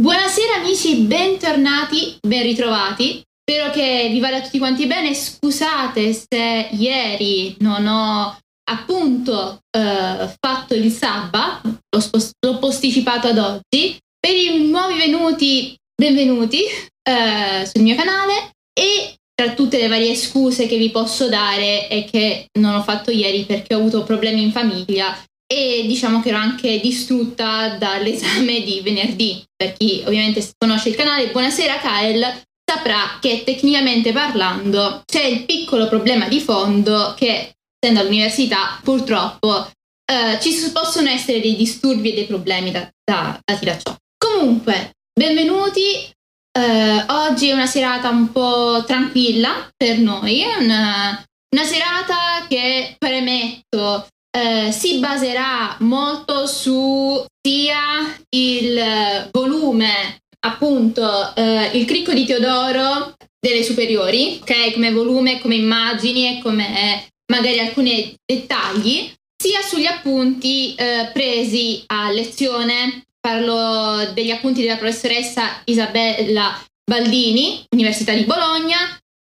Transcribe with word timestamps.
Buonasera 0.00 0.54
amici, 0.54 1.02
bentornati, 1.02 2.16
ben 2.26 2.42
ritrovati. 2.42 3.22
Spero 3.38 3.70
che 3.70 4.08
vi 4.10 4.18
vada 4.18 4.40
tutti 4.40 4.56
quanti 4.56 4.86
bene. 4.86 5.14
Scusate 5.14 6.14
se 6.14 6.68
ieri 6.70 7.54
non 7.58 7.86
ho 7.86 8.38
appunto 8.70 9.58
eh, 9.70 10.34
fatto 10.40 10.72
il 10.72 10.90
sabba, 10.90 11.60
l'ho, 11.62 12.00
spost- 12.00 12.32
l'ho, 12.40 12.58
posticipato 12.58 13.28
ad 13.28 13.36
oggi. 13.36 13.98
Per 14.18 14.34
i 14.34 14.70
nuovi 14.70 14.96
venuti, 14.96 15.76
benvenuti 15.94 16.62
eh, 16.62 17.66
sul 17.70 17.82
mio 17.82 17.94
canale 17.94 18.52
e 18.72 19.16
tra 19.34 19.52
tutte 19.52 19.76
le 19.76 19.88
varie 19.88 20.14
scuse 20.14 20.66
che 20.66 20.78
vi 20.78 20.90
posso 20.90 21.28
dare 21.28 21.88
è 21.88 22.06
che 22.06 22.46
non 22.58 22.74
ho 22.74 22.82
fatto 22.82 23.10
ieri 23.10 23.44
perché 23.44 23.74
ho 23.74 23.78
avuto 23.78 24.04
problemi 24.04 24.40
in 24.40 24.50
famiglia 24.50 25.14
e 25.52 25.84
diciamo 25.86 26.20
che 26.20 26.28
ero 26.28 26.38
anche 26.38 26.78
distrutta 26.78 27.70
dall'esame 27.70 28.62
di 28.62 28.80
venerdì. 28.82 29.44
Per 29.56 29.72
chi 29.72 30.02
ovviamente 30.06 30.48
conosce 30.56 30.90
il 30.90 30.94
canale, 30.94 31.30
buonasera 31.30 31.78
Kael, 31.78 32.42
saprà 32.64 33.18
che 33.20 33.42
tecnicamente 33.44 34.12
parlando 34.12 35.02
c'è 35.04 35.24
il 35.24 35.44
piccolo 35.44 35.88
problema 35.88 36.28
di 36.28 36.40
fondo 36.40 37.14
che 37.16 37.52
essendo 37.80 38.00
all'università 38.00 38.78
purtroppo 38.82 39.68
eh, 40.04 40.38
ci 40.40 40.70
possono 40.70 41.08
essere 41.08 41.40
dei 41.40 41.56
disturbi 41.56 42.12
e 42.12 42.14
dei 42.14 42.26
problemi 42.26 42.70
da, 42.70 42.88
da, 43.02 43.40
dati 43.44 43.64
da 43.64 43.76
ciò. 43.76 43.94
Comunque, 44.16 44.92
benvenuti. 45.12 46.08
Eh, 46.52 47.04
oggi 47.08 47.48
è 47.48 47.52
una 47.52 47.66
serata 47.66 48.08
un 48.08 48.30
po' 48.30 48.84
tranquilla 48.86 49.68
per 49.76 49.98
noi, 49.98 50.44
una, 50.60 51.24
una 51.56 51.64
serata 51.64 52.46
che 52.48 52.94
premetto 52.98 54.06
eh, 54.30 54.72
si 54.72 54.98
baserà 54.98 55.76
molto 55.80 56.46
su 56.46 57.24
sia 57.42 58.16
il 58.30 59.28
volume, 59.32 60.20
appunto, 60.40 61.34
eh, 61.34 61.70
il 61.74 61.84
cricco 61.84 62.12
di 62.12 62.24
Teodoro 62.24 63.14
delle 63.40 63.62
superiori, 63.62 64.38
ok? 64.40 64.72
Come 64.72 64.92
volume, 64.92 65.40
come 65.40 65.56
immagini 65.56 66.36
e 66.36 66.42
come 66.42 67.06
magari 67.32 67.58
alcuni 67.58 68.14
dettagli, 68.24 69.12
sia 69.40 69.62
sugli 69.62 69.86
appunti 69.86 70.74
eh, 70.74 71.10
presi 71.12 71.82
a 71.86 72.10
lezione. 72.10 73.04
Parlo 73.20 74.12
degli 74.12 74.30
appunti 74.30 74.62
della 74.62 74.76
professoressa 74.76 75.60
Isabella 75.64 76.58
Baldini, 76.84 77.64
Università 77.70 78.12
di 78.12 78.24
Bologna, 78.24 78.78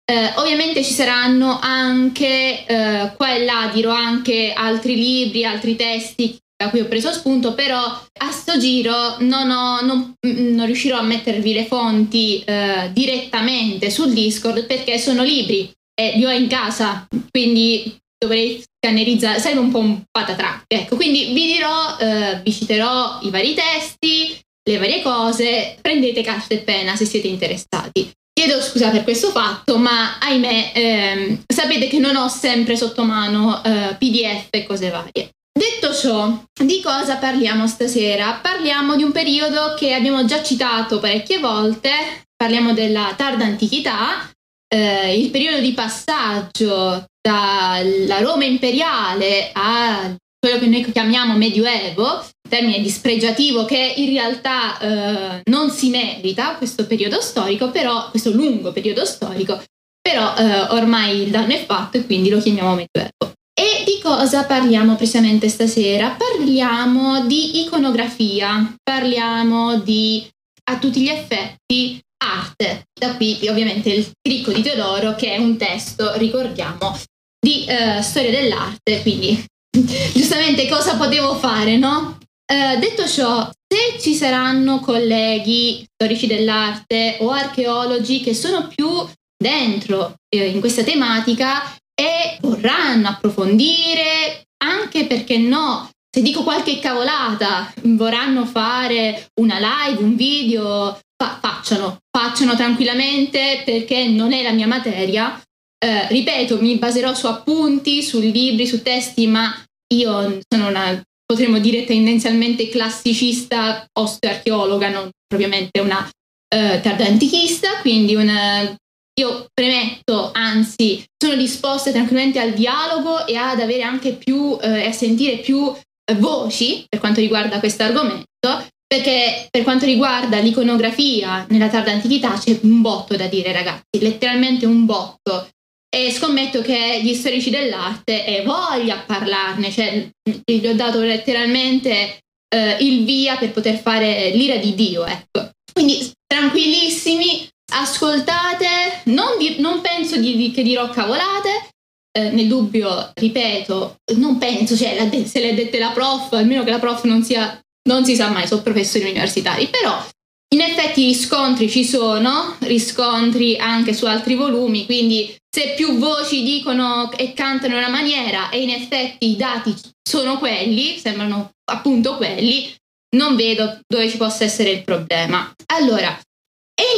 eh, 0.06 0.34
ovviamente 0.36 0.84
ci 0.84 0.94
saranno 0.94 1.60
anche 1.60 2.66
eh, 2.66 3.12
qua 3.16 3.34
e 3.34 3.44
là, 3.44 3.72
dirò 3.74 3.92
anche 3.92 4.54
altri 4.56 4.96
libri, 4.96 5.46
altri 5.46 5.76
testi 5.76 6.38
da 6.58 6.70
cui 6.70 6.80
ho 6.80 6.86
preso 6.86 7.12
spunto, 7.12 7.54
però 7.54 7.80
a 7.82 8.32
sto 8.32 8.58
giro 8.58 9.18
non, 9.20 9.50
ho, 9.50 9.82
non, 9.82 10.14
mm, 10.26 10.54
non 10.54 10.66
riuscirò 10.66 10.98
a 10.98 11.04
mettervi 11.04 11.54
le 11.54 11.66
fonti 11.66 12.42
eh, 12.46 12.92
direttamente 12.94 13.90
sul 13.90 14.14
Discord 14.14 14.66
perché 14.66 14.98
sono 14.98 15.24
libri 15.24 15.70
e 15.94 16.14
li 16.16 16.26
ho 16.26 16.32
in 16.32 16.48
casa, 16.48 17.08
quindi 17.30 17.98
dovrei 18.18 18.64
scannerizzare, 18.64 19.40
sarebbe 19.40 19.60
un 19.60 19.72
po' 19.72 19.80
un 19.80 20.04
patatrack. 20.10 20.66
Ecco, 20.68 20.96
quindi 20.96 21.34
vi 21.34 21.54
dirò, 21.54 21.98
eh, 21.98 22.42
vi 22.44 22.54
citerò 22.54 23.20
i 23.24 23.30
vari 23.30 23.54
testi, 23.54 24.40
le 24.68 24.78
varie 24.78 25.02
cose, 25.02 25.78
prendete 25.82 26.22
carta 26.22 26.54
e 26.54 26.60
penna 26.60 26.96
se 26.96 27.06
siete 27.06 27.28
interessati. 27.28 28.12
Chiedo 28.38 28.62
scusa 28.62 28.90
per 28.90 29.06
questo 29.06 29.30
fatto, 29.30 29.78
ma 29.78 30.18
ahimè, 30.20 30.72
ehm, 30.76 31.44
sapete 31.48 31.88
che 31.88 32.00
non 32.00 32.18
ho 32.18 32.28
sempre 32.28 32.76
sotto 32.76 33.04
mano 33.04 33.64
eh, 33.64 33.96
PDF 33.98 34.48
e 34.50 34.66
cose 34.66 34.90
varie. 34.90 35.30
Detto 35.58 35.94
ciò, 35.94 36.44
di 36.54 36.82
cosa 36.82 37.16
parliamo 37.16 37.66
stasera? 37.66 38.40
Parliamo 38.42 38.98
di 38.98 39.04
un 39.04 39.14
periodo 39.14 39.74
che 39.78 39.94
abbiamo 39.94 40.26
già 40.26 40.44
citato 40.44 41.00
parecchie 41.00 41.40
volte, 41.40 41.90
parliamo 42.36 42.74
della 42.74 43.14
tarda 43.16 43.46
antichità, 43.46 44.30
eh, 44.68 45.18
il 45.18 45.30
periodo 45.30 45.62
di 45.62 45.72
passaggio 45.72 47.06
dalla 47.22 48.20
Roma 48.20 48.44
imperiale 48.44 49.52
a 49.54 50.14
quello 50.38 50.60
che 50.60 50.68
noi 50.68 50.92
chiamiamo 50.92 51.38
medioevo, 51.38 52.22
termine 52.48 52.82
dispregiativo 52.82 53.66
che 53.66 53.94
in 53.98 54.10
realtà 54.10 54.80
eh, 54.80 55.42
non 55.50 55.70
si 55.70 55.90
merita 55.90 56.56
questo 56.56 56.86
periodo 56.86 57.22
storico, 57.22 57.72
però 57.72 58.10
questo 58.10 58.32
lungo 58.32 58.72
periodo 58.72 59.06
storico, 59.06 59.62
però 60.02 60.36
eh, 60.36 60.62
ormai 60.70 61.22
il 61.24 61.32
danno 61.32 61.54
è 61.54 61.66
fatto 61.66 61.98
e 61.98 62.06
quindi 62.06 62.30
lo 62.30 62.40
chiamiamo 62.40 62.76
medioevo. 62.76 63.34
E 63.58 63.84
di 63.86 64.00
cosa 64.02 64.44
parliamo 64.44 64.96
precisamente 64.96 65.48
stasera? 65.48 66.18
Parliamo 66.18 67.26
di 67.26 67.62
iconografia, 67.62 68.76
parliamo 68.84 69.80
di 69.80 70.28
a 70.68 70.78
tutti 70.78 71.02
gli 71.02 71.08
effetti 71.08 72.00
arte. 72.18 72.84
Da 72.94 73.16
qui 73.16 73.40
ovviamente 73.48 73.90
il 73.90 74.12
cricco 74.22 74.52
di 74.52 74.62
Teodoro 74.62 75.16
che 75.16 75.32
è 75.32 75.38
un 75.38 75.58
testo, 75.58 76.16
ricordiamo, 76.18 76.98
di 77.40 77.66
eh, 77.66 78.02
storia 78.02 78.32
dell'arte, 78.32 79.02
quindi 79.02 79.44
giustamente 80.14 80.68
cosa 80.68 80.98
potevo 80.98 81.36
fare, 81.36 81.78
no? 81.78 82.18
Eh, 82.48 82.78
detto 82.78 83.08
ciò, 83.08 83.50
se 83.68 84.00
ci 84.00 84.14
saranno 84.14 84.80
colleghi 84.80 85.84
storici 85.94 86.28
dell'arte 86.28 87.18
o 87.22 87.32
archeologi 87.32 88.22
che 88.22 88.36
sono 88.36 88.68
più 88.68 88.88
dentro 89.36 90.16
eh, 90.30 90.50
in 90.50 90.60
questa 90.60 90.84
tematica 90.84 91.76
e 91.94 92.38
vorranno 92.42 93.08
approfondire, 93.08 94.48
anche 94.64 95.06
perché 95.08 95.38
no, 95.40 95.90
se 96.16 96.22
dico 96.22 96.44
qualche 96.44 96.80
cavolata, 96.80 97.74
vorranno 97.84 98.46
fare 98.46 99.28
una 99.42 99.58
live, 99.58 100.04
un 100.04 100.16
video, 100.16 101.00
fa- 101.18 101.40
facciano, 101.42 101.98
facciano 102.16 102.56
tranquillamente 102.56 103.64
perché 103.66 104.06
non 104.06 104.34
è 104.34 104.44
la 104.44 104.52
mia 104.52 104.68
materia. 104.68 105.42
Eh, 105.78 106.08
ripeto, 106.10 106.62
mi 106.62 106.78
baserò 106.78 107.14
su 107.14 107.26
appunti, 107.26 108.04
su 108.04 108.20
libri, 108.20 108.68
su 108.68 108.82
testi, 108.84 109.28
ma 109.28 109.54
io 109.94 110.40
sono 110.48 110.68
una, 110.68 111.02
potremmo 111.26 111.60
dire, 111.60 111.86
tendenzialmente 111.86 112.70
classicista 112.70 113.86
osteoarcheologa, 113.92 114.90
non 114.90 115.10
propriamente 115.28 115.80
una 115.80 116.08
eh, 116.48 116.80
tarda 116.82 117.06
antichista, 117.06 117.80
quindi 117.82 118.16
una, 118.16 118.76
io 119.20 119.46
premetto, 119.54 120.32
anzi, 120.34 121.04
sono 121.18 121.36
disposta 121.36 121.92
tranquillamente 121.92 122.40
al 122.40 122.54
dialogo 122.54 123.26
e 123.26 123.36
ad 123.36 123.60
avere 123.60 123.84
anche 123.84 124.14
più, 124.14 124.58
eh, 124.62 124.86
a 124.86 124.92
sentire 124.92 125.38
più 125.38 125.74
eh, 125.74 126.16
voci 126.16 126.86
per 126.88 127.00
quanto 127.00 127.22
riguarda 127.22 127.60
questo 127.60 127.84
argomento, 127.84 128.68
perché 128.86 129.48
per 129.50 129.64
quanto 129.64 129.86
riguarda 129.86 130.40
l'iconografia 130.40 131.46
nella 131.50 131.70
tarda 131.70 131.92
antichità 131.92 132.34
c'è 132.38 132.60
un 132.62 132.82
botto 132.82 133.16
da 133.16 133.28
dire, 133.28 133.52
ragazzi, 133.52 134.00
letteralmente 134.00 134.66
un 134.66 134.86
botto 134.86 135.50
e 135.96 136.12
scommetto 136.12 136.62
che 136.62 137.00
gli 137.02 137.14
storici 137.14 137.50
dell'arte 137.50 138.26
e 138.26 138.44
voglia 138.44 138.98
parlarne, 139.08 139.72
cioè 139.72 140.10
gli 140.44 140.68
ho 140.68 140.76
dato 140.76 141.00
letteralmente 141.00 142.20
eh, 142.54 142.78
il 142.82 143.06
via 143.06 143.38
per 143.38 143.52
poter 143.52 143.78
fare 143.78 144.32
l'ira 144.32 144.58
di 144.58 144.76
Dio, 144.76 145.06
ecco. 145.06 145.52
Quindi 145.72 146.12
tranquillissimi, 146.28 147.48
ascoltate, 147.72 149.04
non, 149.06 149.38
di, 149.40 149.56
non 149.60 149.80
penso 149.80 150.18
di, 150.18 150.36
di, 150.36 150.52
che 150.52 150.64
dirò 150.64 150.90
cavolate, 150.90 151.70
eh, 152.12 152.30
nel 152.32 152.48
dubbio, 152.50 153.12
ripeto, 153.14 153.96
non 154.16 154.38
penso, 154.38 154.76
cioè 154.76 154.98
se 155.26 155.40
le 155.40 155.52
ha 155.52 155.54
dette 155.54 155.80
la 155.80 155.92
prof, 155.92 156.34
almeno 156.34 156.66
che 156.66 156.72
la 156.72 156.80
prof 156.80 157.06
non 157.06 157.24
sia, 157.24 157.58
non 157.88 158.04
si 158.04 158.18
sa 158.18 158.28
mai, 158.28 158.48
sono 158.48 158.62
professori 158.62 159.06
universitari, 159.06 159.68
però 159.68 160.06
in 160.54 160.62
effetti 160.62 161.06
riscontri 161.06 161.70
ci 161.70 161.84
sono, 161.84 162.56
riscontri 162.60 163.58
anche 163.58 163.94
su 163.94 164.06
altri 164.06 164.36
volumi, 164.36 164.86
quindi 164.86 165.36
se 165.50 165.74
più 165.76 165.98
voci 165.98 166.44
dicono 166.44 167.12
e 167.14 167.34
cantano 167.34 167.74
in 167.74 167.80
una 167.80 167.90
maniera 167.90 168.50
e 168.50 168.62
in 168.62 168.70
effetti 168.70 169.32
i 169.32 169.36
dati 169.36 169.74
sono 170.02 170.38
quelli, 170.38 170.98
sembrano 170.98 171.52
appunto 171.72 172.18
quelli, 172.18 172.74
non 173.16 173.36
vedo 173.36 173.80
dove 173.88 174.10
ci 174.10 174.18
possa 174.18 174.44
essere 174.44 174.72
il 174.72 174.84
problema. 174.84 175.52
Allora, 175.74 176.18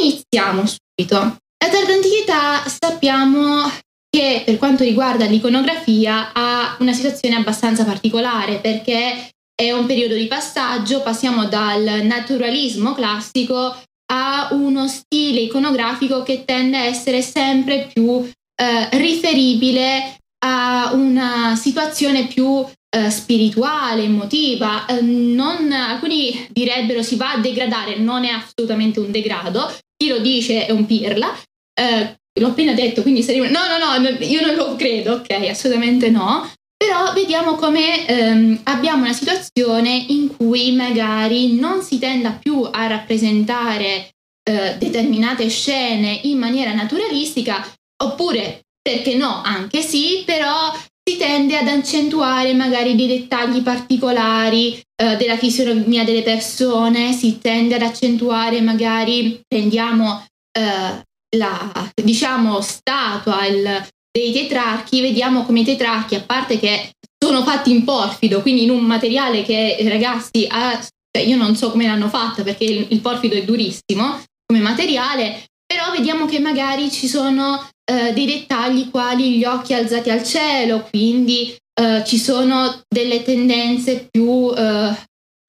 iniziamo 0.00 0.64
subito. 0.66 1.16
La 1.16 1.70
tarda 1.70 1.92
antichità 1.92 2.68
sappiamo 2.68 3.70
che 4.10 4.42
per 4.44 4.58
quanto 4.58 4.84
riguarda 4.84 5.26
l'iconografia 5.26 6.32
ha 6.32 6.76
una 6.80 6.92
situazione 6.92 7.36
abbastanza 7.36 7.84
particolare 7.84 8.58
perché 8.58 9.30
è 9.60 9.72
un 9.72 9.86
periodo 9.86 10.14
di 10.14 10.28
passaggio, 10.28 11.02
passiamo 11.02 11.46
dal 11.46 12.02
naturalismo 12.04 12.94
classico 12.94 13.74
a 14.12 14.50
uno 14.52 14.86
stile 14.86 15.40
iconografico 15.40 16.22
che 16.22 16.44
tende 16.44 16.76
a 16.76 16.84
essere 16.84 17.22
sempre 17.22 17.90
più 17.92 18.20
eh, 18.20 18.88
riferibile 18.92 20.16
a 20.44 20.92
una 20.94 21.56
situazione 21.56 22.28
più 22.28 22.64
eh, 22.88 23.10
spirituale, 23.10 24.04
emotiva. 24.04 24.86
Eh, 24.86 25.00
non, 25.00 25.72
alcuni 25.72 26.46
direbbero 26.50 27.02
si 27.02 27.16
va 27.16 27.32
a 27.32 27.38
degradare, 27.38 27.98
non 27.98 28.24
è 28.24 28.30
assolutamente 28.30 29.00
un 29.00 29.10
degrado. 29.10 29.76
Chi 29.96 30.08
lo 30.08 30.20
dice 30.20 30.66
è 30.66 30.70
un 30.70 30.86
pirla. 30.86 31.36
Eh, 31.74 32.16
l'ho 32.40 32.46
appena 32.46 32.74
detto, 32.74 33.02
quindi 33.02 33.24
sarebbe... 33.24 33.48
No, 33.48 33.60
no, 33.66 33.98
no, 33.98 34.08
io 34.24 34.40
non 34.40 34.54
lo 34.54 34.76
credo, 34.76 35.14
ok, 35.14 35.48
assolutamente 35.50 36.10
no. 36.10 36.48
Però 36.78 37.12
vediamo 37.12 37.56
come 37.56 38.06
ehm, 38.06 38.60
abbiamo 38.64 39.02
una 39.02 39.12
situazione 39.12 39.90
in 40.08 40.36
cui 40.36 40.72
magari 40.72 41.58
non 41.58 41.82
si 41.82 41.98
tenda 41.98 42.30
più 42.30 42.62
a 42.70 42.86
rappresentare 42.86 44.10
eh, 44.48 44.76
determinate 44.78 45.48
scene 45.48 46.20
in 46.22 46.38
maniera 46.38 46.72
naturalistica, 46.72 47.66
oppure 48.04 48.60
perché 48.80 49.16
no, 49.16 49.42
anche 49.44 49.82
sì, 49.82 50.22
però 50.24 50.72
si 51.02 51.16
tende 51.16 51.56
ad 51.56 51.66
accentuare 51.66 52.54
magari 52.54 52.94
dei 52.94 53.08
dettagli 53.08 53.60
particolari 53.62 54.80
eh, 54.80 55.16
della 55.16 55.36
fisionomia 55.36 56.04
delle 56.04 56.22
persone, 56.22 57.12
si 57.12 57.38
tende 57.38 57.74
ad 57.74 57.82
accentuare 57.82 58.60
magari, 58.60 59.40
prendiamo 59.46 60.24
eh, 60.56 61.02
la 61.36 61.92
diciamo 62.02 62.60
statua 62.60 63.44
il, 63.46 63.86
dei 64.10 64.32
tetrarchi, 64.32 65.00
vediamo 65.00 65.44
come 65.44 65.60
i 65.60 65.64
tetrarchi, 65.64 66.14
a 66.14 66.22
parte 66.22 66.58
che 66.58 66.90
sono 67.22 67.42
fatti 67.42 67.70
in 67.70 67.84
porfido, 67.84 68.42
quindi 68.42 68.64
in 68.64 68.70
un 68.70 68.84
materiale 68.84 69.42
che 69.42 69.76
ragazzi, 69.88 70.46
ha, 70.48 70.78
cioè 70.80 71.26
io 71.26 71.36
non 71.36 71.56
so 71.56 71.70
come 71.70 71.86
l'hanno 71.86 72.08
fatta 72.08 72.42
perché 72.42 72.64
il, 72.64 72.86
il 72.90 73.00
porfido 73.00 73.34
è 73.34 73.44
durissimo 73.44 74.22
come 74.46 74.60
materiale, 74.60 75.44
però 75.66 75.90
vediamo 75.90 76.24
che 76.26 76.38
magari 76.38 76.90
ci 76.90 77.06
sono 77.08 77.68
eh, 77.84 78.12
dei 78.12 78.26
dettagli 78.26 78.88
quali 78.88 79.36
gli 79.36 79.44
occhi 79.44 79.74
alzati 79.74 80.10
al 80.10 80.24
cielo, 80.24 80.86
quindi 80.88 81.54
eh, 81.78 82.02
ci 82.06 82.18
sono 82.18 82.80
delle 82.88 83.22
tendenze 83.22 84.08
più 84.10 84.52
eh, 84.56 84.96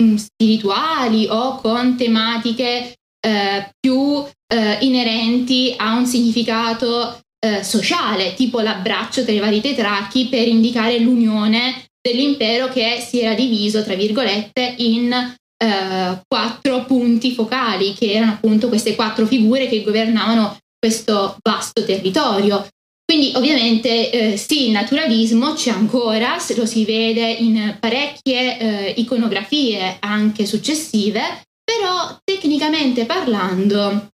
mm, 0.03 0.15
spirituali 0.15 1.27
o 1.27 1.56
con 1.56 1.95
tematiche 1.95 2.95
eh, 3.25 3.69
più 3.79 4.25
eh, 4.53 4.77
inerenti 4.81 5.73
a 5.77 5.95
un 5.95 6.06
significato 6.06 7.19
eh, 7.39 7.63
sociale, 7.63 8.33
tipo 8.33 8.59
l'abbraccio 8.59 9.24
tra 9.24 9.31
i 9.31 9.39
vari 9.39 9.62
tetrarchi 9.62 10.27
per 10.27 10.47
indicare 10.47 11.00
l'unione 11.00 11.86
dell'impero 12.01 12.68
che 12.69 13.03
si 13.06 13.21
era 13.21 13.33
diviso, 13.33 13.83
tra 13.83 13.95
virgolette, 13.95 14.75
in 14.77 15.12
eh, 15.12 16.21
quattro 16.27 16.86
punti 16.86 17.33
focali, 17.33 17.94
che 17.94 18.12
erano 18.12 18.33
appunto 18.33 18.68
queste 18.68 18.95
quattro 18.95 19.25
figure 19.25 19.68
che 19.68 19.83
governavano 19.83 20.57
questo 20.77 21.38
vasto 21.41 21.83
territorio. 21.83 22.68
Quindi 23.06 23.31
ovviamente 23.36 24.12
eh, 24.12 24.38
sì, 24.38 24.68
il 24.68 24.71
naturalismo 24.71 25.53
c'è 25.53 25.71
ancora, 25.71 26.38
se 26.38 26.56
lo 26.56 26.65
si 26.65 26.85
vede 26.85 27.27
in 27.31 27.77
parecchie 27.80 28.59
eh, 28.59 28.94
iconografie 28.97 29.97
anche 30.00 30.45
successive, 30.45 31.42
però 31.63 32.19
tecnicamente 32.24 33.06
parlando 33.06 34.09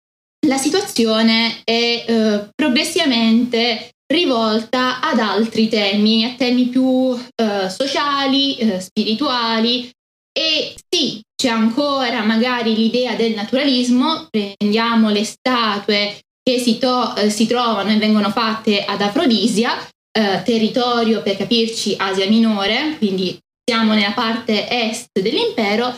la 0.48 0.58
situazione 0.58 1.62
è 1.64 2.06
eh, 2.08 2.50
progressivamente 2.54 3.92
rivolta 4.08 5.02
ad 5.02 5.20
altri 5.20 5.68
temi, 5.68 6.26
a 6.26 6.36
temi 6.36 6.68
più 6.68 7.14
eh, 7.14 7.70
sociali, 7.70 8.56
eh, 8.58 8.80
spirituali. 8.80 9.90
E 10.38 10.76
sì, 10.90 11.22
c'è 11.36 11.50
ancora 11.50 12.24
magari 12.24 12.76
l'idea 12.76 13.16
del 13.16 13.34
naturalismo, 13.34 14.28
prendiamo 14.30 15.10
le 15.10 15.24
statue 15.24 16.20
che 16.44 16.60
si, 16.60 16.78
to- 16.78 17.16
eh, 17.16 17.30
si 17.30 17.48
trovano 17.48 17.92
e 17.92 17.98
vengono 17.98 18.30
fatte 18.30 18.84
ad 18.84 19.02
Afrodisia, 19.02 19.78
eh, 20.12 20.42
territorio 20.44 21.22
per 21.22 21.38
capirci 21.38 21.96
Asia 21.98 22.28
Minore, 22.28 22.96
quindi 22.98 23.38
siamo 23.64 23.94
nella 23.94 24.12
parte 24.12 24.70
est 24.70 25.08
dell'impero, 25.20 25.98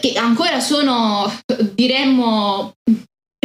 che 0.00 0.14
ancora 0.14 0.58
sono, 0.58 1.32
diremmo, 1.74 2.72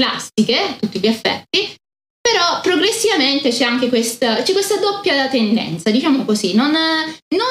classiche 0.01 0.77
tutti 0.79 0.99
gli 0.99 1.05
effetti, 1.05 1.75
però 2.19 2.59
progressivamente 2.61 3.49
c'è 3.49 3.63
anche 3.63 3.87
questa, 3.87 4.41
c'è 4.41 4.51
questa 4.51 4.77
doppia 4.77 5.27
tendenza, 5.29 5.91
diciamo 5.91 6.25
così, 6.25 6.55
non, 6.55 6.71
non 6.71 7.47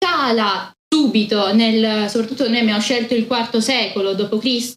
scala 0.00 0.72
subito, 0.92 1.54
nel, 1.54 2.10
soprattutto 2.10 2.48
noi 2.48 2.58
abbiamo 2.58 2.80
scelto 2.80 3.14
il 3.14 3.28
IV 3.30 3.56
secolo 3.58 4.14
d.C., 4.14 4.74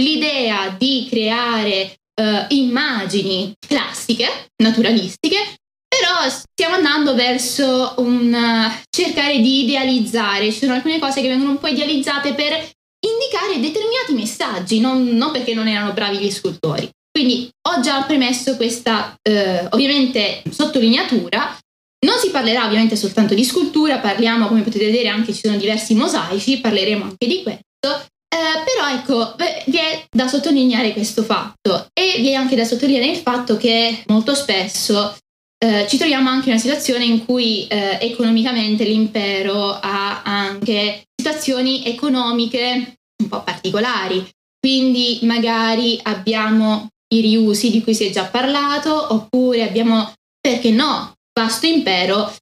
l'idea 0.00 0.74
di 0.78 1.06
creare 1.10 1.96
uh, 2.22 2.54
immagini 2.54 3.52
classiche, 3.66 4.46
naturalistiche, 4.62 5.56
però 5.88 6.28
stiamo 6.28 6.76
andando 6.76 7.14
verso 7.14 7.94
un 7.98 8.32
uh, 8.32 8.82
cercare 8.88 9.40
di 9.40 9.64
idealizzare, 9.64 10.52
ci 10.52 10.60
sono 10.60 10.74
alcune 10.74 11.00
cose 11.00 11.20
che 11.20 11.28
vengono 11.28 11.50
un 11.50 11.58
po' 11.58 11.66
idealizzate 11.66 12.32
per 12.34 12.70
indicare 13.00 13.60
determinati 13.60 14.12
messaggi, 14.14 14.80
non, 14.80 15.04
non 15.04 15.32
perché 15.32 15.54
non 15.54 15.68
erano 15.68 15.92
bravi 15.92 16.18
gli 16.18 16.30
scultori. 16.30 16.88
Quindi 17.10 17.50
ho 17.68 17.80
già 17.80 18.02
premesso 18.02 18.56
questa, 18.56 19.14
eh, 19.22 19.66
ovviamente, 19.70 20.42
sottolineatura. 20.50 21.58
Non 22.06 22.18
si 22.18 22.30
parlerà 22.30 22.64
ovviamente 22.64 22.96
soltanto 22.96 23.34
di 23.34 23.44
scultura, 23.44 23.98
parliamo, 23.98 24.46
come 24.46 24.62
potete 24.62 24.86
vedere, 24.86 25.08
anche 25.08 25.34
ci 25.34 25.40
sono 25.42 25.56
diversi 25.58 25.94
mosaici, 25.94 26.60
parleremo 26.60 27.04
anche 27.04 27.26
di 27.26 27.42
questo. 27.42 28.08
Eh, 28.32 28.62
però 28.64 28.88
ecco, 28.88 29.34
vi 29.66 29.76
è 29.76 30.04
da 30.08 30.28
sottolineare 30.28 30.92
questo 30.92 31.24
fatto 31.24 31.88
e 31.92 32.20
vi 32.20 32.30
è 32.30 32.34
anche 32.34 32.54
da 32.54 32.64
sottolineare 32.64 33.10
il 33.10 33.18
fatto 33.18 33.56
che 33.56 34.04
molto 34.06 34.36
spesso 34.36 35.16
eh, 35.62 35.86
ci 35.88 35.98
troviamo 35.98 36.30
anche 36.30 36.46
in 36.46 36.52
una 36.52 36.60
situazione 36.60 37.04
in 37.04 37.26
cui 37.26 37.66
eh, 37.66 37.98
economicamente 38.00 38.84
l'impero 38.84 39.78
ha 39.78 40.22
anche 40.22 41.02
situazioni 41.20 41.84
economiche 41.84 42.96
un 43.22 43.28
po' 43.28 43.42
particolari. 43.42 44.26
Quindi 44.58 45.20
magari 45.22 45.98
abbiamo 46.02 46.88
i 47.12 47.20
riusi 47.20 47.70
di 47.70 47.82
cui 47.82 47.94
si 47.94 48.06
è 48.06 48.10
già 48.10 48.24
parlato, 48.24 49.12
oppure 49.12 49.62
abbiamo, 49.62 50.12
perché 50.40 50.70
no, 50.70 51.12
vasto 51.38 51.66
impero, 51.66 52.34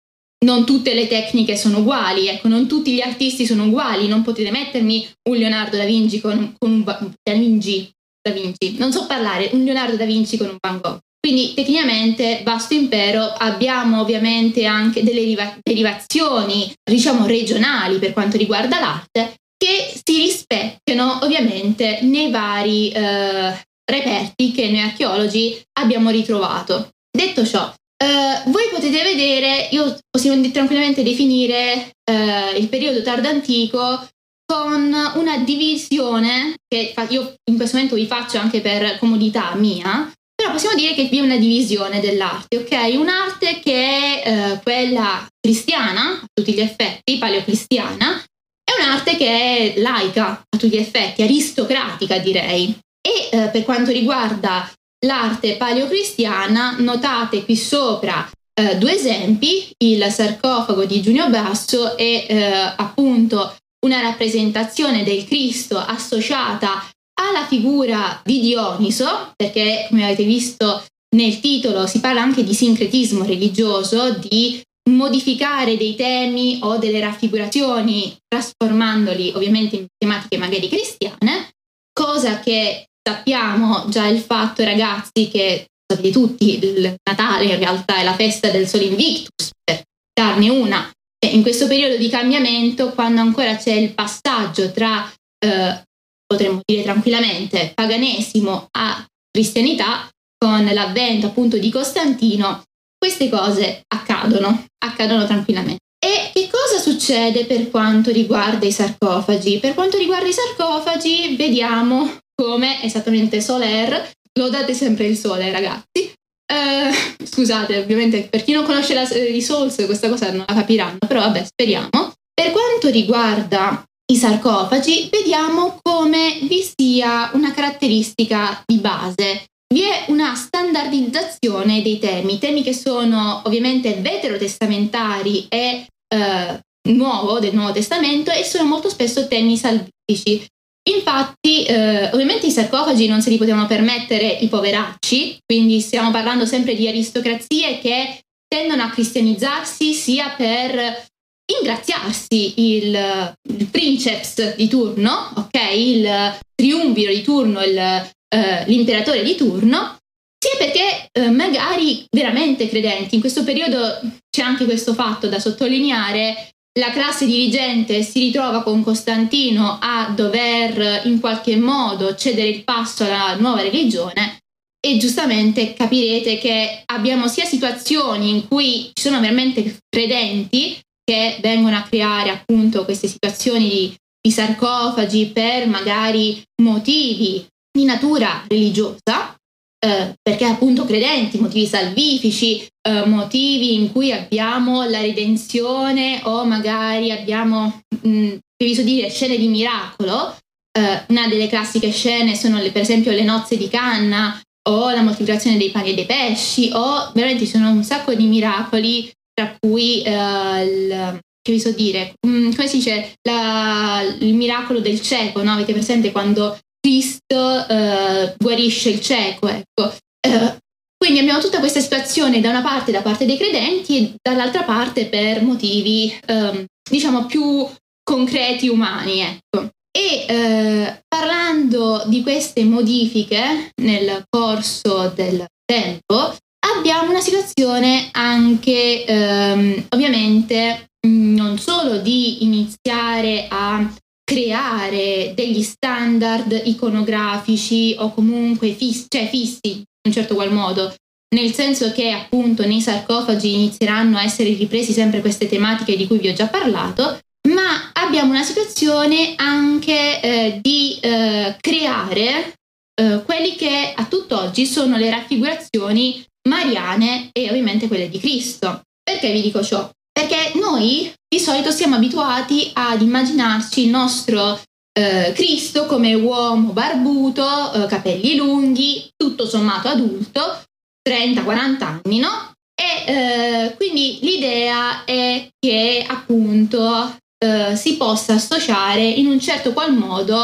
non 0.44 0.64
tutte 0.64 0.94
le 0.94 1.08
tecniche 1.08 1.56
sono 1.56 1.78
uguali, 1.78 2.28
ecco, 2.28 2.48
non 2.48 2.68
tutti 2.68 2.92
gli 2.92 3.00
artisti 3.00 3.46
sono 3.46 3.64
uguali, 3.64 4.06
non 4.06 4.22
potete 4.22 4.50
mettermi 4.50 5.08
un 5.30 5.36
Leonardo 5.36 5.76
da 5.76 5.84
Vinci 5.84 6.20
con, 6.20 6.54
con 6.58 6.70
un 6.70 6.84
da 6.84 7.32
Vinci, 7.32 7.90
da 8.20 8.32
Vinci, 8.32 8.76
non 8.78 8.92
so 8.92 9.06
parlare, 9.06 9.50
un 9.52 9.64
Leonardo 9.64 9.96
da 9.96 10.04
Vinci 10.04 10.36
con 10.36 10.48
un 10.48 10.56
Van 10.60 10.78
Gogh. 10.80 10.98
Quindi 11.20 11.52
tecnicamente 11.54 12.42
vasto 12.44 12.74
impero 12.74 13.24
abbiamo 13.24 14.00
ovviamente 14.00 14.64
anche 14.64 15.02
delle 15.02 15.20
deriva- 15.20 15.58
derivazioni, 15.62 16.72
diciamo, 16.82 17.26
regionali 17.26 17.98
per 17.98 18.12
quanto 18.12 18.36
riguarda 18.36 18.78
l'arte 18.78 19.34
che 19.56 19.92
si 19.92 20.16
rispecchiano 20.20 21.18
ovviamente 21.22 21.98
nei 22.02 22.30
vari 22.30 22.90
eh, 22.90 23.66
reperti 23.84 24.52
che 24.52 24.70
noi 24.70 24.80
archeologi 24.80 25.60
abbiamo 25.80 26.10
ritrovato. 26.10 26.90
Detto 27.10 27.44
ciò, 27.44 27.72
eh, 28.00 28.50
voi 28.50 28.68
potete 28.70 29.02
vedere, 29.02 29.68
io 29.72 29.98
possiamo 30.08 30.40
tranquillamente 30.50 31.02
definire 31.02 31.90
eh, 32.04 32.56
il 32.56 32.68
periodo 32.68 33.02
tardantico 33.02 34.06
con 34.46 34.94
una 35.14 35.38
divisione 35.38 36.54
che 36.66 36.94
io 37.08 37.34
in 37.50 37.56
questo 37.56 37.76
momento 37.76 37.96
vi 37.96 38.06
faccio 38.06 38.38
anche 38.38 38.60
per 38.60 38.98
comodità 38.98 39.54
mia, 39.56 40.10
però 40.48 40.52
possiamo 40.52 40.76
dire 40.76 40.94
che 40.94 41.04
vi 41.04 41.18
è 41.18 41.20
una 41.20 41.36
divisione 41.36 42.00
dell'arte, 42.00 42.56
ok? 42.56 42.98
Un'arte 42.98 43.60
che 43.60 44.22
è 44.22 44.22
eh, 44.24 44.60
quella 44.62 45.26
cristiana, 45.38 46.12
a 46.12 46.24
tutti 46.32 46.54
gli 46.54 46.60
effetti, 46.60 47.18
paleocristiana, 47.18 48.22
è 48.64 48.82
un'arte 48.82 49.16
che 49.16 49.26
è 49.74 49.80
laica, 49.80 50.28
a 50.28 50.58
tutti 50.58 50.76
gli 50.76 50.80
effetti, 50.80 51.22
aristocratica 51.22 52.18
direi. 52.18 52.76
E 53.00 53.28
eh, 53.30 53.48
per 53.48 53.64
quanto 53.64 53.90
riguarda 53.90 54.70
l'arte 55.06 55.56
paleocristiana, 55.56 56.76
notate 56.78 57.44
qui 57.44 57.56
sopra 57.56 58.28
eh, 58.54 58.76
due 58.78 58.94
esempi, 58.94 59.70
il 59.84 60.02
sarcofago 60.04 60.84
di 60.84 61.02
Giunio 61.02 61.28
Basso 61.28 61.96
e 61.96 62.26
eh, 62.28 62.74
appunto 62.76 63.54
una 63.86 64.00
rappresentazione 64.00 65.04
del 65.04 65.24
Cristo 65.24 65.78
associata 65.78 66.88
alla 67.18 67.46
figura 67.46 68.20
di 68.24 68.40
Dioniso, 68.40 69.32
perché 69.36 69.86
come 69.88 70.04
avete 70.04 70.24
visto 70.24 70.84
nel 71.16 71.40
titolo 71.40 71.86
si 71.86 72.00
parla 72.00 72.22
anche 72.22 72.44
di 72.44 72.54
sincretismo 72.54 73.24
religioso, 73.24 74.14
di 74.18 74.60
modificare 74.90 75.76
dei 75.76 75.94
temi 75.94 76.58
o 76.62 76.78
delle 76.78 77.00
raffigurazioni 77.00 78.16
trasformandoli 78.26 79.32
ovviamente 79.34 79.76
in 79.76 79.86
tematiche 79.96 80.38
magari 80.38 80.68
cristiane, 80.68 81.50
cosa 81.92 82.40
che 82.40 82.86
sappiamo 83.06 83.86
già 83.88 84.06
il 84.06 84.20
fatto 84.20 84.64
ragazzi 84.64 85.28
che 85.28 85.66
sapete 85.90 86.10
tutti 86.10 86.58
il 86.58 86.94
Natale 87.02 87.44
in 87.44 87.58
realtà 87.58 87.96
è 87.96 88.04
la 88.04 88.14
festa 88.14 88.50
del 88.50 88.68
Sole 88.68 88.84
Invictus, 88.84 89.50
per 89.64 89.82
darne 90.12 90.48
una. 90.50 90.90
E 91.18 91.28
in 91.34 91.42
questo 91.42 91.66
periodo 91.66 91.96
di 91.96 92.08
cambiamento, 92.08 92.92
quando 92.92 93.20
ancora 93.20 93.56
c'è 93.56 93.72
il 93.72 93.92
passaggio 93.92 94.70
tra 94.70 95.10
eh, 95.44 95.82
potremmo 96.28 96.60
dire 96.64 96.82
tranquillamente, 96.82 97.72
paganesimo 97.74 98.68
a 98.78 99.04
cristianità, 99.30 100.08
con 100.36 100.64
l'avvento 100.64 101.26
appunto 101.26 101.58
di 101.58 101.70
Costantino, 101.70 102.62
queste 102.96 103.28
cose 103.28 103.82
accadono, 103.88 104.66
accadono 104.84 105.26
tranquillamente. 105.26 105.80
E 105.98 106.30
che 106.32 106.48
cosa 106.48 106.80
succede 106.80 107.46
per 107.46 107.70
quanto 107.70 108.12
riguarda 108.12 108.66
i 108.66 108.72
sarcofagi? 108.72 109.58
Per 109.58 109.74
quanto 109.74 109.96
riguarda 109.96 110.28
i 110.28 110.32
sarcofagi, 110.32 111.34
vediamo 111.34 112.18
come 112.34 112.82
esattamente 112.84 113.40
Soler, 113.40 114.10
lo 114.38 114.48
date 114.48 114.74
sempre 114.74 115.06
il 115.06 115.16
sole 115.16 115.50
ragazzi, 115.50 116.12
Uh, 116.50 117.26
scusate, 117.26 117.76
ovviamente 117.76 118.22
per 118.22 118.42
chi 118.42 118.52
non 118.52 118.64
conosce 118.64 118.94
la, 118.94 119.02
i 119.02 119.42
Souls 119.42 119.74
questa 119.84 120.08
cosa 120.08 120.32
non 120.32 120.46
la 120.48 120.54
capiranno, 120.54 120.96
però 121.06 121.20
vabbè, 121.20 121.44
speriamo. 121.44 121.90
Per 122.32 122.50
quanto 122.52 122.88
riguarda 122.88 123.84
i 124.10 124.16
sarcofagi, 124.16 125.08
vediamo 125.10 125.78
come 125.82 126.38
vi 126.42 126.66
sia 126.76 127.30
una 127.34 127.52
caratteristica 127.52 128.62
di 128.64 128.78
base. 128.78 129.44
Vi 129.72 129.82
è 129.82 130.06
una 130.08 130.34
standardizzazione 130.34 131.82
dei 131.82 131.98
temi, 131.98 132.38
temi 132.38 132.62
che 132.62 132.72
sono 132.72 133.42
ovviamente 133.44 133.94
veterotestamentari 133.94 135.46
e 135.50 135.86
eh, 136.08 136.60
nuovo 136.90 137.38
del 137.38 137.54
Nuovo 137.54 137.72
Testamento 137.72 138.30
e 138.30 138.44
sono 138.44 138.64
molto 138.64 138.88
spesso 138.88 139.28
temi 139.28 139.58
salvifici. 139.58 140.46
Infatti, 140.88 141.64
eh, 141.64 142.10
ovviamente 142.12 142.46
i 142.46 142.50
sarcofagi 142.50 143.08
non 143.08 143.20
se 143.20 143.28
li 143.28 143.36
potevano 143.36 143.66
permettere 143.66 144.26
i 144.26 144.48
poveracci, 144.48 145.38
quindi 145.44 145.80
stiamo 145.80 146.10
parlando 146.10 146.46
sempre 146.46 146.74
di 146.74 146.88
aristocrazie 146.88 147.78
che 147.78 148.20
tendono 148.48 148.84
a 148.84 148.88
cristianizzarsi 148.88 149.92
sia 149.92 150.30
per 150.30 151.07
ingraziarsi 151.56 152.76
il, 152.76 153.34
il 153.54 153.66
princeps 153.66 154.56
di 154.56 154.68
turno, 154.68 155.32
ok? 155.34 155.74
Il 155.74 156.38
triumviro 156.54 157.12
di 157.12 157.22
turno, 157.22 157.62
il, 157.62 157.78
eh, 157.78 158.64
l'imperatore 158.66 159.22
di 159.22 159.34
turno, 159.34 159.96
sia 160.38 160.56
perché 160.58 161.08
eh, 161.10 161.30
magari 161.30 162.04
veramente 162.10 162.68
credenti. 162.68 163.14
In 163.14 163.20
questo 163.20 163.44
periodo 163.44 164.00
c'è 164.30 164.42
anche 164.42 164.64
questo 164.64 164.94
fatto 164.94 165.26
da 165.28 165.38
sottolineare. 165.38 166.50
La 166.78 166.90
classe 166.90 167.26
dirigente 167.26 168.02
si 168.02 168.20
ritrova 168.20 168.62
con 168.62 168.84
Costantino 168.84 169.78
a 169.80 170.12
dover 170.14 171.02
in 171.06 171.18
qualche 171.18 171.56
modo 171.56 172.14
cedere 172.14 172.48
il 172.48 172.62
passo 172.62 173.04
alla 173.04 173.34
nuova 173.36 173.62
religione 173.62 174.38
e 174.80 174.96
giustamente 174.96 175.74
capirete 175.74 176.38
che 176.38 176.82
abbiamo 176.86 177.26
sia 177.26 177.44
situazioni 177.44 178.30
in 178.30 178.46
cui 178.46 178.90
ci 178.92 179.02
sono 179.02 179.18
veramente 179.18 179.78
credenti 179.88 180.78
che 181.08 181.38
vengono 181.40 181.74
a 181.74 181.86
creare 181.88 182.28
appunto 182.28 182.84
queste 182.84 183.08
situazioni 183.08 183.66
di, 183.66 183.94
di 184.20 184.30
sarcofagi 184.30 185.28
per 185.28 185.66
magari 185.66 186.42
motivi 186.62 187.46
di 187.72 187.84
natura 187.86 188.44
religiosa, 188.46 189.34
eh, 189.78 190.12
perché 190.20 190.44
appunto 190.44 190.84
credenti, 190.84 191.38
motivi 191.38 191.64
salvifici, 191.64 192.66
eh, 192.86 193.06
motivi 193.06 193.72
in 193.76 193.90
cui 193.90 194.12
abbiamo 194.12 194.84
la 194.84 195.00
redenzione 195.00 196.20
o 196.24 196.44
magari 196.44 197.10
abbiamo, 197.10 197.80
mh, 198.02 198.34
previsto 198.54 198.82
dire, 198.82 199.08
scene 199.08 199.38
di 199.38 199.48
miracolo. 199.48 200.36
Eh, 200.78 201.04
una 201.08 201.26
delle 201.26 201.48
classiche 201.48 201.90
scene 201.90 202.36
sono 202.36 202.58
le, 202.58 202.70
per 202.70 202.82
esempio 202.82 203.12
le 203.12 203.24
nozze 203.24 203.56
di 203.56 203.68
canna 203.68 204.38
o 204.68 204.90
la 204.90 205.00
moltiplicazione 205.00 205.56
dei 205.56 205.70
pani 205.70 205.92
e 205.92 205.94
dei 205.94 206.04
pesci 206.04 206.68
o 206.70 207.10
veramente 207.14 207.46
ci 207.46 207.52
sono 207.52 207.70
un 207.70 207.82
sacco 207.82 208.12
di 208.12 208.26
miracoli 208.26 209.10
tra 209.38 209.56
cui 209.56 210.02
eh, 210.02 210.64
il, 210.64 211.20
che 211.40 211.52
vi 211.52 211.60
so 211.60 211.70
dire, 211.70 212.14
mm, 212.26 212.50
come 212.54 212.66
si 212.66 212.78
dice, 212.78 213.14
la, 213.22 214.02
il 214.18 214.34
miracolo 214.34 214.80
del 214.80 215.00
cieco, 215.00 215.44
no? 215.44 215.52
Avete 215.52 215.72
presente 215.72 216.10
quando 216.10 216.58
Cristo 216.80 217.68
eh, 217.68 218.34
guarisce 218.36 218.88
il 218.90 219.00
cieco, 219.00 219.46
ecco. 219.46 219.94
Eh, 220.20 220.56
quindi 220.96 221.20
abbiamo 221.20 221.38
tutta 221.38 221.60
questa 221.60 221.78
situazione 221.78 222.40
da 222.40 222.50
una 222.50 222.62
parte 222.62 222.90
da 222.90 223.02
parte 223.02 223.26
dei 223.26 223.36
credenti 223.36 223.98
e 223.98 224.14
dall'altra 224.20 224.64
parte 224.64 225.06
per 225.06 225.44
motivi, 225.44 226.12
ehm, 226.26 226.64
diciamo, 226.90 227.26
più 227.26 227.64
concreti, 228.02 228.66
umani, 228.66 229.20
ecco. 229.20 229.68
E 229.96 230.26
eh, 230.28 231.00
parlando 231.06 232.02
di 232.06 232.22
queste 232.22 232.64
modifiche 232.64 233.70
nel 233.82 234.24
corso 234.28 235.12
del 235.14 235.46
tempo, 235.64 236.34
abbiamo 236.76 237.10
una 237.10 237.20
situazione 237.20 238.08
anche 238.12 239.04
ehm, 239.04 239.86
ovviamente 239.90 240.90
non 241.06 241.58
solo 241.58 241.98
di 241.98 242.44
iniziare 242.44 243.46
a 243.48 243.90
creare 244.24 245.32
degli 245.34 245.62
standard 245.62 246.62
iconografici 246.64 247.94
o 247.98 248.12
comunque 248.12 248.72
fissi, 248.72 249.06
cioè 249.08 249.28
fissi 249.28 249.76
in 249.76 249.84
un 250.04 250.12
certo 250.12 250.34
qual 250.34 250.52
modo, 250.52 250.94
nel 251.34 251.52
senso 251.54 251.92
che 251.92 252.10
appunto 252.10 252.66
nei 252.66 252.80
sarcofagi 252.80 253.54
inizieranno 253.54 254.18
a 254.18 254.24
essere 254.24 254.52
ripresi 254.52 254.92
sempre 254.92 255.20
queste 255.20 255.48
tematiche 255.48 255.96
di 255.96 256.06
cui 256.06 256.18
vi 256.18 256.28
ho 256.28 256.34
già 256.34 256.48
parlato, 256.48 257.18
ma 257.48 257.90
abbiamo 257.94 258.32
una 258.32 258.42
situazione 258.42 259.34
anche 259.36 260.20
eh, 260.20 260.58
di 260.60 260.98
eh, 261.00 261.56
creare 261.58 262.54
eh, 263.00 263.22
quelli 263.24 263.54
che 263.54 263.92
a 263.94 264.04
tutt'oggi 264.04 264.66
sono 264.66 264.96
le 264.96 265.10
raffigurazioni 265.10 266.24
mariane 266.48 267.30
e 267.32 267.48
ovviamente 267.48 267.88
quelle 267.88 268.08
di 268.08 268.18
Cristo. 268.18 268.82
Perché 269.02 269.32
vi 269.32 269.42
dico 269.42 269.62
ciò? 269.62 269.88
Perché 270.12 270.52
noi 270.58 271.12
di 271.28 271.38
solito 271.38 271.70
siamo 271.70 271.96
abituati 271.96 272.70
ad 272.74 273.00
immaginarci 273.00 273.84
il 273.84 273.90
nostro 273.90 274.60
eh, 274.98 275.32
Cristo 275.34 275.86
come 275.86 276.14
uomo 276.14 276.72
barbuto, 276.72 277.72
eh, 277.72 277.86
capelli 277.86 278.36
lunghi, 278.36 279.10
tutto 279.16 279.46
sommato 279.46 279.88
adulto, 279.88 280.62
30-40 281.08 281.82
anni, 281.82 282.18
no? 282.18 282.52
E 282.74 283.12
eh, 283.12 283.74
quindi 283.76 284.18
l'idea 284.22 285.04
è 285.04 285.48
che 285.58 286.04
appunto 286.06 287.16
eh, 287.38 287.76
si 287.76 287.96
possa 287.96 288.34
associare 288.34 289.02
in 289.02 289.26
un 289.26 289.40
certo 289.40 289.72
qual 289.72 289.94
modo 289.94 290.36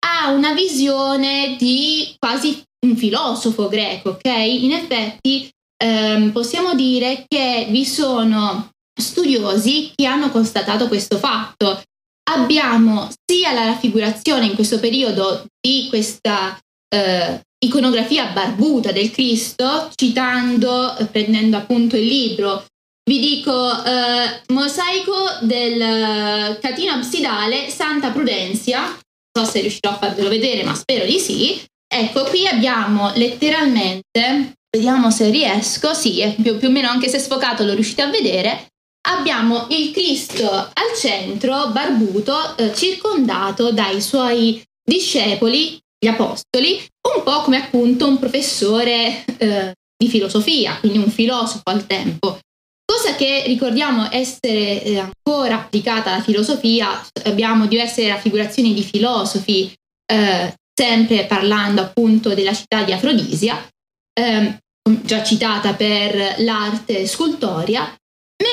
a 0.00 0.30
una 0.30 0.52
visione 0.52 1.56
di 1.58 2.14
quasi 2.18 2.62
un 2.86 2.96
filosofo 2.96 3.68
greco, 3.68 4.10
ok? 4.10 4.26
In 4.26 4.72
effetti 4.72 5.48
ehm, 5.82 6.30
possiamo 6.32 6.74
dire 6.74 7.24
che 7.26 7.66
vi 7.70 7.84
sono 7.84 8.70
studiosi 8.98 9.92
che 9.94 10.06
hanno 10.06 10.30
constatato 10.30 10.88
questo 10.88 11.18
fatto. 11.18 11.82
Abbiamo 12.30 13.08
sia 13.24 13.52
la 13.52 13.64
raffigurazione 13.64 14.46
in 14.46 14.54
questo 14.54 14.78
periodo 14.80 15.46
di 15.60 15.86
questa 15.88 16.58
eh, 16.94 17.40
iconografia 17.64 18.32
barbuta 18.32 18.92
del 18.92 19.10
Cristo, 19.10 19.90
citando, 19.94 20.96
eh, 20.96 21.06
prendendo 21.06 21.56
appunto 21.56 21.96
il 21.96 22.06
libro, 22.06 22.66
vi 23.08 23.18
dico 23.18 23.84
eh, 23.84 24.42
mosaico 24.48 25.14
del 25.40 25.80
eh, 25.80 26.58
catino 26.60 26.92
absidale 26.92 27.70
Santa 27.70 28.10
Prudencia, 28.10 28.82
non 28.82 29.44
so 29.46 29.50
se 29.50 29.60
riuscirò 29.62 29.94
a 29.94 29.96
farvelo 29.98 30.28
vedere, 30.28 30.62
ma 30.62 30.74
spero 30.74 31.06
di 31.06 31.18
sì, 31.18 31.58
Ecco, 31.90 32.24
qui 32.24 32.46
abbiamo 32.46 33.12
letteralmente, 33.14 34.52
vediamo 34.70 35.10
se 35.10 35.30
riesco, 35.30 35.94
sì, 35.94 36.22
più, 36.42 36.58
più 36.58 36.68
o 36.68 36.70
meno 36.70 36.88
anche 36.88 37.08
se 37.08 37.18
sfocato 37.18 37.64
lo 37.64 37.72
riuscite 37.72 38.02
a 38.02 38.10
vedere, 38.10 38.68
abbiamo 39.08 39.66
il 39.70 39.90
Cristo 39.90 40.50
al 40.50 40.96
centro, 40.96 41.70
barbuto, 41.70 42.56
eh, 42.56 42.74
circondato 42.74 43.72
dai 43.72 44.02
suoi 44.02 44.62
discepoli, 44.84 45.80
gli 45.98 46.06
apostoli, 46.06 46.84
un 47.16 47.22
po' 47.22 47.40
come 47.40 47.64
appunto 47.64 48.06
un 48.06 48.18
professore 48.18 49.24
eh, 49.38 49.72
di 49.96 50.08
filosofia, 50.08 50.76
quindi 50.78 50.98
un 50.98 51.10
filosofo 51.10 51.62
al 51.64 51.86
tempo. 51.86 52.38
Cosa 52.84 53.14
che 53.16 53.44
ricordiamo 53.46 54.10
essere 54.10 54.82
eh, 54.82 54.98
ancora 54.98 55.56
applicata 55.56 56.12
alla 56.12 56.22
filosofia, 56.22 57.04
abbiamo 57.24 57.66
diverse 57.66 58.06
raffigurazioni 58.08 58.72
di 58.74 58.82
filosofi 58.82 59.72
eh, 60.10 60.54
sempre 60.78 61.24
parlando 61.24 61.80
appunto 61.80 62.34
della 62.34 62.54
città 62.54 62.84
di 62.84 62.92
Afrodisia, 62.92 63.68
ehm, 64.12 64.56
già 65.02 65.24
citata 65.24 65.74
per 65.74 66.36
l'arte 66.38 67.04
scultoria, 67.08 67.92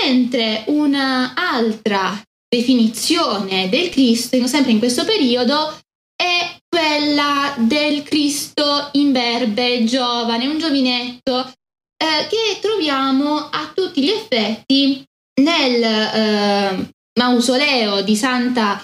mentre 0.03 0.63
un'altra 0.65 2.20
definizione 2.50 3.70
del 3.70 3.89
Cristo, 3.89 4.48
sempre 4.48 4.72
in 4.72 4.79
questo 4.79 5.05
periodo, 5.05 5.77
è 6.15 6.58
quella 6.67 7.53
del 7.60 8.01
Cristo 8.01 8.89
imberbe, 8.94 9.84
giovane, 9.84 10.48
un 10.48 10.58
giovinetto, 10.58 11.46
eh, 11.46 12.27
che 12.27 12.60
troviamo 12.60 13.38
a 13.38 13.72
tutti 13.72 14.01
gli 14.01 14.10
effetti 14.10 15.03
nel 15.41 15.84
eh, 15.84 16.89
mausoleo 17.20 18.01
di 18.01 18.15
Santa 18.15 18.84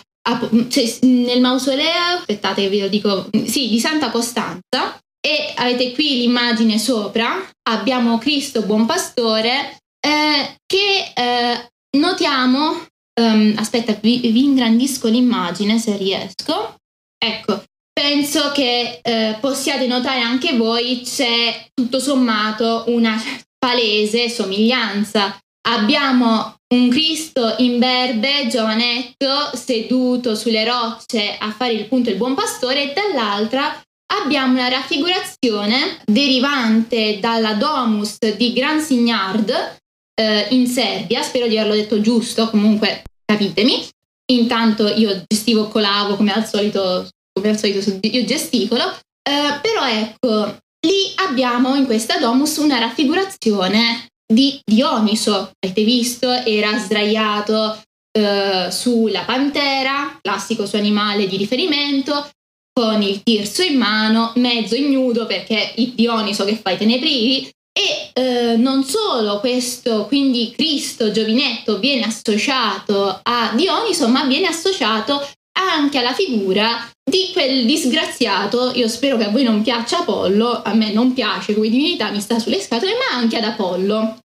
cioè, 0.70 0.98
nel 1.02 1.42
mausoleo, 1.42 2.18
aspettate 2.18 2.64
che 2.64 2.70
vi 2.70 2.80
lo 2.80 2.88
dico, 2.88 3.30
sì, 3.46 3.70
di 3.70 3.80
Santa 3.80 4.12
Costanza 4.12 5.00
e 5.20 5.54
avete 5.56 5.92
qui 5.94 6.18
l'immagine 6.18 6.80
sopra, 6.80 7.48
abbiamo 7.70 8.18
Cristo 8.18 8.64
Buon 8.64 8.86
Pastore 8.86 9.78
eh, 10.00 10.56
che 10.66 11.14
eh, 11.16 11.70
notiamo, 11.98 12.88
um, 13.22 13.54
aspetta 13.58 13.96
vi, 14.02 14.20
vi, 14.20 14.44
ingrandisco 14.44 15.08
l'immagine 15.08 15.78
se 15.78 15.96
riesco, 15.96 16.76
ecco, 17.18 17.64
penso 17.94 18.52
che 18.52 19.00
eh, 19.04 19.38
possiate 19.40 19.86
notare 19.86 20.22
anche 20.22 20.58
voi 20.58 21.02
c'è 21.04 21.68
tutto 21.74 22.00
sommato 22.00 22.86
una 22.88 23.16
palese 23.58 24.30
somiglianza. 24.30 25.38
Abbiamo 25.64 26.56
un 26.74 26.90
Cristo 26.90 27.56
imberbe, 27.58 28.48
giovanetto, 28.48 29.52
seduto 29.54 30.36
sulle 30.36 30.66
rocce 30.66 31.38
a 31.38 31.52
fare 31.52 31.74
il 31.74 31.88
punto 31.88 32.10
il 32.10 32.16
buon 32.16 32.34
pastore 32.34 32.92
e 32.92 32.94
dall'altra 32.94 33.80
abbiamo 34.24 34.54
una 34.54 34.68
raffigurazione 34.68 36.00
derivante 36.06 37.20
dalla 37.20 37.54
domus 37.54 38.18
di 38.36 38.54
Gran 38.54 38.82
Signard 38.82 39.80
eh, 40.20 40.48
in 40.50 40.68
Serbia, 40.68 41.22
spero 41.22 41.48
di 41.48 41.58
averlo 41.58 41.76
detto 41.76 42.02
giusto, 42.02 42.50
comunque 42.50 43.04
capitemi. 43.26 43.88
Intanto 44.32 44.88
io 44.88 45.24
gestivo 45.28 45.68
colavo 45.68 46.16
come 46.16 46.34
al 46.34 46.48
solito, 46.48 47.08
come 47.34 47.50
al 47.50 47.58
solito 47.58 48.00
io 48.02 48.24
gesticolo, 48.24 48.84
eh, 49.22 49.60
però 49.62 49.88
ecco, 49.88 50.58
lì 50.86 51.14
abbiamo 51.16 51.76
in 51.76 51.86
questa 51.86 52.18
domus 52.18 52.58
una 52.58 52.80
raffigurazione 52.80 54.11
di 54.34 54.60
Dioniso, 54.64 55.52
avete 55.60 55.84
visto, 55.84 56.30
era 56.30 56.78
sdraiato 56.78 57.82
eh, 58.12 58.68
sulla 58.72 59.24
pantera, 59.24 60.18
classico 60.22 60.66
suo 60.66 60.78
animale 60.78 61.28
di 61.28 61.38
riferimento, 61.38 62.30
con 62.74 63.02
il 63.02 63.22
tirso 63.24 63.64
in 63.64 63.78
mano, 63.78 64.32
mezzo 64.36 64.76
ignudo 64.76 65.26
perché 65.26 65.74
il 65.76 65.94
Dioniso 65.94 66.46
che 66.46 66.56
fa 66.56 66.72
i 66.72 66.78
tenebriri, 66.78 67.50
e 67.74 68.12
eh, 68.14 68.56
non 68.58 68.84
solo 68.84 69.40
questo, 69.40 70.06
quindi 70.06 70.52
Cristo 70.52 71.12
giovinetto 71.12 71.80
viene 71.80 72.06
associato 72.06 73.20
a 73.24 73.54
Dioniso, 73.56 74.10
ma 74.10 74.26
viene 74.26 74.48
associato 74.48 75.26
anche 75.54 75.98
alla 75.98 76.14
figura 76.14 76.90
di 77.04 77.30
quel 77.34 77.66
disgraziato, 77.66 78.72
io 78.74 78.88
spero 78.88 79.18
che 79.18 79.26
a 79.26 79.30
voi 79.30 79.44
non 79.44 79.62
piaccia 79.62 80.00
Apollo, 80.00 80.62
a 80.64 80.74
me 80.74 80.92
non 80.94 81.14
piace 81.14 81.54
come 81.54 81.70
divinità, 81.70 82.10
mi 82.10 82.22
sta 82.22 82.40
sulle 82.40 82.62
scatole, 82.62 82.94
ma 82.94 83.18
anche 83.18 83.38
ad 83.38 83.44
Apollo. 83.44 84.20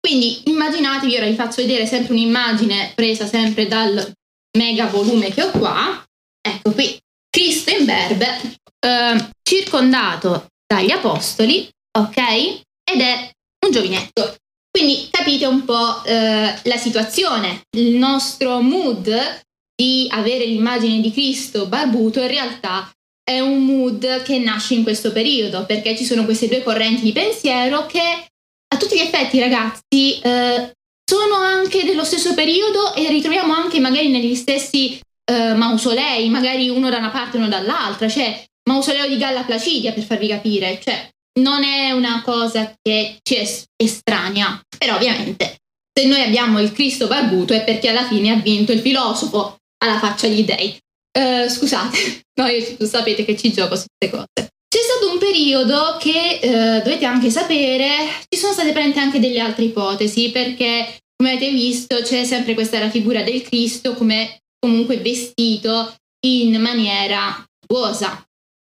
Quindi 0.00 0.42
immaginatevi, 0.46 1.16
ora 1.16 1.26
vi 1.26 1.34
faccio 1.34 1.62
vedere 1.62 1.86
sempre 1.86 2.12
un'immagine 2.12 2.92
presa 2.94 3.26
sempre 3.26 3.68
dal 3.68 4.12
mega 4.58 4.86
volume 4.86 5.30
che 5.30 5.42
ho 5.42 5.50
qua. 5.50 6.02
Ecco 6.40 6.72
qui, 6.72 6.98
Cristo 7.30 7.70
in 7.70 7.84
berbe, 7.84 8.56
eh, 8.80 9.28
circondato 9.42 10.46
dagli 10.66 10.90
apostoli, 10.90 11.68
ok? 11.98 12.16
Ed 12.90 13.00
è 13.00 13.30
un 13.66 13.72
giovinetto. 13.72 14.36
Quindi 14.70 15.08
capite 15.10 15.46
un 15.46 15.64
po' 15.64 16.02
eh, 16.04 16.58
la 16.62 16.76
situazione, 16.78 17.62
il 17.76 17.96
nostro 17.96 18.60
mood 18.60 19.06
di 19.82 20.06
avere 20.10 20.44
l'immagine 20.44 21.00
di 21.00 21.10
Cristo 21.10 21.66
barbuto 21.66 22.20
in 22.20 22.28
realtà 22.28 22.88
è 23.24 23.40
un 23.40 23.64
mood 23.64 24.22
che 24.22 24.38
nasce 24.38 24.74
in 24.74 24.84
questo 24.84 25.10
periodo, 25.10 25.66
perché 25.66 25.96
ci 25.96 26.04
sono 26.04 26.24
queste 26.24 26.46
due 26.46 26.62
correnti 26.62 27.02
di 27.02 27.10
pensiero 27.10 27.86
che 27.86 28.26
a 28.68 28.76
tutti 28.76 28.96
gli 28.96 29.00
effetti, 29.00 29.40
ragazzi, 29.40 30.20
eh, 30.20 30.72
sono 31.04 31.34
anche 31.34 31.84
dello 31.84 32.04
stesso 32.04 32.32
periodo 32.34 32.94
e 32.94 33.08
ritroviamo 33.08 33.52
anche 33.52 33.80
magari 33.80 34.08
negli 34.08 34.36
stessi 34.36 35.00
eh, 35.24 35.54
mausolei, 35.54 36.28
magari 36.28 36.68
uno 36.68 36.88
da 36.88 36.98
una 36.98 37.10
parte 37.10 37.36
e 37.36 37.40
uno 37.40 37.48
dall'altra, 37.48 38.08
cioè 38.08 38.44
mausoleo 38.68 39.08
di 39.08 39.18
Galla 39.18 39.42
Placidia 39.42 39.92
per 39.92 40.04
farvi 40.04 40.28
capire, 40.28 40.80
cioè 40.82 41.08
non 41.40 41.64
è 41.64 41.90
una 41.90 42.22
cosa 42.24 42.72
che 42.80 43.18
ci 43.22 43.34
è 43.34 43.62
estranea, 43.76 44.60
però 44.78 44.94
ovviamente 44.96 45.56
se 45.92 46.06
noi 46.06 46.22
abbiamo 46.22 46.60
il 46.60 46.72
Cristo 46.72 47.08
barbuto 47.08 47.52
è 47.52 47.64
perché 47.64 47.88
alla 47.88 48.06
fine 48.06 48.30
ha 48.30 48.36
vinto 48.36 48.72
il 48.72 48.80
filosofo 48.80 49.56
alla 49.82 49.98
faccia 49.98 50.28
degli 50.28 50.44
dei. 50.44 50.76
Uh, 51.18 51.48
scusate, 51.48 52.22
noi 52.40 52.76
sapete 52.80 53.24
che 53.24 53.36
ci 53.36 53.52
gioco 53.52 53.76
su 53.76 53.84
queste 53.98 54.16
cose. 54.16 54.50
C'è 54.72 54.80
stato 54.80 55.12
un 55.12 55.18
periodo 55.18 55.98
che 56.00 56.40
uh, 56.42 56.82
dovete 56.82 57.04
anche 57.04 57.28
sapere, 57.28 58.08
ci 58.28 58.38
sono 58.38 58.54
state 58.54 58.72
presenti 58.72 58.98
anche 58.98 59.20
delle 59.20 59.40
altre 59.40 59.64
ipotesi, 59.64 60.30
perché 60.30 60.96
come 61.16 61.32
avete 61.32 61.50
visto 61.50 62.00
c'è 62.02 62.24
sempre 62.24 62.54
questa 62.54 62.78
raffigura 62.78 63.22
del 63.22 63.42
Cristo 63.42 63.94
come 63.94 64.40
comunque 64.58 64.96
vestito 64.96 65.94
in 66.26 66.58
maniera 66.60 67.44
buosa. 67.66 68.24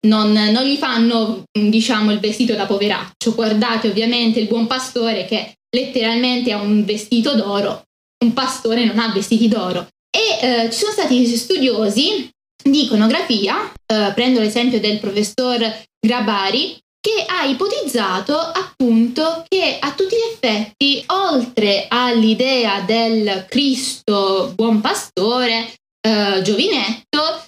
Non, 0.05 0.34
non 0.34 0.63
gli 0.63 0.75
fanno, 0.75 1.43
diciamo, 1.51 2.12
il 2.12 2.20
vestito 2.20 2.53
da 2.55 2.65
poveraccio. 2.65 3.34
Guardate 3.34 3.88
ovviamente 3.88 4.41
il 4.41 4.48
buon 4.48 4.67
pastore 4.67 5.25
che 5.25 5.53
letteralmente 5.74 6.51
ha 6.51 6.62
un 6.62 6.84
vestito 6.84 7.36
d'oro. 7.36 7.84
Un 8.25 8.34
pastore 8.34 8.84
non 8.84 9.00
ha 9.00 9.13
vestiti 9.13 9.48
d'oro. 9.48 9.88
E 10.15 10.65
eh, 10.65 10.70
ci 10.70 10.79
sono 10.79 10.91
stati 10.91 11.25
studiosi 11.36 12.29
di 12.63 12.84
iconografia, 12.84 13.72
eh, 13.86 14.12
prendo 14.13 14.39
l'esempio 14.39 14.79
del 14.79 15.00
professor 15.00 15.60
Grabari, 16.00 16.77
che 17.00 17.25
ha 17.27 17.43
ipotizzato 17.43 18.38
appunto 18.38 19.43
che 19.48 19.77
a 19.79 19.91
tutti 19.91 20.15
gli 20.15 20.34
effetti, 20.34 21.04
oltre 21.08 21.88
all'idea 21.89 22.82
del 22.82 23.45
Cristo 23.49 24.54
buon 24.56 24.80
pastore, 24.80 25.73
eh, 25.99 26.41
giovinetto, 26.41 27.43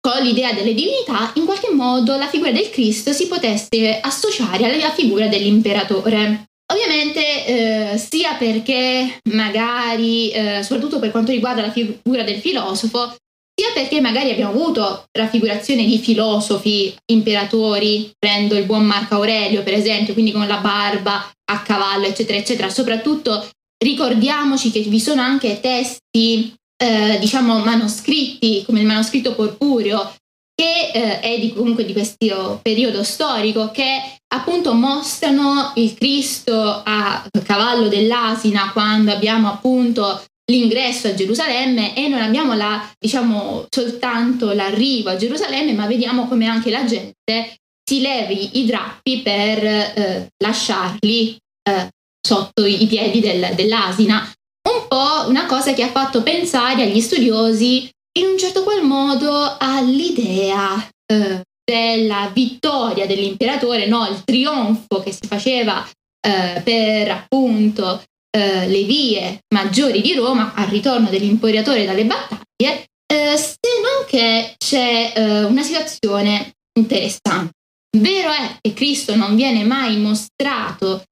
con 0.00 0.22
l'idea 0.22 0.52
delle 0.52 0.74
divinità, 0.74 1.32
in 1.34 1.44
qualche 1.44 1.70
modo 1.70 2.16
la 2.16 2.28
figura 2.28 2.52
del 2.52 2.70
Cristo 2.70 3.12
si 3.12 3.26
potesse 3.26 4.00
associare 4.00 4.72
alla 4.72 4.92
figura 4.92 5.28
dell'imperatore. 5.28 6.50
Ovviamente 6.72 7.44
eh, 7.92 7.98
sia 7.98 8.34
perché 8.34 9.20
magari, 9.30 10.30
eh, 10.30 10.62
soprattutto 10.62 10.98
per 10.98 11.10
quanto 11.10 11.30
riguarda 11.30 11.60
la 11.60 11.70
figura 11.70 12.22
del 12.22 12.40
filosofo, 12.40 13.14
sia 13.54 13.70
perché 13.74 14.00
magari 14.00 14.30
abbiamo 14.30 14.52
avuto 14.52 15.04
raffigurazione 15.12 15.84
di 15.84 15.98
filosofi, 15.98 16.94
imperatori, 17.12 18.10
prendo 18.18 18.56
il 18.56 18.64
buon 18.64 18.86
Marco 18.86 19.16
Aurelio 19.16 19.62
per 19.62 19.74
esempio, 19.74 20.14
quindi 20.14 20.32
con 20.32 20.46
la 20.46 20.56
barba 20.56 21.30
a 21.44 21.60
cavallo, 21.60 22.06
eccetera, 22.06 22.38
eccetera. 22.38 22.70
Soprattutto 22.70 23.46
ricordiamoci 23.84 24.70
che 24.70 24.80
vi 24.80 25.00
sono 25.00 25.20
anche 25.20 25.60
testi, 25.60 26.54
eh, 26.82 27.18
diciamo, 27.20 27.58
manoscritti, 27.58 28.62
come 28.64 28.80
il 28.80 28.86
manoscritto 28.86 29.34
porpureo, 29.34 30.14
che 30.54 30.90
eh, 30.92 31.20
è 31.20 31.38
di, 31.38 31.52
comunque 31.52 31.84
di 31.84 31.92
questo 31.92 32.60
periodo 32.62 33.02
storico, 33.02 33.70
che 33.70 34.18
appunto 34.34 34.74
mostrano 34.74 35.72
il 35.76 35.94
Cristo 35.94 36.82
a 36.84 37.24
cavallo 37.44 37.88
dell'asina 37.88 38.70
quando 38.72 39.12
abbiamo 39.12 39.48
appunto 39.48 40.22
l'ingresso 40.50 41.08
a 41.08 41.14
Gerusalemme 41.14 41.96
e 41.96 42.08
non 42.08 42.20
abbiamo 42.20 42.54
la, 42.54 42.90
diciamo, 42.98 43.66
soltanto 43.70 44.52
l'arrivo 44.52 45.10
a 45.10 45.16
Gerusalemme, 45.16 45.72
ma 45.72 45.86
vediamo 45.86 46.26
come 46.28 46.46
anche 46.46 46.70
la 46.70 46.84
gente 46.84 47.56
si 47.88 48.00
levi 48.00 48.60
i 48.60 48.66
drappi 48.66 49.20
per 49.22 49.64
eh, 49.64 50.28
lasciarli 50.42 51.36
eh, 51.68 51.88
sotto 52.20 52.64
i 52.64 52.86
piedi 52.86 53.20
del, 53.20 53.54
dell'asina. 53.54 54.30
Un 54.68 54.86
po' 54.88 55.28
una 55.28 55.46
cosa 55.46 55.72
che 55.74 55.82
ha 55.82 55.88
fatto 55.88 56.22
pensare 56.22 56.82
agli 56.82 57.00
studiosi 57.00 57.90
in 58.18 58.26
un 58.26 58.38
certo 58.38 58.62
qual 58.62 58.82
modo 58.82 59.56
all'idea 59.58 60.88
eh, 61.06 61.42
della 61.64 62.30
vittoria 62.32 63.06
dell'imperatore, 63.06 63.86
no? 63.86 64.06
il 64.08 64.22
trionfo 64.24 65.00
che 65.02 65.12
si 65.12 65.26
faceva 65.26 65.86
eh, 66.20 66.60
per 66.62 67.10
appunto 67.10 68.02
eh, 68.30 68.66
le 68.66 68.84
vie 68.84 69.40
maggiori 69.54 70.00
di 70.00 70.14
Roma 70.14 70.54
al 70.54 70.66
ritorno 70.66 71.08
dell'imperatore 71.08 71.84
dalle 71.84 72.04
battaglie, 72.04 72.86
eh, 73.06 73.36
se 73.36 73.56
non 73.82 74.06
che 74.06 74.54
c'è 74.56 75.12
eh, 75.14 75.44
una 75.44 75.62
situazione 75.62 76.52
interessante. 76.78 77.52
Vero 77.96 78.30
è 78.30 78.56
che 78.60 78.72
Cristo 78.72 79.14
non 79.14 79.36
viene 79.36 79.64
mai 79.64 79.98
mostrato, 79.98 81.02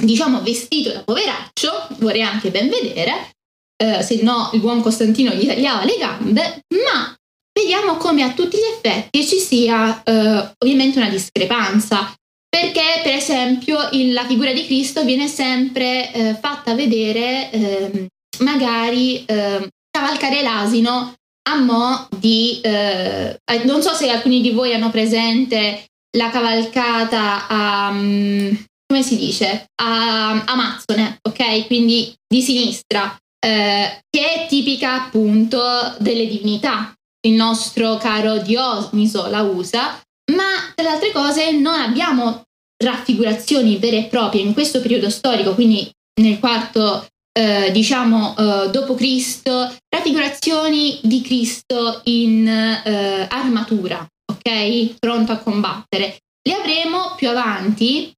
diciamo, 0.00 0.42
vestito 0.42 0.92
da 0.92 1.02
poveraccio, 1.02 1.88
vorrei 1.98 2.22
anche 2.22 2.50
ben 2.50 2.68
vedere, 2.68 3.32
eh, 3.80 4.02
se 4.02 4.20
no 4.22 4.50
il 4.52 4.60
buon 4.60 4.82
Costantino 4.82 5.32
gli 5.32 5.46
tagliava 5.46 5.84
le 5.84 5.96
gambe, 5.98 6.62
ma 6.84 7.14
vediamo 7.52 7.96
come 7.96 8.22
a 8.22 8.32
tutti 8.32 8.58
gli 8.58 8.74
effetti 8.76 9.26
ci 9.26 9.38
sia 9.38 10.02
eh, 10.02 10.54
ovviamente 10.58 10.98
una 10.98 11.08
discrepanza 11.08 12.12
perché 12.48 13.00
per 13.02 13.14
esempio 13.14 13.88
il, 13.92 14.12
la 14.12 14.26
figura 14.26 14.52
di 14.52 14.66
Cristo 14.66 15.04
viene 15.04 15.28
sempre 15.28 16.12
eh, 16.12 16.34
fatta 16.34 16.74
vedere 16.74 17.50
eh, 17.50 18.06
magari 18.40 19.24
eh, 19.24 19.68
cavalcare 19.90 20.42
l'asino 20.42 21.14
a 21.48 21.56
mo' 21.56 22.08
di... 22.18 22.60
Eh, 22.62 23.38
non 23.64 23.82
so 23.82 23.94
se 23.94 24.10
alcuni 24.10 24.40
di 24.40 24.50
voi 24.50 24.74
hanno 24.74 24.90
presente 24.90 25.86
la 26.16 26.30
cavalcata 26.30 27.46
a... 27.48 27.88
Um, 27.90 28.64
come 28.86 29.02
si 29.04 29.16
dice? 29.16 29.66
A 29.80 30.42
Amazzone, 30.44 31.18
ok? 31.22 31.66
Quindi 31.66 32.12
di 32.26 32.42
sinistra, 32.42 33.16
eh, 33.40 34.02
che 34.08 34.32
è 34.32 34.46
tipica 34.46 35.04
appunto 35.04 35.60
delle 35.98 36.26
divinità. 36.26 36.94
Il 37.26 37.34
nostro 37.34 37.96
caro 37.96 38.38
Dioniso 38.38 39.26
la 39.28 39.42
usa, 39.42 40.00
ma 40.32 40.72
tra 40.74 40.84
le 40.84 40.90
altre 40.94 41.12
cose 41.12 41.50
non 41.50 41.74
abbiamo 41.74 42.42
raffigurazioni 42.82 43.76
vere 43.76 43.98
e 43.98 44.04
proprie 44.04 44.42
in 44.42 44.54
questo 44.54 44.80
periodo 44.80 45.10
storico, 45.10 45.54
quindi 45.54 45.90
nel 46.20 46.38
quarto, 46.38 47.06
eh, 47.32 47.70
diciamo, 47.72 48.36
eh, 48.36 48.70
dopo 48.70 48.94
Cristo, 48.94 49.74
raffigurazioni 49.88 50.98
di 51.02 51.20
Cristo 51.20 52.00
in 52.04 52.46
eh, 52.46 53.26
armatura, 53.28 54.06
ok? 54.32 54.98
Pronto 54.98 55.32
a 55.32 55.38
combattere. 55.38 56.18
Le 56.42 56.54
avremo 56.54 57.14
più 57.16 57.28
avanti, 57.28 58.12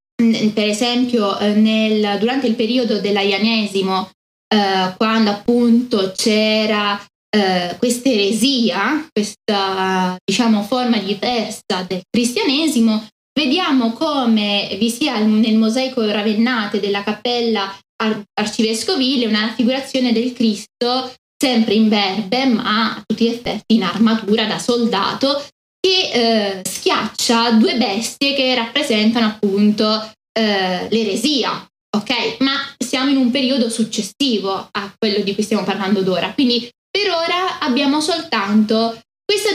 per 0.54 0.68
esempio 0.68 1.38
eh, 1.38 1.54
nel, 1.54 2.18
durante 2.18 2.46
il 2.46 2.54
periodo 2.54 3.00
dell'Aianesimo, 3.00 4.10
eh, 4.52 4.94
quando 4.96 5.30
appunto 5.30 6.12
c'era 6.14 7.02
eh, 7.34 7.74
questa 7.78 8.10
eresia, 8.10 9.08
questa 9.10 10.16
diciamo 10.22 10.62
forma 10.62 10.98
diversa 10.98 11.82
del 11.86 12.02
cristianesimo, 12.10 13.06
vediamo 13.32 13.92
come 13.92 14.76
vi 14.78 14.90
sia 14.90 15.18
nel 15.18 15.56
mosaico 15.56 16.04
ravennate 16.04 16.80
della 16.80 17.02
cappella 17.02 17.74
ar- 18.02 18.22
arcivescovile 18.34 19.26
una 19.26 19.46
raffigurazione 19.46 20.12
del 20.12 20.34
Cristo 20.34 21.10
sempre 21.42 21.74
in 21.74 21.88
verbe, 21.88 22.44
ma 22.44 22.94
a 22.94 23.02
tutti 23.04 23.24
gli 23.24 23.32
effetti 23.32 23.74
in 23.74 23.82
armatura 23.82 24.44
da 24.44 24.58
soldato, 24.58 25.44
che 25.80 26.10
eh, 26.12 26.62
schiaccia 26.62 27.52
due 27.52 27.76
bestie 27.76 28.34
che 28.34 28.54
rappresentano 28.54 29.26
appunto 29.26 30.12
eh, 30.38 30.86
l'eresia. 30.88 31.66
Ok, 31.94 32.40
ma 32.40 32.52
siamo 32.78 33.10
in 33.10 33.16
un 33.16 33.30
periodo 33.30 33.68
successivo 33.68 34.68
a 34.70 34.94
quello 34.98 35.22
di 35.22 35.34
cui 35.34 35.42
stiamo 35.42 35.64
parlando 35.64 36.02
d'ora, 36.02 36.32
quindi 36.32 36.70
per 36.90 37.10
ora 37.10 37.58
abbiamo 37.58 38.00
soltanto 38.00 38.98
questa 39.24 39.50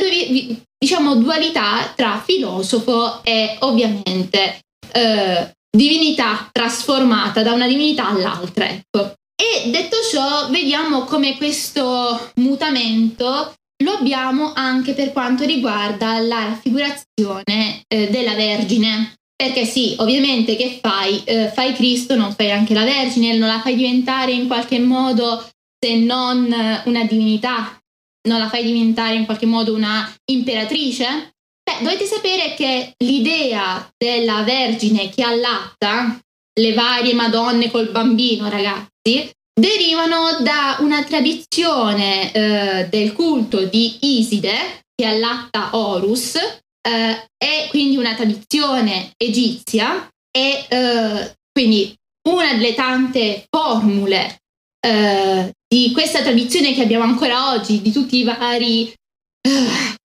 diciamo, 0.77 1.15
dualità 1.15 1.93
tra 1.95 2.21
filosofo 2.23 3.23
e 3.23 3.57
ovviamente 3.59 4.59
eh, 4.91 5.51
divinità 5.69 6.49
trasformata 6.51 7.43
da 7.43 7.53
una 7.53 7.67
divinità 7.67 8.07
all'altra. 8.07 8.67
Ecco. 8.67 9.13
E 9.35 9.69
detto 9.69 9.97
ciò, 10.11 10.49
vediamo 10.49 11.03
come 11.03 11.37
questo 11.37 12.31
mutamento 12.35 13.53
lo 13.83 13.91
abbiamo 13.91 14.53
anche 14.55 14.93
per 14.93 15.11
quanto 15.11 15.45
riguarda 15.45 16.19
la 16.19 16.45
raffigurazione 16.45 17.83
eh, 17.87 18.09
della 18.09 18.33
Vergine. 18.33 19.16
Perché 19.37 19.65
sì, 19.65 19.95
ovviamente 19.99 20.55
che 20.55 20.79
fai? 20.81 21.21
Eh, 21.23 21.51
fai 21.53 21.73
Cristo, 21.73 22.15
non 22.15 22.33
fai 22.33 22.51
anche 22.51 22.73
la 22.73 22.83
Vergine, 22.83 23.37
non 23.37 23.47
la 23.47 23.61
fai 23.61 23.75
diventare 23.75 24.31
in 24.31 24.47
qualche 24.47 24.79
modo 24.79 25.47
se 25.79 25.95
non 25.95 26.51
una 26.85 27.03
divinità, 27.05 27.79
non 28.27 28.39
la 28.39 28.49
fai 28.49 28.63
diventare 28.63 29.13
in 29.13 29.25
qualche 29.25 29.45
modo 29.45 29.75
una 29.75 30.11
imperatrice? 30.31 31.35
Beh, 31.63 31.83
dovete 31.83 32.05
sapere 32.05 32.55
che 32.55 32.93
l'idea 32.97 33.87
della 33.95 34.41
Vergine 34.41 35.09
che 35.09 35.21
allatta 35.21 36.19
le 36.59 36.73
varie 36.73 37.13
Madonne 37.13 37.69
col 37.69 37.91
bambino, 37.91 38.49
ragazzi, 38.49 39.29
derivano 39.53 40.39
da 40.41 40.77
una 40.79 41.03
tradizione 41.03 42.31
eh, 42.31 42.87
del 42.89 43.13
culto 43.13 43.65
di 43.65 43.97
Iside 44.01 44.81
che 44.95 45.05
allatta 45.05 45.69
Horus 45.73 46.39
eh, 46.87 47.27
è 47.37 47.67
quindi 47.69 47.97
una 47.97 48.15
tradizione 48.15 49.11
egizia 49.17 50.07
e 50.31 50.65
eh, 50.69 51.35
quindi 51.51 51.93
una 52.29 52.53
delle 52.53 52.73
tante 52.73 53.45
formule 53.49 54.37
eh, 54.79 55.51
di 55.67 55.91
questa 55.91 56.21
tradizione 56.21 56.73
che 56.73 56.83
abbiamo 56.83 57.03
ancora 57.03 57.51
oggi, 57.51 57.81
di 57.81 57.91
tutti 57.91 58.17
i 58.17 58.23
vari... 58.23 58.93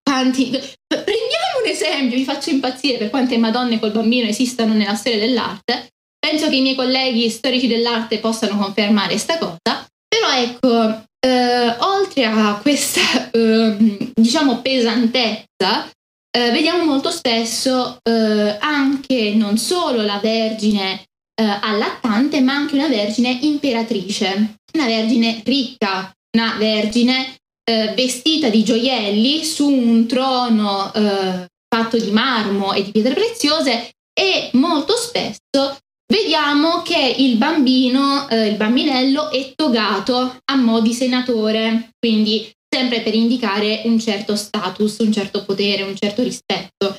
Quanti, 0.02 0.50
prendiamo 0.50 1.62
un 1.62 1.68
esempio, 1.68 2.16
vi 2.16 2.24
faccio 2.24 2.50
impazzire 2.50 2.98
per 2.98 3.10
quante 3.10 3.38
Madonne 3.38 3.80
col 3.80 3.92
bambino 3.92 4.28
esistano 4.28 4.74
nella 4.74 4.94
storia 4.94 5.18
dell'arte. 5.18 5.88
Penso 6.18 6.48
che 6.48 6.56
i 6.56 6.60
miei 6.60 6.74
colleghi 6.74 7.30
storici 7.30 7.66
dell'arte 7.66 8.18
possano 8.18 8.58
confermare 8.58 9.10
questa 9.10 9.38
cosa. 9.38 9.86
Però 10.06 10.30
ecco, 10.32 11.04
eh, 11.18 11.76
oltre 11.78 12.24
a 12.26 12.58
questa, 12.60 13.30
eh, 13.30 14.10
diciamo, 14.14 14.60
pesantezza, 14.60 15.90
eh, 16.34 16.50
vediamo 16.50 16.84
molto 16.84 17.10
spesso 17.10 17.98
eh, 18.02 18.56
anche 18.58 19.34
non 19.34 19.58
solo 19.58 20.02
la 20.02 20.18
Vergine 20.18 21.04
eh, 21.34 21.44
allattante, 21.44 22.40
ma 22.40 22.54
anche 22.54 22.74
una 22.74 22.88
Vergine 22.88 23.38
imperatrice, 23.42 24.56
una 24.74 24.86
Vergine 24.86 25.42
ricca, 25.44 26.10
una 26.36 26.56
Vergine 26.58 27.36
eh, 27.64 27.92
vestita 27.94 28.48
di 28.48 28.64
gioielli 28.64 29.44
su 29.44 29.68
un 29.68 30.06
trono 30.06 30.92
eh, 30.94 31.46
fatto 31.68 31.98
di 31.98 32.10
marmo 32.10 32.72
e 32.72 32.82
di 32.82 32.90
pietre 32.90 33.14
preziose 33.14 33.90
e 34.12 34.50
molto 34.54 34.94
spesso 34.96 35.78
vediamo 36.12 36.82
che 36.82 37.14
il 37.18 37.36
bambino, 37.36 38.28
eh, 38.28 38.48
il 38.48 38.56
bambinello 38.56 39.30
è 39.30 39.52
togato 39.54 40.38
a 40.44 40.56
mo' 40.56 40.80
di 40.80 40.92
senatore, 40.92 41.90
quindi 41.98 42.50
sempre 42.72 43.00
per 43.00 43.14
indicare 43.14 43.82
un 43.84 43.98
certo 44.00 44.34
status, 44.36 44.98
un 44.98 45.12
certo 45.12 45.44
potere, 45.44 45.82
un 45.82 45.96
certo 45.96 46.22
rispetto. 46.22 46.96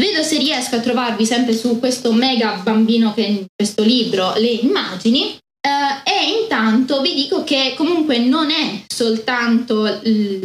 Vedo 0.00 0.22
se 0.22 0.38
riesco 0.38 0.76
a 0.76 0.80
trovarvi 0.80 1.24
sempre 1.26 1.56
su 1.56 1.78
questo 1.78 2.12
mega 2.12 2.60
bambino 2.62 3.12
che 3.14 3.24
è 3.24 3.28
in 3.28 3.46
questo 3.54 3.82
libro 3.82 4.34
le 4.36 4.48
immagini 4.48 5.38
Uh, 5.66 6.08
e 6.08 6.42
intanto 6.42 7.00
vi 7.00 7.12
dico 7.12 7.42
che 7.42 7.74
comunque 7.76 8.18
non 8.18 8.52
è 8.52 8.84
soltanto 8.86 9.98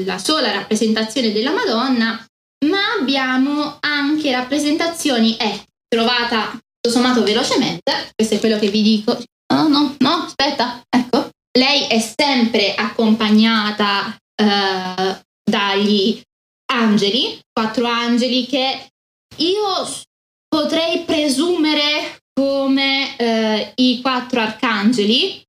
la 0.04 0.18
sola 0.18 0.52
rappresentazione 0.52 1.32
della 1.32 1.52
Madonna, 1.52 2.26
ma 2.66 2.80
abbiamo 3.00 3.78
anche 3.82 4.32
rappresentazioni, 4.32 5.36
è 5.38 5.46
eh, 5.46 5.64
trovata 5.88 6.50
tutto 6.50 6.98
sommato 6.98 7.22
velocemente, 7.22 8.10
questo 8.16 8.34
è 8.34 8.40
quello 8.40 8.58
che 8.58 8.70
vi 8.70 8.82
dico. 8.82 9.16
No, 9.54 9.68
no, 9.68 9.96
no, 10.00 10.10
aspetta, 10.26 10.82
ecco. 10.90 11.30
Lei 11.56 11.86
è 11.86 12.00
sempre 12.00 12.74
accompagnata 12.74 14.16
uh, 14.42 15.20
dagli 15.44 16.22
angeli, 16.72 17.40
quattro 17.52 17.86
angeli 17.86 18.46
che 18.46 18.88
io 19.38 19.88
potrei 20.48 21.04
presumere 21.04 22.20
come 22.34 23.18
eh, 23.18 23.72
i 23.76 24.02
quattro 24.02 24.42
arcangeli. 24.42 25.42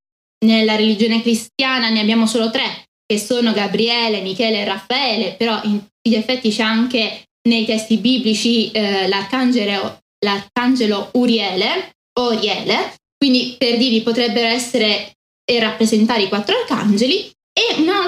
Nella 0.44 0.74
religione 0.74 1.22
cristiana 1.22 1.88
ne 1.88 2.00
abbiamo 2.00 2.26
solo 2.26 2.50
tre, 2.50 2.88
che 3.06 3.18
sono 3.18 3.52
Gabriele, 3.52 4.20
Michele 4.20 4.60
e 4.60 4.64
Raffaele, 4.64 5.34
però 5.34 5.60
in 5.64 5.80
gli 6.02 6.14
effetti 6.14 6.50
c'è 6.50 6.62
anche 6.62 7.28
nei 7.48 7.64
testi 7.64 7.98
biblici 7.98 8.70
eh, 8.72 9.06
l'arcangelo, 9.06 10.00
l'arcangelo 10.24 11.10
Uriele, 11.14 11.94
Oriele, 12.18 12.96
quindi 13.16 13.54
per 13.56 13.78
dirvi 13.78 14.02
potrebbero 14.02 14.48
essere 14.48 15.12
e 15.44 15.60
rappresentare 15.60 16.22
i 16.22 16.28
quattro 16.28 16.56
arcangeli, 16.56 17.30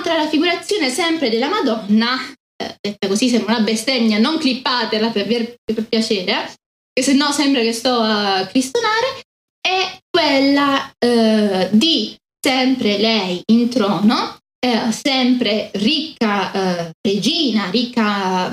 un'altra 0.05 0.17
raffigurazione 0.17 0.91
sempre 0.91 1.31
della 1.31 1.49
Madonna, 1.49 2.17
eh, 2.63 2.77
detta 2.81 3.09
così 3.09 3.29
sembra 3.29 3.57
una 3.57 3.65
bestemmia, 3.65 4.19
non 4.19 4.39
clippatela 4.39 5.11
per, 5.11 5.27
per, 5.27 5.89
piacere, 5.89 6.53
che 6.93 7.03
se 7.03 7.15
no 7.15 7.33
sembra 7.33 7.63
che 7.63 7.73
sto 7.73 7.95
a 7.99 8.47
cristonare, 8.47 9.23
è 9.61 9.99
quella 10.11 10.93
eh, 10.99 11.71
di 11.73 12.15
sempre 12.39 12.99
lei 12.99 13.41
in 13.47 13.69
trono, 13.71 14.37
eh, 14.61 14.93
sempre 14.93 15.71
ricca 15.75 16.53
eh, 16.53 16.91
regina, 17.01 17.71
ricca, 17.71 18.49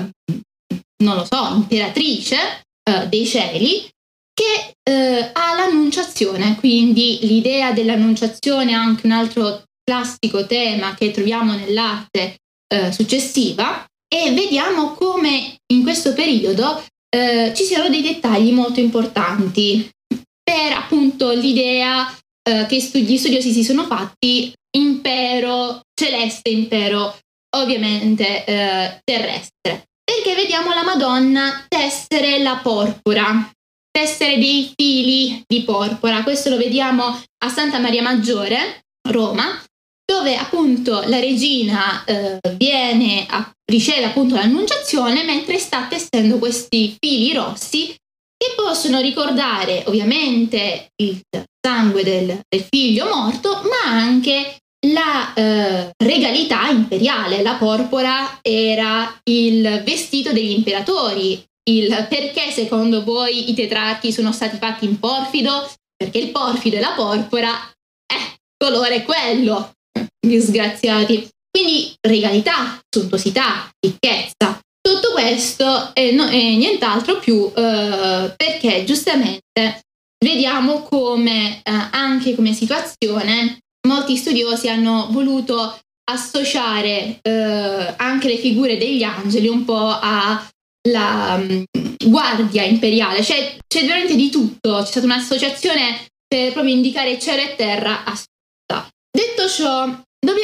non 1.04 1.16
lo 1.16 1.24
so, 1.24 1.54
imperatrice 1.54 2.62
eh, 2.82 3.06
dei 3.08 3.26
cieli, 3.26 3.88
che 4.32 4.74
eh, 4.82 5.30
ha 5.32 5.54
l'annunciazione, 5.54 6.56
quindi 6.56 7.18
l'idea 7.22 7.72
dell'annunciazione 7.72 8.70
è 8.70 8.74
anche 8.74 9.04
un 9.04 9.12
altro 9.12 9.64
classico 9.82 10.46
tema 10.46 10.94
che 10.94 11.10
troviamo 11.10 11.54
nell'arte 11.54 12.36
eh, 12.72 12.92
successiva 12.92 13.84
e 14.08 14.32
vediamo 14.32 14.92
come 14.92 15.58
in 15.72 15.82
questo 15.82 16.12
periodo 16.12 16.82
eh, 17.14 17.52
ci 17.54 17.64
siano 17.64 17.88
dei 17.88 18.02
dettagli 18.02 18.52
molto 18.52 18.80
importanti 18.80 19.88
per 20.42 20.72
appunto 20.72 21.30
l'idea 21.32 22.08
eh, 22.42 22.66
che 22.66 22.76
gli 22.76 23.16
studiosi 23.16 23.52
si 23.52 23.64
sono 23.64 23.84
fatti 23.84 24.52
impero 24.76 25.82
celeste, 25.94 26.50
impero 26.50 27.16
ovviamente 27.56 28.44
eh, 28.44 29.00
terrestre. 29.04 29.88
Perché 30.04 30.34
vediamo 30.34 30.72
la 30.74 30.82
Madonna 30.82 31.64
tessere 31.68 32.42
la 32.42 32.60
porpora, 32.62 33.50
tessere 33.90 34.38
dei 34.38 34.72
fili 34.74 35.42
di 35.46 35.62
porpora. 35.62 36.22
Questo 36.22 36.50
lo 36.50 36.56
vediamo 36.56 37.22
a 37.44 37.48
Santa 37.48 37.78
Maria 37.78 38.02
Maggiore, 38.02 38.84
Roma, 39.08 39.62
dove 40.04 40.36
appunto 40.36 41.02
la 41.06 41.18
regina 41.18 42.04
eh, 42.04 42.38
viene 42.56 43.26
a, 43.28 43.50
riceve 43.64 44.04
appunto 44.04 44.34
l'annunciazione 44.34 45.24
mentre 45.24 45.58
sta 45.58 45.86
tessendo 45.88 46.38
questi 46.38 46.96
fili 46.98 47.32
rossi 47.32 47.94
che 48.36 48.54
possono 48.56 49.00
ricordare 49.00 49.84
ovviamente 49.86 50.88
il 50.96 51.20
sangue 51.64 52.02
del, 52.02 52.40
del 52.48 52.66
figlio 52.68 53.06
morto, 53.06 53.62
ma 53.62 53.90
anche 53.90 54.56
la 54.88 55.32
eh, 55.32 55.92
regalità 55.96 56.68
imperiale. 56.68 57.42
La 57.42 57.54
porpora 57.54 58.40
era 58.42 59.20
il 59.24 59.82
vestito 59.84 60.32
degli 60.32 60.50
imperatori. 60.50 61.44
Il 61.64 62.08
perché 62.08 62.50
secondo 62.50 63.04
voi 63.04 63.50
i 63.50 63.54
tetrarchi 63.54 64.10
sono 64.10 64.32
stati 64.32 64.56
fatti 64.56 64.84
in 64.84 64.98
porfido? 64.98 65.70
Perché 65.96 66.18
il 66.18 66.32
porfido 66.32 66.76
e 66.76 66.80
la 66.80 66.94
porpora, 66.96 67.52
eh, 68.12 68.38
colore 68.56 69.04
quello, 69.04 69.70
disgraziati. 70.24 71.28
Quindi 71.50 71.94
regalità, 72.00 72.80
suntuosità, 72.88 73.68
ricchezza, 73.78 74.58
tutto 74.80 75.12
questo 75.12 75.90
è, 75.92 76.10
no, 76.12 76.26
è 76.26 76.54
nient'altro 76.54 77.18
più 77.18 77.52
eh, 77.54 78.34
perché 78.36 78.84
giustamente 78.84 79.82
vediamo 80.24 80.82
come 80.82 81.60
eh, 81.62 81.88
anche 81.90 82.34
come 82.34 82.52
situazione 82.52 83.58
molti 83.86 84.16
studiosi 84.16 84.68
hanno 84.68 85.08
voluto 85.10 85.78
associare 86.10 87.18
eh, 87.22 87.94
anche 87.96 88.28
le 88.28 88.38
figure 88.38 88.76
degli 88.76 89.02
angeli 89.02 89.48
un 89.48 89.64
po' 89.64 89.98
alla 90.00 91.34
um, 91.36 91.64
guardia 92.04 92.64
imperiale, 92.64 93.22
cioè 93.22 93.56
c'è 93.66 93.84
veramente 93.84 94.16
di 94.16 94.30
tutto, 94.30 94.78
c'è 94.78 94.86
stata 94.86 95.06
un'associazione 95.06 96.06
per 96.26 96.52
proprio 96.52 96.74
indicare 96.74 97.18
cielo 97.20 97.42
e 97.42 97.54
terra 97.56 98.04
assoluta. 98.04 98.88
Detto 99.10 99.48
ciò, 99.48 100.02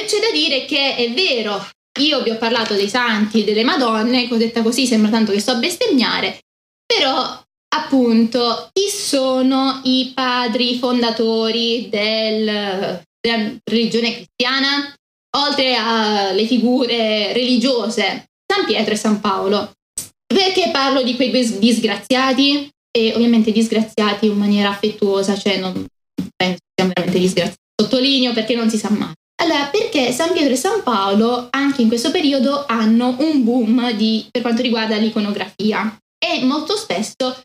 c'è 0.08 0.20
da 0.20 0.30
dire 0.32 0.64
che 0.64 0.96
è 0.96 1.12
vero, 1.12 1.62
io 2.00 2.22
vi 2.22 2.30
ho 2.30 2.38
parlato 2.38 2.74
dei 2.74 2.88
santi 2.88 3.42
e 3.42 3.44
delle 3.44 3.62
madonne, 3.62 4.26
detta 4.26 4.62
così 4.62 4.86
sembra 4.86 5.10
tanto 5.10 5.32
che 5.32 5.40
sto 5.40 5.52
a 5.52 5.56
bestemmiare, 5.56 6.40
però 6.86 7.44
appunto 7.76 8.70
chi 8.72 8.88
sono 8.88 9.82
i 9.84 10.12
padri 10.14 10.78
fondatori 10.78 11.88
del, 11.90 13.02
della 13.20 13.56
religione 13.64 14.14
cristiana? 14.14 14.94
Oltre 15.36 15.74
alle 15.74 16.46
figure 16.46 17.34
religiose, 17.34 18.30
San 18.50 18.64
Pietro 18.64 18.94
e 18.94 18.96
San 18.96 19.20
Paolo. 19.20 19.72
Perché 20.26 20.70
parlo 20.72 21.02
di 21.02 21.16
quei 21.16 21.30
disgraziati? 21.58 22.66
E 22.90 23.12
ovviamente 23.14 23.52
disgraziati 23.52 24.26
in 24.26 24.38
maniera 24.38 24.70
affettuosa, 24.70 25.36
cioè 25.36 25.58
non 25.58 25.84
penso 26.34 26.58
siano 26.74 26.92
veramente 26.94 27.18
disgraziati. 27.18 27.58
Sottolineo 27.80 28.32
perché 28.32 28.54
non 28.54 28.70
si 28.70 28.78
sa 28.78 28.88
mai. 28.90 29.12
Allora, 29.40 29.66
perché 29.66 30.12
San 30.12 30.32
Pietro 30.32 30.52
e 30.52 30.56
San 30.56 30.82
Paolo 30.82 31.46
anche 31.50 31.82
in 31.82 31.88
questo 31.88 32.10
periodo 32.10 32.64
hanno 32.66 33.14
un 33.18 33.44
boom 33.44 33.92
di, 33.92 34.26
per 34.30 34.42
quanto 34.42 34.62
riguarda 34.62 34.96
l'iconografia 34.96 35.96
e 36.18 36.44
molto 36.44 36.76
spesso 36.76 37.40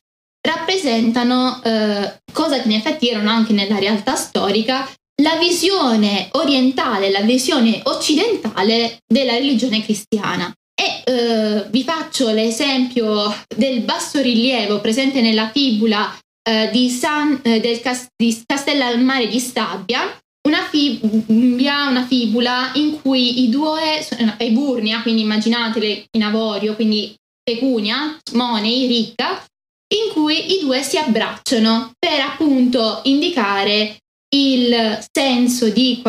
rappresentano, 0.46 1.62
eh, 1.64 2.20
cosa 2.32 2.60
che 2.60 2.68
in 2.68 2.76
effetti 2.76 3.10
erano 3.10 3.30
anche 3.30 3.54
nella 3.54 3.78
realtà 3.78 4.16
storica, 4.16 4.90
la 5.22 5.38
visione 5.38 6.30
orientale, 6.32 7.12
la 7.12 7.22
visione 7.22 7.80
occidentale 7.84 8.98
della 9.06 9.34
religione 9.34 9.84
cristiana. 9.84 10.52
E 10.76 11.04
eh, 11.06 11.66
vi 11.70 11.84
faccio 11.84 12.32
l'esempio 12.32 13.34
del 13.56 13.82
bassorilievo 13.82 14.82
presente 14.82 15.22
nella 15.22 15.50
fibula 15.50 16.12
eh, 16.42 16.70
di, 16.72 16.90
San, 16.90 17.40
eh, 17.44 17.60
del 17.60 17.80
Cas- 17.80 18.08
di 18.16 18.44
Castellalmare 18.46 19.28
di 19.28 19.40
Stabia, 19.40 20.18
una 20.48 20.68
fibula, 20.70 21.88
una 21.88 22.06
fibula 22.06 22.72
in 22.76 23.02
cui 23.02 23.44
i 23.44 23.50
due, 23.50 24.06
è 24.38 24.52
Burnia, 24.52 25.02
quindi 25.02 25.22
immaginatele 25.22 26.06
in 26.12 26.24
avorio, 26.24 26.76
quindi 26.76 27.16
pecunia, 27.44 28.18
money, 28.34 28.88
ricca, 28.88 29.46
in 29.94 30.12
cui 30.12 30.56
i 30.56 30.60
due 30.62 30.82
si 30.82 30.98
abbracciano 30.98 31.92
per 31.98 32.20
appunto 32.20 33.02
indicare 33.04 33.98
il 34.36 35.00
senso 35.12 35.70
di, 35.70 36.02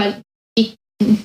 di 0.53 0.75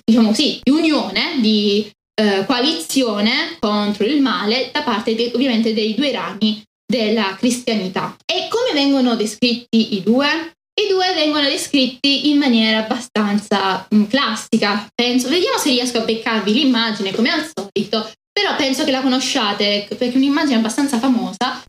diciamo 0.04 0.34
sì, 0.34 0.60
di 0.62 0.72
unione, 0.72 1.39
di 1.39 1.89
eh, 2.19 2.45
coalizione 2.45 3.58
contro 3.60 4.06
il 4.06 4.22
male 4.22 4.69
da 4.74 4.84
parte 4.84 5.15
de, 5.15 5.32
ovviamente 5.34 5.74
dei 5.74 5.95
due 5.95 6.12
rami 6.12 6.62
della 6.86 7.36
cristianità. 7.38 8.17
E 8.26 8.48
come 8.50 8.74
vengono 8.74 9.15
descritti 9.15 9.95
i 9.95 10.04
due? 10.04 10.54
I 10.79 10.87
due 10.87 11.13
vengono 11.13 11.45
descritti 11.45 12.29
in 12.29 12.37
maniera 12.37 12.79
abbastanza 12.79 13.85
mh, 13.89 13.95
mm, 13.97 14.03
classica. 14.05 14.89
Penso, 14.95 15.27
vediamo 15.27 15.57
se 15.57 15.71
riesco 15.71 15.97
a 15.97 16.05
beccarvi 16.05 16.53
l'immagine 16.53 17.13
come 17.13 17.31
al 17.31 17.45
solito, 17.53 18.09
però 18.31 18.55
penso 18.55 18.85
che 18.85 18.91
la 18.91 19.01
conosciate 19.01 19.87
perché 19.89 20.13
è 20.13 20.15
un'immagine 20.15 20.55
abbastanza 20.55 20.97
famosa. 20.97 21.61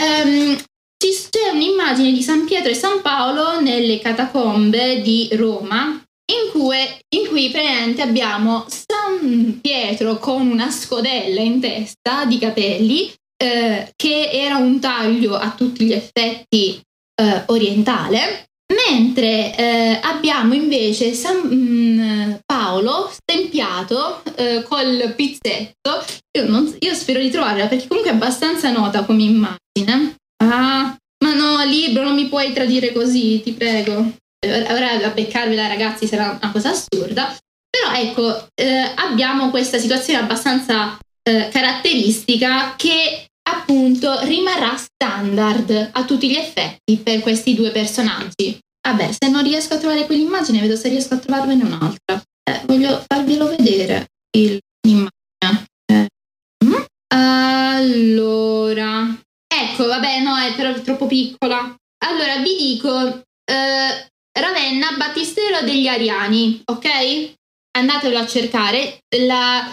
Um, 0.00 0.56
c'è 0.98 1.50
un'immagine 1.52 2.12
di 2.12 2.22
San 2.22 2.46
Pietro 2.46 2.70
e 2.70 2.74
San 2.74 3.02
Paolo 3.02 3.60
nelle 3.60 3.98
catacombe 3.98 5.02
di 5.02 5.28
Roma 5.32 6.02
in 6.32 6.50
cui, 6.50 6.78
in 7.16 7.28
cui 7.28 7.50
praticamente 7.50 8.00
abbiamo 8.00 8.64
San 8.68 9.60
Pietro 9.60 10.16
con 10.16 10.46
una 10.46 10.70
scodella 10.70 11.42
in 11.42 11.60
testa 11.60 12.24
di 12.24 12.38
capelli 12.38 13.12
eh, 13.36 13.92
che 13.94 14.30
era 14.30 14.56
un 14.56 14.80
taglio 14.80 15.36
a 15.36 15.50
tutti 15.50 15.84
gli 15.84 15.92
effetti 15.92 16.80
eh, 17.20 17.42
orientale 17.46 18.48
Mentre 18.72 19.54
eh, 19.56 20.00
abbiamo 20.02 20.54
invece 20.54 21.12
San 21.12 21.40
mm, 21.44 22.34
Paolo 22.46 23.10
stempiato 23.12 24.22
eh, 24.36 24.62
col 24.62 25.12
pizzetto, 25.14 26.02
io, 26.38 26.48
non, 26.48 26.74
io, 26.78 26.94
spero 26.94 27.20
di 27.20 27.30
trovarla 27.30 27.66
perché 27.66 27.86
comunque 27.86 28.12
è 28.12 28.14
abbastanza 28.14 28.70
nota 28.70 29.04
come 29.04 29.22
immagine. 29.22 30.16
Ah, 30.42 30.96
ma 31.24 31.34
no, 31.34 31.62
libro, 31.64 32.04
non 32.04 32.14
mi 32.14 32.26
puoi 32.26 32.52
tradire 32.52 32.92
così, 32.92 33.42
ti 33.42 33.52
prego. 33.52 34.12
Ora 34.46 34.92
a 34.92 35.10
beccarvela 35.10 35.66
ragazzi 35.66 36.06
sarà 36.06 36.38
una 36.40 36.50
cosa 36.50 36.70
assurda. 36.70 37.36
Però 37.68 37.92
ecco, 37.92 38.48
eh, 38.54 38.92
abbiamo 38.94 39.50
questa 39.50 39.78
situazione 39.78 40.20
abbastanza 40.20 40.98
eh, 41.22 41.48
caratteristica 41.50 42.74
che 42.76 43.26
appunto 43.50 44.20
rimarrà 44.22 44.76
standard 44.76 45.90
a 45.92 46.04
tutti 46.04 46.30
gli 46.30 46.36
effetti 46.36 46.96
per 46.96 47.20
questi 47.20 47.54
due 47.54 47.70
personaggi. 47.70 48.58
Vabbè, 48.86 49.10
se 49.12 49.30
non 49.30 49.42
riesco 49.42 49.74
a 49.74 49.78
trovare 49.78 50.06
quell'immagine, 50.06 50.60
vedo 50.60 50.76
se 50.76 50.88
riesco 50.88 51.14
a 51.14 51.18
trovarvene 51.18 51.64
un'altra. 51.64 52.22
Eh, 52.42 52.60
voglio 52.66 53.02
farvelo 53.06 53.48
vedere 53.48 54.08
l'immagine. 54.30 55.08
Eh. 55.86 56.06
Mm? 56.64 56.84
Allora, 57.14 59.18
ecco, 59.46 59.86
vabbè, 59.86 60.20
no, 60.20 60.36
è 60.36 60.54
però 60.54 60.78
troppo 60.80 61.06
piccola. 61.06 61.74
Allora, 62.04 62.36
vi 62.38 62.56
dico, 62.56 63.22
eh, 63.44 64.08
Ravenna, 64.38 64.96
Battistero 64.98 65.62
degli 65.62 65.86
Ariani, 65.86 66.60
ok? 66.66 67.32
Andatelo 67.78 68.18
a 68.18 68.26
cercare. 68.26 68.98
La, 69.16 69.66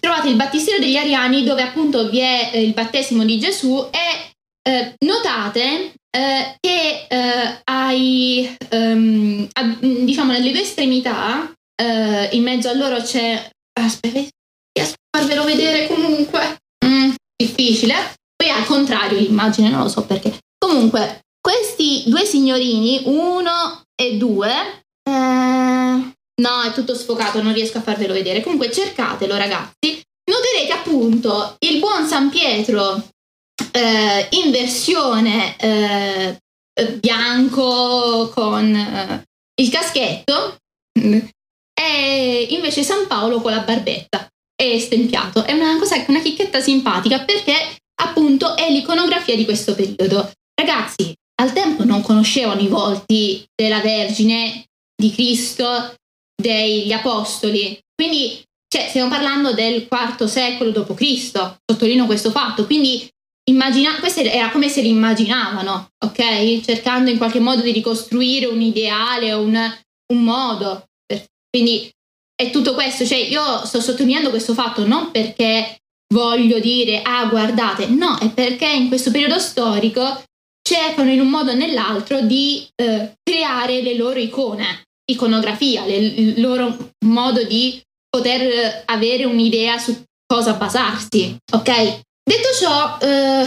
trovate 0.00 0.28
il 0.28 0.36
Battistero 0.36 0.78
degli 0.78 0.96
Ariani 0.96 1.44
dove 1.44 1.62
appunto 1.62 2.08
vi 2.08 2.18
è 2.18 2.50
eh, 2.52 2.62
il 2.62 2.72
battesimo 2.72 3.24
di 3.24 3.38
Gesù 3.38 3.88
e 3.90 4.34
eh, 4.68 4.94
notate 5.04 5.92
eh, 6.16 6.56
che 6.58 7.06
eh, 7.08 7.60
ai, 7.64 8.56
um, 8.70 9.46
a, 9.52 9.76
diciamo 9.80 10.32
nelle 10.32 10.50
due 10.50 10.62
estremità, 10.62 11.52
eh, 11.80 12.28
in 12.32 12.42
mezzo 12.42 12.68
a 12.68 12.74
loro 12.74 13.00
c'è... 13.00 13.50
Aspetta, 13.78 14.20
riesco 14.72 14.94
a 15.10 15.18
farvelo 15.18 15.44
vedere 15.44 15.86
comunque. 15.86 16.56
Mm, 16.84 17.12
difficile. 17.36 17.94
Poi 18.34 18.48
al 18.48 18.64
contrario 18.64 19.18
l'immagine, 19.18 19.68
non 19.68 19.82
lo 19.82 19.88
so 19.88 20.04
perché. 20.06 20.38
Comunque, 20.58 21.20
questi 21.38 22.04
due 22.06 22.24
signorini, 22.24 23.02
uno 23.04 23.82
e 23.94 24.16
due, 24.16 24.50
eh, 25.02 26.12
no, 26.42 26.62
è 26.62 26.72
tutto 26.72 26.94
sfocato, 26.94 27.42
non 27.42 27.52
riesco 27.52 27.78
a 27.78 27.82
farvelo 27.82 28.12
vedere. 28.12 28.42
Comunque 28.42 28.70
cercatelo 28.70 29.36
ragazzi. 29.36 30.00
Noterete 30.28 30.72
appunto 30.72 31.56
il 31.60 31.78
buon 31.78 32.06
San 32.06 32.30
Pietro 32.30 33.10
eh, 33.72 34.28
in 34.30 34.50
versione 34.50 35.56
eh, 35.56 36.38
bianco 36.98 38.30
con 38.34 38.74
eh, 38.74 39.22
il 39.60 39.70
caschetto 39.70 40.56
e 40.98 42.46
invece 42.50 42.82
San 42.82 43.06
Paolo 43.06 43.40
con 43.40 43.52
la 43.52 43.60
barbetta 43.60 44.28
e 44.60 44.80
stempiato. 44.80 45.44
È 45.44 45.52
una 45.52 45.78
cosa, 45.78 46.02
una 46.08 46.20
chicchetta 46.20 46.60
simpatica 46.60 47.24
perché 47.24 47.76
appunto 48.02 48.56
è 48.56 48.70
l'iconografia 48.70 49.36
di 49.36 49.44
questo 49.44 49.74
periodo. 49.74 50.30
Ragazzi, 50.54 51.14
al 51.40 51.52
tempo 51.52 51.84
non 51.84 52.02
conoscevano 52.02 52.60
i 52.60 52.68
volti 52.68 53.44
della 53.54 53.80
Vergine, 53.80 54.64
di 54.94 55.12
Cristo, 55.12 55.94
degli 56.40 56.92
Apostoli. 56.92 57.78
Quindi 57.94 58.42
cioè, 58.68 58.88
stiamo 58.88 59.08
parlando 59.08 59.52
del 59.52 59.88
IV 59.90 60.24
secolo 60.24 60.70
d.C., 60.70 61.30
sottolineo 61.64 62.06
questo 62.06 62.30
fatto, 62.30 62.66
quindi 62.66 63.08
immagina- 63.48 63.98
questo 63.98 64.20
era 64.20 64.50
come 64.50 64.68
se 64.68 64.82
li 64.82 64.88
immaginavano, 64.88 65.90
ok? 66.04 66.60
Cercando 66.62 67.10
in 67.10 67.16
qualche 67.16 67.40
modo 67.40 67.62
di 67.62 67.72
ricostruire 67.72 68.46
un 68.46 68.60
ideale, 68.60 69.32
un, 69.32 69.56
un 70.12 70.22
modo. 70.22 70.84
Quindi 71.48 71.90
è 72.34 72.50
tutto 72.50 72.74
questo, 72.74 73.06
cioè 73.06 73.18
io 73.18 73.64
sto 73.64 73.80
sottolineando 73.80 74.30
questo 74.30 74.52
fatto 74.52 74.86
non 74.86 75.10
perché 75.10 75.78
voglio 76.12 76.58
dire, 76.58 77.00
ah 77.02 77.24
guardate, 77.26 77.86
no, 77.86 78.18
è 78.18 78.30
perché 78.30 78.66
in 78.66 78.88
questo 78.88 79.10
periodo 79.10 79.38
storico 79.38 80.22
cercano 80.60 81.10
in 81.10 81.20
un 81.20 81.28
modo 81.28 81.52
o 81.52 81.54
nell'altro 81.54 82.20
di 82.20 82.66
eh, 82.74 83.14
creare 83.22 83.80
le 83.80 83.94
loro 83.96 84.18
icone, 84.18 84.85
iconografia, 85.10 85.84
le, 85.84 85.96
il 85.96 86.40
loro 86.40 86.90
modo 87.04 87.44
di 87.44 87.80
poter 88.08 88.82
avere 88.86 89.24
un'idea 89.24 89.78
su 89.78 90.04
cosa 90.26 90.54
basarsi, 90.54 91.36
ok? 91.52 92.00
Detto 92.22 92.52
ciò, 92.58 92.98
eh, 92.98 93.46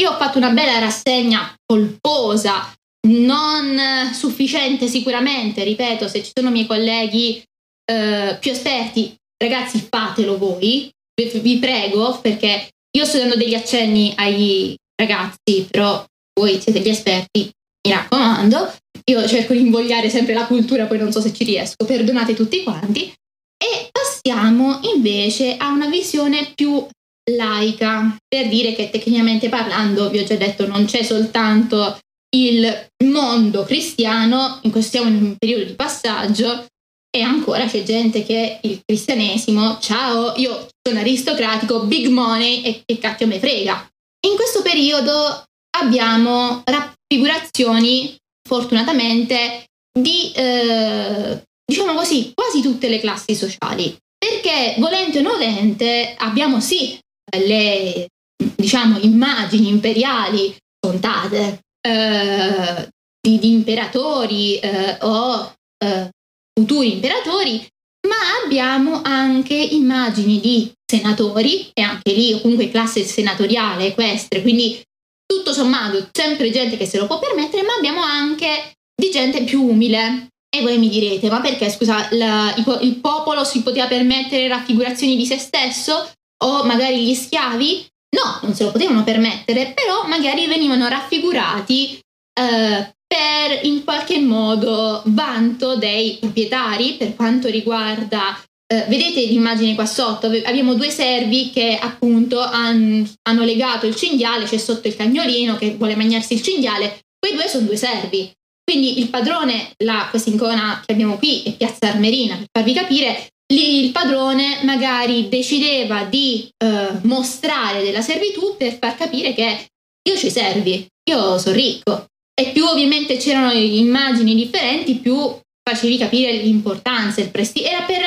io 0.00 0.10
ho 0.10 0.16
fatto 0.16 0.38
una 0.38 0.50
bella 0.50 0.78
rassegna 0.78 1.54
polposa, 1.64 2.72
non 3.08 4.12
sufficiente 4.12 4.86
sicuramente, 4.86 5.64
ripeto, 5.64 6.08
se 6.08 6.22
ci 6.22 6.30
sono 6.34 6.50
miei 6.50 6.66
colleghi 6.66 7.42
eh, 7.90 8.36
più 8.40 8.52
esperti, 8.52 9.14
ragazzi 9.36 9.86
fatelo 9.90 10.38
voi, 10.38 10.90
vi, 11.14 11.40
vi 11.40 11.58
prego, 11.58 12.18
perché 12.20 12.68
io 12.96 13.04
sto 13.04 13.18
dando 13.18 13.36
degli 13.36 13.54
accenni 13.54 14.12
ai 14.16 14.76
ragazzi, 14.94 15.66
però 15.70 16.04
voi 16.38 16.60
siete 16.60 16.80
gli 16.80 16.88
esperti, 16.88 17.50
mi 17.86 17.94
raccomando, 17.94 18.72
io 19.10 19.26
cerco 19.28 19.52
di 19.52 19.60
invogliare 19.60 20.08
sempre 20.08 20.34
la 20.34 20.46
cultura, 20.46 20.86
poi 20.86 20.98
non 20.98 21.12
so 21.12 21.20
se 21.20 21.32
ci 21.32 21.44
riesco, 21.44 21.84
perdonate 21.84 22.34
tutti 22.34 22.62
quanti. 22.62 23.12
E 23.56 23.88
passiamo 23.90 24.80
invece 24.94 25.56
a 25.56 25.68
una 25.68 25.88
visione 25.88 26.52
più 26.54 26.86
laica, 27.30 28.16
per 28.26 28.48
dire 28.48 28.74
che 28.74 28.90
tecnicamente 28.90 29.48
parlando, 29.48 30.10
vi 30.10 30.18
ho 30.18 30.24
già 30.24 30.36
detto, 30.36 30.66
non 30.66 30.84
c'è 30.84 31.02
soltanto 31.02 31.98
il 32.36 32.88
mondo 33.04 33.64
cristiano, 33.64 34.58
in 34.62 34.70
questo 34.70 34.98
siamo 34.98 35.08
in 35.08 35.22
un 35.22 35.36
periodo 35.36 35.64
di 35.64 35.74
passaggio, 35.74 36.66
e 37.14 37.22
ancora 37.22 37.66
c'è 37.66 37.84
gente 37.84 38.24
che 38.24 38.58
il 38.62 38.80
cristianesimo, 38.84 39.78
ciao, 39.78 40.34
io 40.36 40.66
sono 40.82 40.98
aristocratico, 40.98 41.84
big 41.84 42.08
money 42.08 42.62
e 42.62 42.82
che 42.84 42.98
cacchio 42.98 43.28
me 43.28 43.38
frega. 43.38 43.88
In 44.26 44.34
questo 44.34 44.62
periodo 44.62 45.44
abbiamo 45.78 46.62
raffigurazioni, 46.64 48.16
fortunatamente, 48.46 49.66
di, 49.92 50.32
eh, 50.32 51.42
diciamo 51.64 51.94
così, 51.94 52.32
quasi 52.34 52.60
tutte 52.60 52.88
le 52.88 53.00
classi 53.00 53.34
sociali. 53.34 53.96
Perché 54.16 54.76
volente 54.78 55.18
o 55.18 55.22
nolente 55.22 56.14
abbiamo 56.16 56.60
sì 56.60 56.98
le, 57.36 58.08
diciamo, 58.56 58.98
immagini 58.98 59.68
imperiali 59.68 60.54
contate 60.78 61.60
eh, 61.80 62.88
di, 63.20 63.38
di, 63.38 63.52
imperatori 63.52 64.58
eh, 64.58 64.98
o 65.00 65.52
eh, 65.78 66.10
futuri 66.58 66.92
imperatori, 66.94 67.66
ma 68.08 68.44
abbiamo 68.44 69.00
anche 69.02 69.54
immagini 69.54 70.40
di 70.40 70.72
senatori 70.84 71.70
e 71.72 71.82
anche 71.82 72.12
lì 72.12 72.40
comunque 72.40 72.70
classe 72.70 73.04
senatoriale 73.04 73.86
equestre, 73.86 74.42
quindi 74.42 74.82
tutto 75.26 75.52
sommato 75.52 76.08
sempre 76.12 76.50
gente 76.50 76.76
che 76.76 76.86
se 76.86 76.98
lo 76.98 77.06
può 77.06 77.18
permettere, 77.18 77.62
ma 77.62 77.74
abbiamo 77.74 78.02
anche 78.02 78.72
di 78.94 79.10
gente 79.10 79.44
più 79.44 79.62
umile. 79.62 80.28
E 80.54 80.62
voi 80.62 80.78
mi 80.78 80.88
direte, 80.88 81.28
ma 81.28 81.40
perché 81.40 81.68
scusa, 81.68 82.06
la, 82.12 82.54
il, 82.56 82.78
il 82.82 82.96
popolo 82.96 83.42
si 83.42 83.62
poteva 83.62 83.88
permettere 83.88 84.46
raffigurazioni 84.46 85.16
di 85.16 85.26
se 85.26 85.36
stesso 85.36 86.12
o 86.44 86.64
magari 86.64 87.04
gli 87.04 87.14
schiavi? 87.14 87.86
No, 88.14 88.38
non 88.42 88.54
se 88.54 88.62
lo 88.62 88.70
potevano 88.70 89.02
permettere, 89.02 89.72
però 89.74 90.06
magari 90.06 90.46
venivano 90.46 90.86
raffigurati 90.86 91.98
eh, 92.40 92.94
per 93.04 93.64
in 93.64 93.82
qualche 93.82 94.20
modo 94.20 95.02
vanto 95.06 95.76
dei 95.76 96.18
proprietari 96.20 96.94
per 96.94 97.16
quanto 97.16 97.48
riguarda 97.48 98.40
eh, 98.74 98.84
vedete 98.88 99.24
l'immagine 99.24 99.74
qua 99.74 99.86
sotto, 99.86 100.26
abbiamo 100.26 100.74
due 100.74 100.90
servi 100.90 101.50
che 101.50 101.78
appunto 101.80 102.40
han, 102.40 103.08
hanno 103.22 103.44
legato 103.44 103.86
il 103.86 103.94
cinghiale, 103.94 104.46
c'è 104.46 104.58
sotto 104.58 104.88
il 104.88 104.96
cagnolino 104.96 105.56
che 105.56 105.76
vuole 105.76 105.94
mangiarsi 105.94 106.34
il 106.34 106.42
cinghiale, 106.42 107.00
quei 107.18 107.34
due 107.34 107.46
sono 107.48 107.66
due 107.66 107.76
servi. 107.76 108.30
Quindi 108.64 108.98
il 108.98 109.08
padrone, 109.08 109.72
la, 109.84 110.08
questa 110.10 110.30
icona 110.30 110.82
che 110.84 110.92
abbiamo 110.92 111.18
qui 111.18 111.42
è 111.42 111.52
Piazza 111.52 111.88
Armerina, 111.88 112.36
per 112.36 112.46
farvi 112.50 112.72
capire, 112.72 113.28
lì 113.52 113.84
il 113.84 113.92
padrone 113.92 114.60
magari 114.62 115.28
decideva 115.28 116.04
di 116.04 116.48
eh, 116.56 116.88
mostrare 117.02 117.82
della 117.84 118.00
servitù 118.00 118.56
per 118.56 118.78
far 118.78 118.96
capire 118.96 119.34
che 119.34 119.66
io 120.08 120.16
ci 120.16 120.30
servi, 120.30 120.86
io 121.10 121.38
sono 121.38 121.54
ricco, 121.54 122.06
e 122.34 122.50
più 122.52 122.64
ovviamente 122.64 123.18
c'erano 123.18 123.52
immagini 123.52 124.34
differenti, 124.34 124.96
più 124.96 125.38
facevi 125.62 125.96
capire 125.98 126.32
l'importanza, 126.32 127.20
il 127.20 127.30
prestigio. 127.30 127.68
Era 127.68 127.82
per 127.82 128.02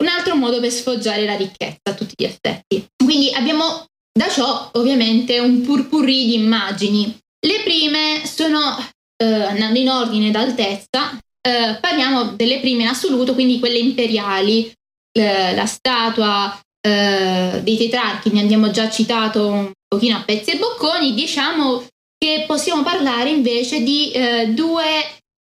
un 0.00 0.08
altro 0.08 0.34
modo 0.34 0.60
per 0.60 0.70
sfoggiare 0.70 1.24
la 1.24 1.36
ricchezza 1.36 1.90
a 1.90 1.94
tutti 1.94 2.14
gli 2.16 2.24
effetti. 2.24 2.86
Quindi 3.02 3.32
abbiamo 3.32 3.84
da 4.12 4.28
ciò 4.28 4.70
ovviamente 4.74 5.38
un 5.38 5.62
purpurri 5.62 6.26
di 6.26 6.34
immagini. 6.34 7.16
Le 7.46 7.60
prime 7.62 8.26
sono, 8.26 8.76
eh, 9.16 9.24
andando 9.24 9.78
in 9.78 9.88
ordine 9.88 10.30
d'altezza, 10.30 11.18
eh, 11.40 11.78
parliamo 11.80 12.32
delle 12.32 12.60
prime 12.60 12.82
in 12.82 12.88
assoluto, 12.88 13.34
quindi 13.34 13.58
quelle 13.58 13.78
imperiali, 13.78 14.72
eh, 15.12 15.54
la 15.54 15.66
statua 15.66 16.58
eh, 16.86 17.60
dei 17.62 17.76
tetrarchi, 17.76 18.30
ne 18.30 18.42
abbiamo 18.42 18.70
già 18.70 18.90
citato 18.90 19.48
un 19.48 19.70
pochino 19.86 20.16
a 20.16 20.22
pezzi 20.22 20.50
e 20.50 20.58
bocconi, 20.58 21.14
diciamo 21.14 21.86
che 22.18 22.44
possiamo 22.46 22.82
parlare 22.82 23.30
invece 23.30 23.82
di 23.82 24.10
eh, 24.12 24.48
due 24.48 24.84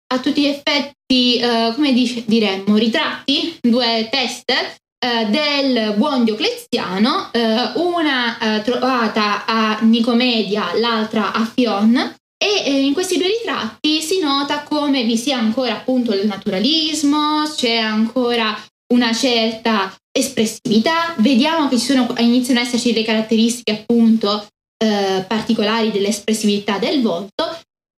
a 0.09 0.21
tutti 0.21 0.43
gli 0.43 0.47
effetti, 0.47 1.39
eh, 1.39 1.73
come 1.75 1.93
dice, 1.93 2.25
diremmo, 2.27 2.77
ritratti, 2.77 3.59
due 3.61 4.09
teste 4.11 4.77
eh, 4.99 5.27
del 5.27 5.95
buon 5.97 6.25
Diocleziano, 6.25 7.31
eh, 7.33 7.73
una 7.77 8.39
eh, 8.39 8.63
trovata 8.63 9.45
a 9.45 9.79
Nicomedia, 9.83 10.71
l'altra 10.75 11.33
a 11.33 11.45
Fion, 11.45 12.15
e 12.39 12.63
eh, 12.65 12.81
in 12.81 12.93
questi 12.93 13.17
due 13.17 13.29
ritratti 13.29 14.01
si 14.01 14.21
nota 14.21 14.63
come 14.63 15.05
vi 15.05 15.17
sia 15.17 15.39
ancora 15.39 15.73
appunto 15.75 16.13
il 16.13 16.27
naturalismo, 16.27 17.45
c'è 17.55 17.77
ancora 17.77 18.57
una 18.93 19.13
certa 19.13 19.95
espressività, 20.13 21.15
vediamo 21.19 21.69
che 21.69 21.79
ci 21.79 21.87
sono, 21.87 22.15
iniziano 22.19 22.61
ad 22.61 22.67
esserci 22.67 22.93
le 22.93 23.05
caratteristiche 23.05 23.73
appunto 23.73 24.47
eh, 24.79 25.25
particolari 25.27 25.91
dell'espressività 25.91 26.79
del 26.79 27.03
volto, 27.03 27.59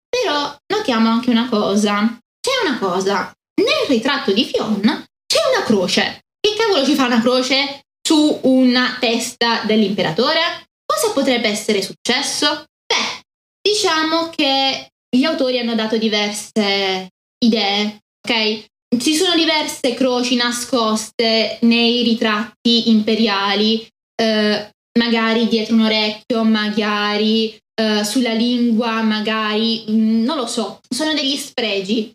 però 0.09 0.55
notiamo 0.73 1.09
anche 1.09 1.29
una 1.29 1.47
cosa. 1.49 2.17
C'è 2.39 2.67
una 2.67 2.79
cosa, 2.79 3.31
nel 3.61 3.87
ritratto 3.87 4.31
di 4.31 4.45
Fion 4.45 4.81
c'è 4.81 5.39
una 5.53 5.65
croce. 5.65 6.21
Che 6.39 6.55
cavolo 6.55 6.85
ci 6.85 6.95
fa 6.95 7.05
una 7.05 7.21
croce 7.21 7.81
su 8.01 8.39
una 8.43 8.97
testa 8.99 9.63
dell'imperatore? 9.65 10.65
Cosa 10.85 11.11
potrebbe 11.11 11.49
essere 11.49 11.81
successo? 11.81 12.63
Beh, 12.85 13.21
diciamo 13.61 14.29
che 14.29 14.89
gli 15.09 15.23
autori 15.23 15.59
hanno 15.59 15.75
dato 15.75 15.97
diverse 15.97 17.09
idee, 17.43 17.99
ok? 18.25 18.65
Ci 18.97 19.15
sono 19.15 19.35
diverse 19.35 19.93
croci 19.93 20.35
nascoste 20.35 21.57
nei 21.61 22.03
ritratti 22.03 22.89
imperiali, 22.89 23.85
eh, 24.15 24.69
magari 24.97 25.47
dietro 25.47 25.75
un 25.75 25.81
orecchio, 25.81 26.43
magari 26.43 27.57
uh, 27.81 28.03
sulla 28.03 28.33
lingua, 28.33 29.01
magari, 29.01 29.85
mm, 29.89 30.23
non 30.23 30.37
lo 30.37 30.47
so, 30.47 30.79
sono 30.87 31.13
degli 31.13 31.35
spregi, 31.35 32.11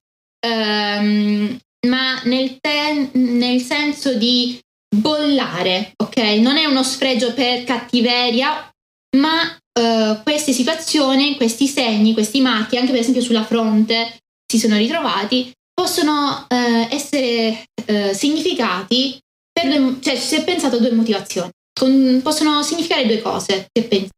um, 0.47 1.59
ma 1.87 2.21
nel, 2.25 2.59
te- 2.61 3.11
nel 3.13 3.61
senso 3.61 4.15
di 4.15 4.59
bollare, 4.95 5.93
ok? 5.97 6.17
Non 6.41 6.57
è 6.57 6.65
uno 6.65 6.83
sfregio 6.83 7.33
per 7.33 7.65
cattiveria, 7.65 8.71
ma 9.17 9.43
uh, 9.81 10.23
queste 10.23 10.53
situazioni, 10.53 11.37
questi 11.37 11.67
segni, 11.67 12.13
questi 12.13 12.41
marchi, 12.41 12.77
anche 12.77 12.91
per 12.93 13.01
esempio 13.01 13.23
sulla 13.23 13.45
fronte, 13.45 14.19
si 14.47 14.59
sono 14.59 14.77
ritrovati, 14.77 15.53
possono 15.73 16.47
uh, 16.49 16.87
essere 16.91 17.65
uh, 17.87 18.13
significati 18.13 19.19
per 19.53 19.69
due, 19.69 19.97
cioè 20.01 20.17
si 20.17 20.37
è 20.37 20.45
pensato 20.45 20.77
a 20.77 20.79
due 20.79 20.93
motivazioni 20.93 21.51
con, 21.73 22.21
possono 22.23 22.63
significare 22.63 23.07
due 23.07 23.21
cose, 23.21 23.69
che 23.73 23.83
penso. 23.85 24.11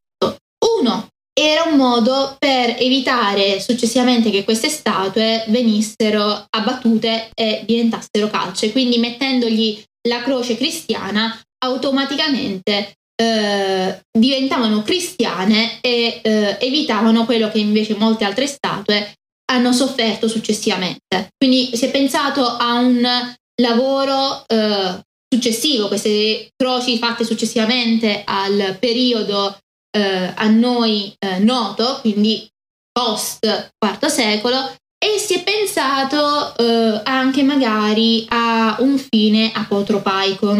Uno, 0.81 1.09
era 1.35 1.65
un 1.65 1.77
modo 1.77 2.37
per 2.39 2.77
evitare 2.79 3.61
successivamente 3.61 4.31
che 4.31 4.45
queste 4.45 4.69
statue 4.69 5.45
venissero 5.49 6.47
abbattute 6.49 7.31
e 7.35 7.65
diventassero 7.67 8.31
calce, 8.31 8.71
quindi 8.71 8.99
mettendogli 8.99 9.83
la 10.09 10.23
croce 10.23 10.57
cristiana 10.57 11.39
automaticamente 11.65 12.95
eh, 13.17 14.01
diventavano 14.17 14.83
cristiane 14.83 15.79
e 15.81 16.21
eh, 16.23 16.57
evitavano 16.61 17.25
quello 17.25 17.51
che 17.51 17.59
invece 17.59 17.97
molte 17.97 18.25
altre 18.25 18.47
statue 18.47 19.15
hanno 19.51 19.73
sofferto 19.73 20.29
successivamente. 20.29 21.29
Quindi 21.37 21.77
si 21.77 21.87
è 21.87 21.91
pensato 21.91 22.45
a 22.47 22.75
un 22.75 23.07
lavoro 23.61 24.45
eh, 24.47 25.01
successivo, 25.35 25.89
queste 25.89 26.49
croci 26.57 26.99
fatte 26.99 27.25
successivamente 27.25 28.23
al 28.25 28.77
periodo 28.79 29.57
eh, 29.95 30.33
a 30.35 30.49
noi 30.49 31.15
eh, 31.19 31.39
noto, 31.39 31.99
quindi 32.01 32.49
post 32.91 33.45
IV 33.79 34.07
secolo, 34.07 34.75
e 34.99 35.19
si 35.19 35.35
è 35.35 35.43
pensato 35.43 36.57
eh, 36.57 37.01
anche 37.05 37.43
magari 37.43 38.25
a 38.29 38.77
un 38.81 38.99
fine 38.99 39.53
apotropaico. 39.53 40.57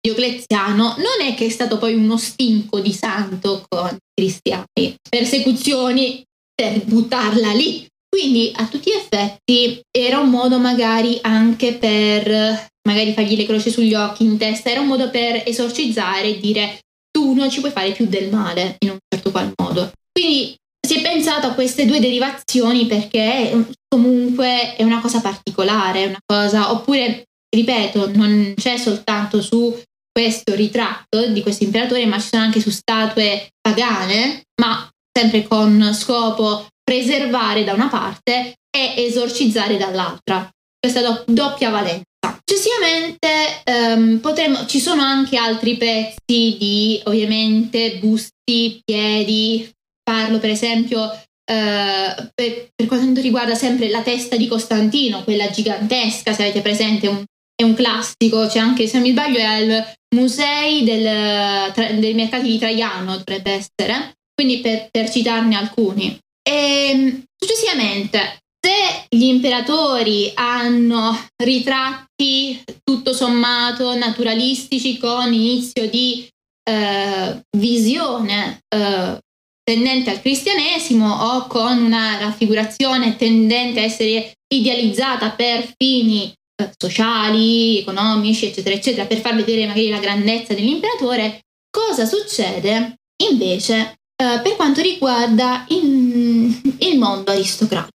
Diocleziano 0.00 0.94
non 0.98 1.26
è 1.26 1.34
che 1.34 1.46
è 1.46 1.48
stato 1.48 1.78
poi 1.78 1.94
uno 1.94 2.16
stinco 2.16 2.80
di 2.80 2.92
santo 2.92 3.64
con 3.68 3.88
i 3.94 3.98
cristiani, 4.14 4.94
persecuzioni 5.08 6.22
per 6.54 6.84
buttarla 6.84 7.52
lì. 7.52 7.86
Quindi 8.08 8.52
a 8.54 8.66
tutti 8.66 8.90
gli 8.90 8.94
effetti 8.94 9.80
era 9.90 10.18
un 10.18 10.30
modo 10.30 10.58
magari 10.58 11.18
anche 11.22 11.74
per 11.74 12.68
magari 12.88 13.12
fargli 13.12 13.36
le 13.36 13.44
croci 13.44 13.70
sugli 13.70 13.94
occhi, 13.94 14.24
in 14.24 14.38
testa, 14.38 14.70
era 14.70 14.80
un 14.80 14.86
modo 14.86 15.10
per 15.10 15.42
esorcizzare 15.46 16.28
e 16.28 16.40
dire 16.40 16.78
tu 17.18 17.34
non 17.34 17.50
ci 17.50 17.58
puoi 17.58 17.72
fare 17.72 17.90
più 17.90 18.06
del 18.06 18.30
male 18.30 18.76
in 18.78 18.90
un 18.90 18.98
certo 19.12 19.32
qual 19.32 19.52
modo. 19.56 19.90
Quindi 20.12 20.54
si 20.80 20.98
è 20.98 21.02
pensato 21.02 21.48
a 21.48 21.52
queste 21.52 21.84
due 21.84 21.98
derivazioni 21.98 22.86
perché 22.86 23.66
comunque 23.88 24.76
è 24.76 24.84
una 24.84 25.00
cosa 25.00 25.20
particolare, 25.20 26.06
una 26.06 26.20
cosa, 26.24 26.70
oppure, 26.70 27.24
ripeto, 27.48 28.12
non 28.14 28.54
c'è 28.56 28.76
soltanto 28.76 29.42
su 29.42 29.76
questo 30.12 30.54
ritratto 30.54 31.26
di 31.26 31.42
questo 31.42 31.64
imperatore, 31.64 32.06
ma 32.06 32.20
ci 32.20 32.28
sono 32.28 32.44
anche 32.44 32.60
su 32.60 32.70
statue 32.70 33.48
pagane, 33.60 34.44
ma 34.62 34.88
sempre 35.12 35.42
con 35.42 35.92
scopo 35.94 36.68
preservare 36.84 37.64
da 37.64 37.72
una 37.72 37.88
parte 37.88 38.54
e 38.70 38.94
esorcizzare 38.96 39.76
dall'altra. 39.76 40.48
Questa 40.78 41.00
do- 41.00 41.24
doppia 41.26 41.70
valenza. 41.70 42.07
Successivamente 42.44 43.62
um, 43.66 44.18
potremmo, 44.20 44.66
ci 44.66 44.80
sono 44.80 45.02
anche 45.02 45.36
altri 45.36 45.76
pezzi 45.76 46.56
di 46.58 47.00
ovviamente 47.04 47.98
busti, 47.98 48.80
piedi, 48.84 49.70
parlo 50.02 50.38
per 50.38 50.50
esempio 50.50 51.02
uh, 51.04 52.30
per, 52.34 52.68
per, 52.74 52.86
quanto 52.86 53.20
riguarda 53.20 53.54
sempre 53.54 53.88
la 53.88 54.02
testa 54.02 54.36
di 54.36 54.48
Costantino, 54.48 55.24
quella 55.24 55.50
gigantesca, 55.50 56.32
se 56.32 56.42
avete 56.42 56.60
presente, 56.60 57.06
un, 57.06 57.22
è 57.54 57.62
un 57.62 57.74
classico, 57.74 58.46
c'è 58.46 58.58
anche 58.58 58.86
se 58.86 58.98
non 58.98 59.06
mi 59.06 59.12
sbaglio 59.12 59.38
è 59.38 59.44
al 59.44 59.96
Musei 60.14 60.84
del, 60.84 61.72
tra, 61.72 61.92
dei 61.92 62.14
mercati 62.14 62.48
di 62.48 62.58
Traiano, 62.58 63.16
dovrebbe 63.16 63.52
essere, 63.52 64.14
quindi 64.34 64.60
per, 64.60 64.88
per 64.90 65.10
citarne 65.10 65.56
alcuni. 65.56 66.18
E, 66.42 66.90
ehm, 66.90 67.24
successivamente, 67.36 68.38
se 68.68 69.06
gli 69.08 69.24
imperatori 69.24 70.30
hanno 70.34 71.18
ritratti 71.42 72.62
tutto 72.84 73.14
sommato 73.14 73.96
naturalistici 73.96 74.98
con 74.98 75.32
inizio 75.32 75.88
di 75.88 76.28
eh, 76.68 77.40
visione 77.56 78.60
eh, 78.68 79.18
tendente 79.62 80.10
al 80.10 80.20
cristianesimo 80.20 81.10
o 81.10 81.46
con 81.46 81.78
una 81.78 82.18
raffigurazione 82.18 83.16
tendente 83.16 83.80
a 83.80 83.84
essere 83.84 84.32
idealizzata 84.52 85.30
per 85.30 85.72
fini 85.74 86.30
eh, 86.30 86.70
sociali, 86.76 87.78
economici, 87.78 88.46
eccetera, 88.46 88.74
eccetera, 88.74 89.06
per 89.06 89.20
far 89.20 89.34
vedere 89.34 89.66
magari 89.66 89.88
la 89.88 89.98
grandezza 89.98 90.52
dell'imperatore, 90.52 91.40
cosa 91.70 92.04
succede 92.04 92.96
invece 93.22 93.94
eh, 94.16 94.40
per 94.42 94.56
quanto 94.56 94.82
riguarda 94.82 95.64
il, 95.68 96.76
il 96.80 96.98
mondo 96.98 97.30
aristocratico? 97.30 97.96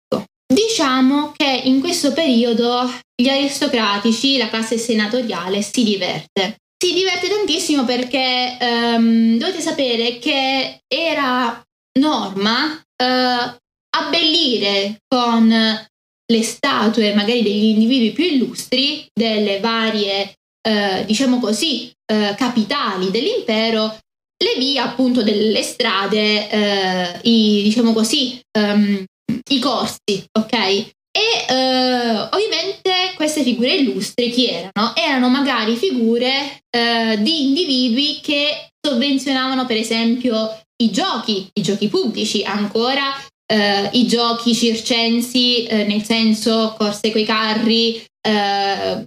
Diciamo 0.52 1.32
che 1.34 1.62
in 1.64 1.80
questo 1.80 2.12
periodo 2.12 2.92
gli 3.16 3.30
aristocratici, 3.30 4.38
la 4.38 4.50
classe 4.50 4.78
senatoriale, 4.78 5.62
si 5.62 5.86
diverte. 5.86 6.58
Si 6.78 6.94
diverte 6.94 7.30
tantissimo 7.30 7.86
perché 7.86 8.58
um, 8.60 9.38
dovete 9.38 9.62
sapere 9.62 10.20
che 10.20 10.82
era 10.94 11.64
norma 12.00 12.74
uh, 12.74 13.58
abbellire 13.98 14.98
con 15.08 15.48
le 15.48 16.44
statue 16.44 17.14
magari 17.14 17.44
degli 17.44 17.66
individui 17.66 18.12
più 18.12 18.26
illustri 18.26 19.08
delle 19.14 19.62
varie, 19.62 20.34
uh, 20.68 21.06
diciamo 21.06 21.40
così, 21.40 21.90
uh, 22.12 22.36
capitali 22.36 23.10
dell'impero 23.10 24.00
le 24.42 24.56
vie 24.58 24.80
appunto 24.80 25.22
delle 25.22 25.62
strade, 25.62 27.20
i, 27.22 27.62
diciamo 27.62 27.94
così, 27.94 28.42
um, 28.58 29.06
i 29.50 29.60
corsi, 29.60 30.26
ok? 30.32 30.54
E 30.54 31.46
eh, 31.50 32.30
ovviamente 32.32 33.14
queste 33.16 33.44
figure 33.44 33.74
illustri 33.74 34.32
chi 34.32 34.48
erano? 34.48 34.96
Erano 34.96 35.30
magari 35.30 35.76
figure 35.76 36.62
eh, 36.70 37.18
di 37.20 37.48
individui 37.48 38.20
che 38.22 38.70
sovvenzionavano 38.82 39.66
per 39.66 39.78
esempio 39.78 40.58
i 40.82 40.90
giochi, 40.90 41.48
i 41.54 41.62
giochi 41.62 41.90
pubblici, 41.90 42.44
ancora 42.44 43.14
eh, 43.46 43.90
i 43.92 44.08
giochi 44.08 44.56
circensi, 44.56 45.66
eh, 45.66 45.84
nel 45.84 46.04
senso 46.04 46.76
corse 46.78 47.12
coi 47.12 47.26
carri, 47.26 48.02
eh, 48.26 49.04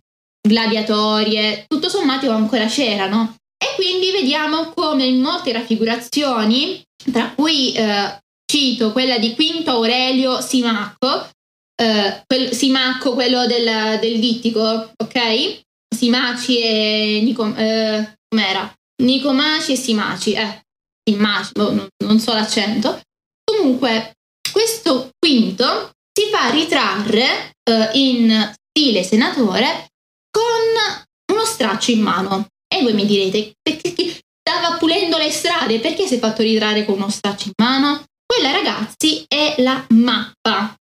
gladiatorie, 0.46 1.64
tutto 1.66 1.88
sommato 1.88 2.30
ancora 2.30 2.66
c'erano. 2.66 3.36
E 3.56 3.74
quindi 3.76 4.10
vediamo 4.10 4.70
come 4.74 5.06
in 5.06 5.20
molte 5.20 5.52
raffigurazioni, 5.52 6.82
tra 7.10 7.32
cui 7.34 7.72
eh, 7.72 8.18
cito 8.54 8.92
quella 8.92 9.18
di 9.18 9.34
Quinto 9.34 9.72
Aurelio 9.72 10.40
Simacco, 10.40 11.28
eh, 11.74 12.22
quel, 12.24 12.52
Simacco, 12.52 13.14
quello 13.14 13.46
del, 13.46 13.98
del 13.98 14.20
dittico, 14.20 14.92
ok? 14.96 15.62
Simaci 15.92 16.60
e 16.60 17.20
Nico, 17.24 17.52
eh, 17.56 18.14
com'era? 18.28 18.72
Nicomaci 19.02 19.72
e 19.72 19.76
Simaci, 19.76 20.34
eh, 20.34 20.62
Simaci, 21.02 21.50
boh, 21.52 21.72
non, 21.72 21.88
non 22.04 22.20
so 22.20 22.32
l'accento. 22.32 23.00
Comunque, 23.42 24.12
questo 24.52 25.10
quinto 25.18 25.90
si 26.12 26.30
fa 26.30 26.48
ritrarre 26.50 27.54
eh, 27.68 27.90
in 27.94 28.52
stile 28.54 29.02
senatore 29.02 29.88
con 30.30 31.34
uno 31.36 31.44
straccio 31.44 31.90
in 31.90 32.02
mano. 32.02 32.46
E 32.72 32.82
voi 32.82 32.92
mi 32.92 33.04
direte, 33.04 33.54
perché 33.60 34.20
stava 34.40 34.76
pulendo 34.76 35.18
le 35.18 35.30
strade, 35.32 35.80
perché 35.80 36.06
si 36.06 36.14
è 36.14 36.18
fatto 36.20 36.42
ritrarre 36.42 36.84
con 36.84 36.94
uno 36.94 37.08
straccio 37.08 37.48
in 37.48 37.54
mano? 37.56 38.04
Quella 38.34 38.50
ragazzi 38.50 39.24
è 39.28 39.54
la 39.58 39.86
mappa 39.90 40.74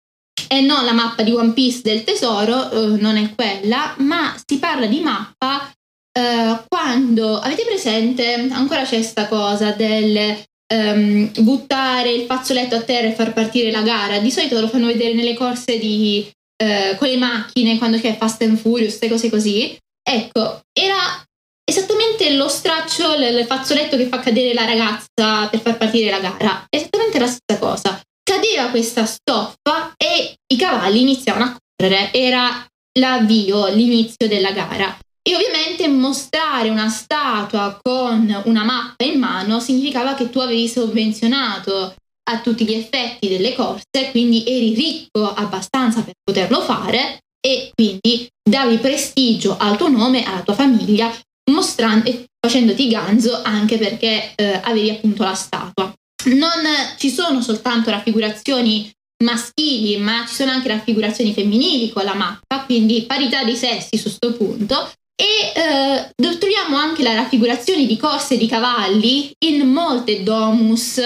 e 0.48 0.62
non 0.62 0.86
la 0.86 0.92
mappa 0.92 1.22
di 1.22 1.32
One 1.32 1.54
Piece 1.54 1.82
del 1.84 2.04
tesoro, 2.04 2.72
eh, 2.72 3.00
non 3.00 3.16
è 3.16 3.36
quella, 3.36 3.94
ma 4.00 4.36
si 4.44 4.58
parla 4.58 4.88
di 4.88 5.00
mappa 5.02 5.72
eh, 6.12 6.64
quando 6.68 7.38
avete 7.38 7.64
presente, 7.64 8.48
ancora 8.50 8.82
c'è 8.82 8.96
questa 8.96 9.28
cosa 9.28 9.70
del 9.70 10.44
um, 10.74 11.32
buttare 11.42 12.12
il 12.12 12.26
fazzoletto 12.26 12.76
a 12.76 12.82
terra 12.82 13.10
e 13.10 13.14
far 13.14 13.34
partire 13.34 13.70
la 13.70 13.84
gara, 13.84 14.18
di 14.18 14.32
solito 14.32 14.60
lo 14.60 14.68
fanno 14.68 14.88
vedere 14.88 15.14
nelle 15.14 15.36
corse 15.36 15.78
di, 15.78 16.28
eh, 16.58 16.96
con 16.98 17.08
le 17.08 17.18
macchine, 17.18 17.78
quando 17.78 18.00
c'è 18.00 18.18
Fast 18.18 18.42
and 18.42 18.58
Furious, 18.58 18.98
queste 18.98 19.10
cose 19.10 19.30
così. 19.30 19.78
Ecco, 20.02 20.62
era 20.74 21.24
esattamente 21.64 22.32
lo 22.36 22.48
straccio, 22.48 23.16
il 23.16 23.46
fazzoletto 23.46 23.98
che 23.98 24.08
fa 24.08 24.20
cadere 24.20 24.54
la 24.54 24.66
ragazza 24.66 25.48
per 25.50 25.62
far 25.62 25.78
partire 25.78 26.10
la 26.10 26.20
gara. 26.20 26.66
Esattamente 26.70 27.20
la 27.20 27.28
stessa 27.28 27.60
cosa. 27.60 28.02
Cadeva 28.24 28.70
questa 28.70 29.06
stoffa 29.06 29.94
e 29.98 30.36
i 30.48 30.58
cavalli 30.58 31.02
iniziavano 31.02 31.46
a 31.46 31.58
correre. 31.76 32.14
Era 32.14 32.66
l'avvio, 33.00 33.68
l'inizio 33.68 34.28
della 34.28 34.52
gara. 34.52 34.98
E 35.26 35.36
ovviamente 35.36 35.88
mostrare 35.88 36.70
una 36.70 36.90
statua 36.90 37.80
con 37.82 38.42
una 38.46 38.64
mappa 38.64 39.06
in 39.06 39.20
mano 39.20 39.60
significava 39.60 40.16
che 40.16 40.30
tu 40.30 40.40
avevi 40.40 40.68
sovvenzionato 40.68 41.96
a 42.30 42.40
tutti 42.40 42.66
gli 42.66 42.74
effetti 42.74 43.30
delle 43.30 43.54
corse, 43.54 44.12
quindi 44.12 44.44
eri 44.46 44.74
ricco 44.74 45.34
abbastanza 45.34 46.04
per 46.04 46.14
poterlo 46.22 46.62
fare 46.62 47.20
e 47.46 47.72
quindi 47.74 48.28
davi 48.42 48.78
prestigio 48.78 49.58
al 49.58 49.78
tuo 49.78 49.90
nome, 49.90 50.24
alla 50.24 50.42
tua 50.42 50.54
famiglia, 50.54 51.12
mostrando 51.52 52.10
e 52.10 52.26
facendoti 52.40 52.88
ganzo 52.88 53.42
anche 53.44 53.78
perché 53.78 54.34
eh, 54.36 54.60
avevi 54.64 54.90
appunto 54.90 55.24
la 55.24 55.34
statua. 55.34 55.94
Non 56.26 56.64
ci 56.98 57.10
sono 57.10 57.42
soltanto 57.42 57.90
raffigurazioni 57.90 58.92
maschili, 59.24 59.98
ma 59.98 60.26
ci 60.28 60.36
sono 60.36 60.52
anche 60.52 60.68
raffigurazioni 60.68 61.34
femminili 61.34 61.92
con 61.92 62.04
la 62.04 62.14
mappa, 62.14 62.64
quindi 62.66 63.04
parità 63.04 63.44
di 63.44 63.56
sessi 63.56 63.98
su 63.98 64.10
questo 64.18 64.34
punto. 64.34 64.92
E 65.16 65.54
eh, 65.56 66.38
troviamo 66.38 66.76
anche 66.76 67.04
la 67.04 67.14
raffigurazione 67.14 67.86
di 67.86 67.98
corse 67.98 68.38
di 68.38 68.48
cavalli 68.48 69.32
in 69.46 69.68
molte 69.68 70.24
domus 70.24 71.00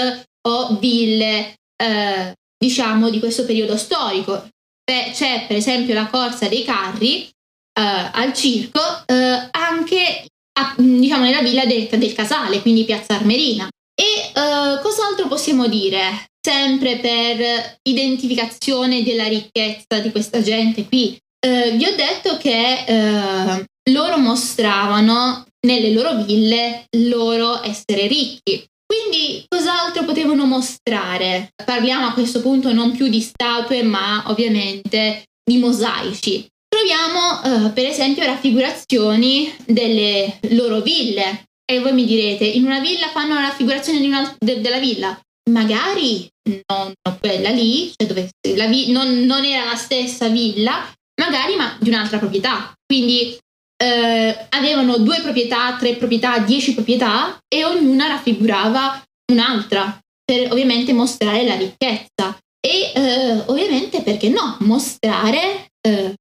o 0.47 0.77
ville, 0.79 1.55
eh, 1.75 2.33
diciamo, 2.57 3.09
di 3.09 3.19
questo 3.19 3.45
periodo 3.45 3.77
storico. 3.77 4.49
C'è 4.83 5.45
per 5.47 5.57
esempio 5.57 5.93
la 5.93 6.07
corsa 6.07 6.47
dei 6.47 6.63
carri 6.63 7.23
eh, 7.23 8.09
al 8.13 8.33
circo, 8.33 8.79
eh, 9.05 9.47
anche 9.67 10.25
a, 10.59 10.75
diciamo 10.77 11.23
nella 11.23 11.41
villa 11.41 11.65
del, 11.65 11.87
del, 11.87 12.13
Casale, 12.13 12.61
quindi 12.61 12.85
Piazza 12.85 13.15
Armerina. 13.15 13.67
E 13.93 14.31
uh, 14.33 14.81
cos'altro 14.81 15.27
possiamo 15.27 15.67
dire? 15.67 16.25
Sempre 16.39 16.97
per 16.97 17.77
identificazione 17.83 19.03
della 19.03 19.27
ricchezza 19.27 19.99
di 19.99 20.11
questa 20.11 20.41
gente 20.41 20.85
qui. 20.85 21.17
Uh, 21.45 21.75
vi 21.75 21.85
ho 21.85 21.95
detto 21.95 22.37
che 22.37 22.85
uh, 22.87 23.91
loro 23.91 24.17
mostravano 24.17 25.45
nelle 25.65 25.91
loro 25.91 26.23
ville 26.23 26.85
loro 26.97 27.61
essere 27.63 28.07
ricchi. 28.07 28.65
Quindi 28.85 29.43
cos'altro 29.49 30.05
potevano 30.05 30.45
mostrare? 30.45 31.49
Parliamo 31.65 32.07
a 32.07 32.13
questo 32.13 32.41
punto 32.41 32.71
non 32.71 32.95
più 32.95 33.09
di 33.09 33.19
statue, 33.19 33.83
ma 33.83 34.23
ovviamente 34.27 35.25
di 35.43 35.57
mosaici 35.57 36.47
troviamo 36.87 37.43
eh, 37.43 37.71
per 37.71 37.85
esempio 37.85 38.23
raffigurazioni 38.23 39.53
delle 39.65 40.39
loro 40.51 40.79
ville. 40.79 41.43
E 41.69 41.81
voi 41.81 41.91
mi 41.91 42.05
direte, 42.05 42.45
in 42.45 42.63
una 42.63 42.79
villa 42.79 43.09
fanno 43.09 43.33
la 43.33 43.41
raffigurazione 43.41 44.05
una, 44.07 44.35
de, 44.39 44.61
della 44.61 44.79
villa? 44.79 45.19
Magari 45.49 46.29
non 46.67 46.93
quella 47.19 47.49
lì, 47.49 47.91
cioè 47.93 48.07
dove 48.07 48.29
vi, 48.69 48.91
non, 48.91 49.25
non, 49.25 49.43
era 49.43 49.65
la 49.65 49.75
stessa 49.75 50.29
villa, 50.29 50.89
magari 51.21 51.55
ma 51.55 51.75
di 51.77 51.89
un'altra 51.89 52.19
proprietà. 52.19 52.71
Quindi 52.85 53.37
eh, 53.83 54.47
avevano 54.49 54.97
due 54.97 55.19
proprietà, 55.21 55.75
tre 55.77 55.95
proprietà, 55.95 56.39
dieci 56.39 56.73
proprietà 56.73 57.37
e 57.53 57.65
ognuna 57.65 58.07
raffigurava 58.07 59.03
un'altra 59.33 59.99
per 60.23 60.51
ovviamente 60.51 60.93
mostrare 60.93 61.43
la 61.43 61.55
ricchezza 61.55 62.37
e 62.65 62.91
eh, 62.95 63.43
ovviamente 63.47 64.01
perché 64.01 64.29
no 64.29 64.57
mostrare 64.61 65.67
eh, 65.81 66.13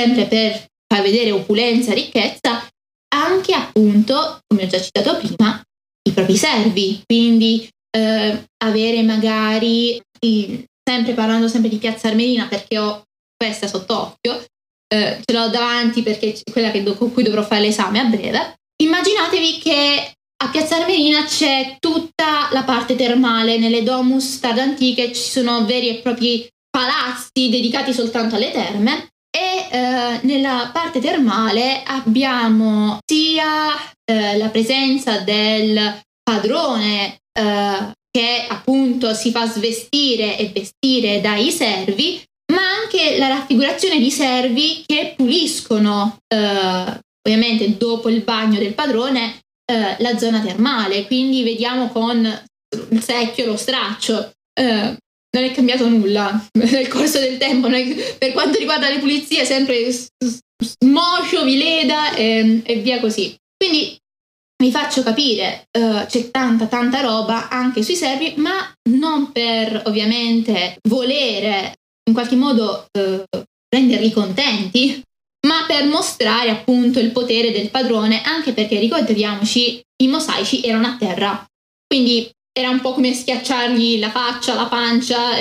sempre 0.00 0.26
per 0.26 0.66
far 0.86 1.02
vedere 1.02 1.30
opulenza, 1.30 1.92
ricchezza, 1.92 2.66
anche 3.14 3.52
appunto, 3.52 4.40
come 4.46 4.64
ho 4.64 4.66
già 4.66 4.80
citato 4.80 5.16
prima, 5.16 5.60
i 6.08 6.12
propri 6.12 6.36
servi. 6.36 7.02
Quindi 7.04 7.68
eh, 7.96 8.44
avere 8.64 9.02
magari, 9.02 10.00
sempre 10.18 11.12
parlando 11.14 11.48
sempre 11.48 11.70
di 11.70 11.76
Piazza 11.76 12.08
Armerina 12.08 12.46
perché 12.46 12.78
ho 12.78 13.02
questa 13.36 13.66
sott'occhio, 13.66 14.44
eh, 14.92 15.20
ce 15.24 15.34
l'ho 15.34 15.48
davanti 15.48 16.02
perché 16.02 16.32
è 16.42 16.50
quella 16.50 16.70
do- 16.70 16.94
con 16.94 17.12
cui 17.12 17.22
dovrò 17.22 17.42
fare 17.42 17.62
l'esame 17.62 18.00
a 18.00 18.04
breve. 18.04 18.54
Immaginatevi 18.82 19.58
che 19.58 20.12
a 20.42 20.48
Piazza 20.48 20.76
Armerina 20.76 21.24
c'è 21.24 21.76
tutta 21.78 22.48
la 22.52 22.62
parte 22.62 22.96
termale, 22.96 23.58
nelle 23.58 23.82
domus 23.82 24.40
tardantiche 24.40 25.12
ci 25.12 25.30
sono 25.30 25.66
veri 25.66 25.88
e 25.90 26.00
propri 26.00 26.48
palazzi 26.70 27.50
dedicati 27.50 27.92
soltanto 27.92 28.36
alle 28.36 28.50
terme 28.50 29.10
eh, 29.70 30.20
nella 30.22 30.70
parte 30.72 31.00
termale 31.00 31.82
abbiamo 31.84 32.98
sia 33.04 33.74
eh, 34.04 34.36
la 34.36 34.48
presenza 34.48 35.20
del 35.20 36.00
padrone 36.22 37.18
eh, 37.32 37.92
che 38.10 38.46
appunto 38.48 39.14
si 39.14 39.30
fa 39.30 39.46
svestire 39.46 40.36
e 40.36 40.48
vestire 40.48 41.20
dai 41.20 41.50
servi, 41.50 42.20
ma 42.52 42.62
anche 42.82 43.16
la 43.18 43.28
raffigurazione 43.28 43.98
di 43.98 44.10
servi 44.10 44.82
che 44.84 45.14
puliscono, 45.16 46.18
eh, 46.26 47.00
ovviamente 47.22 47.76
dopo 47.76 48.08
il 48.08 48.22
bagno 48.22 48.58
del 48.58 48.74
padrone, 48.74 49.38
eh, 49.64 49.96
la 49.98 50.18
zona 50.18 50.40
termale. 50.40 51.06
Quindi 51.06 51.44
vediamo 51.44 51.88
con 51.90 52.24
il 52.90 53.02
secchio, 53.02 53.46
lo 53.46 53.56
straccio. 53.56 54.32
Non 55.32 55.44
è 55.44 55.52
cambiato 55.52 55.88
nulla 55.88 56.44
nel 56.58 56.88
corso 56.88 57.18
del 57.18 57.38
tempo. 57.38 57.68
per 57.68 58.32
quanto 58.32 58.58
riguarda 58.58 58.88
le 58.88 58.98
pulizie, 58.98 59.44
sempre 59.44 59.90
smoscio, 59.90 61.44
vileda 61.44 62.14
e, 62.14 62.62
e 62.64 62.76
via 62.76 63.00
così. 63.00 63.36
Quindi 63.56 63.98
vi 64.60 64.70
faccio 64.70 65.02
capire, 65.02 65.68
uh, 65.78 66.04
c'è 66.06 66.30
tanta 66.30 66.66
tanta 66.66 67.00
roba 67.00 67.48
anche 67.48 67.82
sui 67.82 67.94
servi, 67.94 68.34
ma 68.36 68.70
non 68.90 69.32
per 69.32 69.84
ovviamente 69.86 70.76
volere 70.88 71.76
in 72.04 72.12
qualche 72.12 72.36
modo 72.36 72.86
uh, 72.92 73.38
renderli 73.74 74.12
contenti, 74.12 75.02
ma 75.46 75.64
per 75.66 75.86
mostrare 75.86 76.50
appunto 76.50 76.98
il 76.98 77.10
potere 77.10 77.52
del 77.52 77.70
padrone, 77.70 78.20
anche 78.22 78.52
perché 78.52 78.78
ricordiamoci, 78.78 79.80
i 80.02 80.08
mosaici 80.08 80.62
erano 80.62 80.88
a 80.88 80.96
terra, 80.98 81.46
quindi 81.86 82.30
era 82.52 82.70
un 82.70 82.80
po' 82.80 82.92
come 82.92 83.14
schiacciargli 83.14 83.98
la 83.98 84.10
faccia, 84.10 84.54
la 84.54 84.66
pancia, 84.66 85.36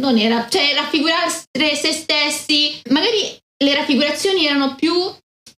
non 0.00 0.18
era, 0.18 0.48
cioè 0.48 0.74
raffigurare 0.74 1.30
se 1.74 1.92
stessi, 1.92 2.80
magari 2.90 3.36
le 3.64 3.74
raffigurazioni 3.74 4.46
erano 4.46 4.74
più 4.74 4.94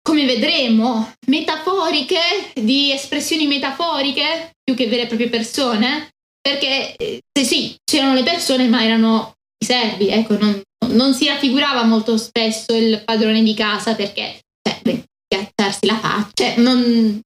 come 0.02 0.24
vedremo, 0.24 1.12
metaforiche, 1.26 2.52
di 2.54 2.90
espressioni 2.92 3.46
metaforiche 3.46 4.52
più 4.62 4.74
che 4.74 4.86
vere 4.86 5.02
e 5.02 5.06
proprie 5.06 5.28
persone, 5.28 6.10
perché 6.40 6.96
eh, 6.96 7.20
sì, 7.44 7.76
c'erano 7.84 8.14
le 8.14 8.22
persone, 8.22 8.66
ma 8.68 8.82
erano 8.82 9.34
i 9.58 9.66
servi, 9.66 10.08
ecco, 10.08 10.38
non, 10.38 10.60
non 10.88 11.12
si 11.12 11.26
raffigurava 11.26 11.84
molto 11.84 12.16
spesso 12.16 12.74
il 12.74 13.02
padrone 13.04 13.42
di 13.42 13.54
casa 13.54 13.94
perché, 13.94 14.40
cioè, 14.66 14.80
beh, 14.82 15.04
piazzarsi 15.28 15.86
la 15.86 15.98
faccia, 15.98 16.32
cioè, 16.34 16.54
non, 16.56 17.20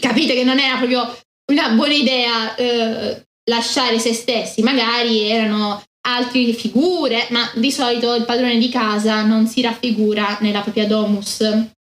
capite 0.00 0.34
che 0.34 0.44
non 0.44 0.58
era 0.58 0.76
proprio 0.76 1.16
una 1.50 1.70
buona 1.70 1.94
idea 1.94 2.54
eh, 2.54 3.22
lasciare 3.50 3.98
se 3.98 4.14
stessi, 4.14 4.62
magari 4.62 5.28
erano 5.28 5.82
altre 6.06 6.52
figure, 6.52 7.26
ma 7.30 7.50
di 7.54 7.70
solito 7.70 8.14
il 8.14 8.24
padrone 8.24 8.58
di 8.58 8.68
casa 8.68 9.22
non 9.22 9.46
si 9.46 9.60
raffigura 9.60 10.38
nella 10.40 10.60
propria 10.60 10.86
domus 10.86 11.40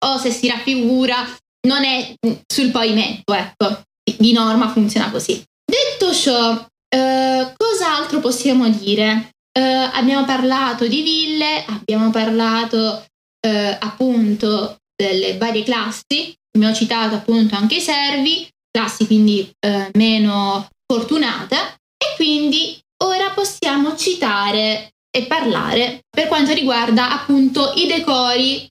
o 0.06 0.18
se 0.18 0.30
si 0.30 0.48
raffigura 0.48 1.26
non 1.68 1.84
è 1.84 2.14
sul 2.46 2.70
pavimento, 2.70 3.34
ecco. 3.34 3.82
Di 4.18 4.34
norma 4.34 4.70
funziona 4.70 5.10
così. 5.10 5.44
Detto 5.66 6.14
ciò, 6.14 6.64
eh, 6.90 7.54
cos'altro 7.58 8.20
possiamo 8.20 8.70
dire? 8.70 9.32
Eh, 9.52 9.62
abbiamo 9.62 10.26
parlato 10.26 10.86
di 10.86 11.02
ville, 11.02 11.66
abbiamo 11.66 12.12
parlato 12.12 13.06
eh, 13.40 13.78
appunto 13.80 14.78
delle 14.96 15.38
varie 15.38 15.64
classi, 15.64 16.36
abbiamo 16.56 16.76
citato 16.76 17.16
appunto 17.16 17.56
anche 17.56 17.78
i 17.78 17.82
servi, 17.82 18.48
classi 18.76 19.06
quindi 19.06 19.50
eh, 19.66 19.90
meno 19.94 20.68
fortunate. 20.86 21.56
E 21.98 22.16
quindi 22.18 22.78
ora 23.04 23.32
possiamo 23.32 23.96
citare 23.96 24.92
e 25.10 25.26
parlare 25.28 26.02
per 26.10 26.28
quanto 26.28 26.52
riguarda 26.52 27.12
appunto 27.12 27.72
i 27.76 27.88
decori. 27.88 28.68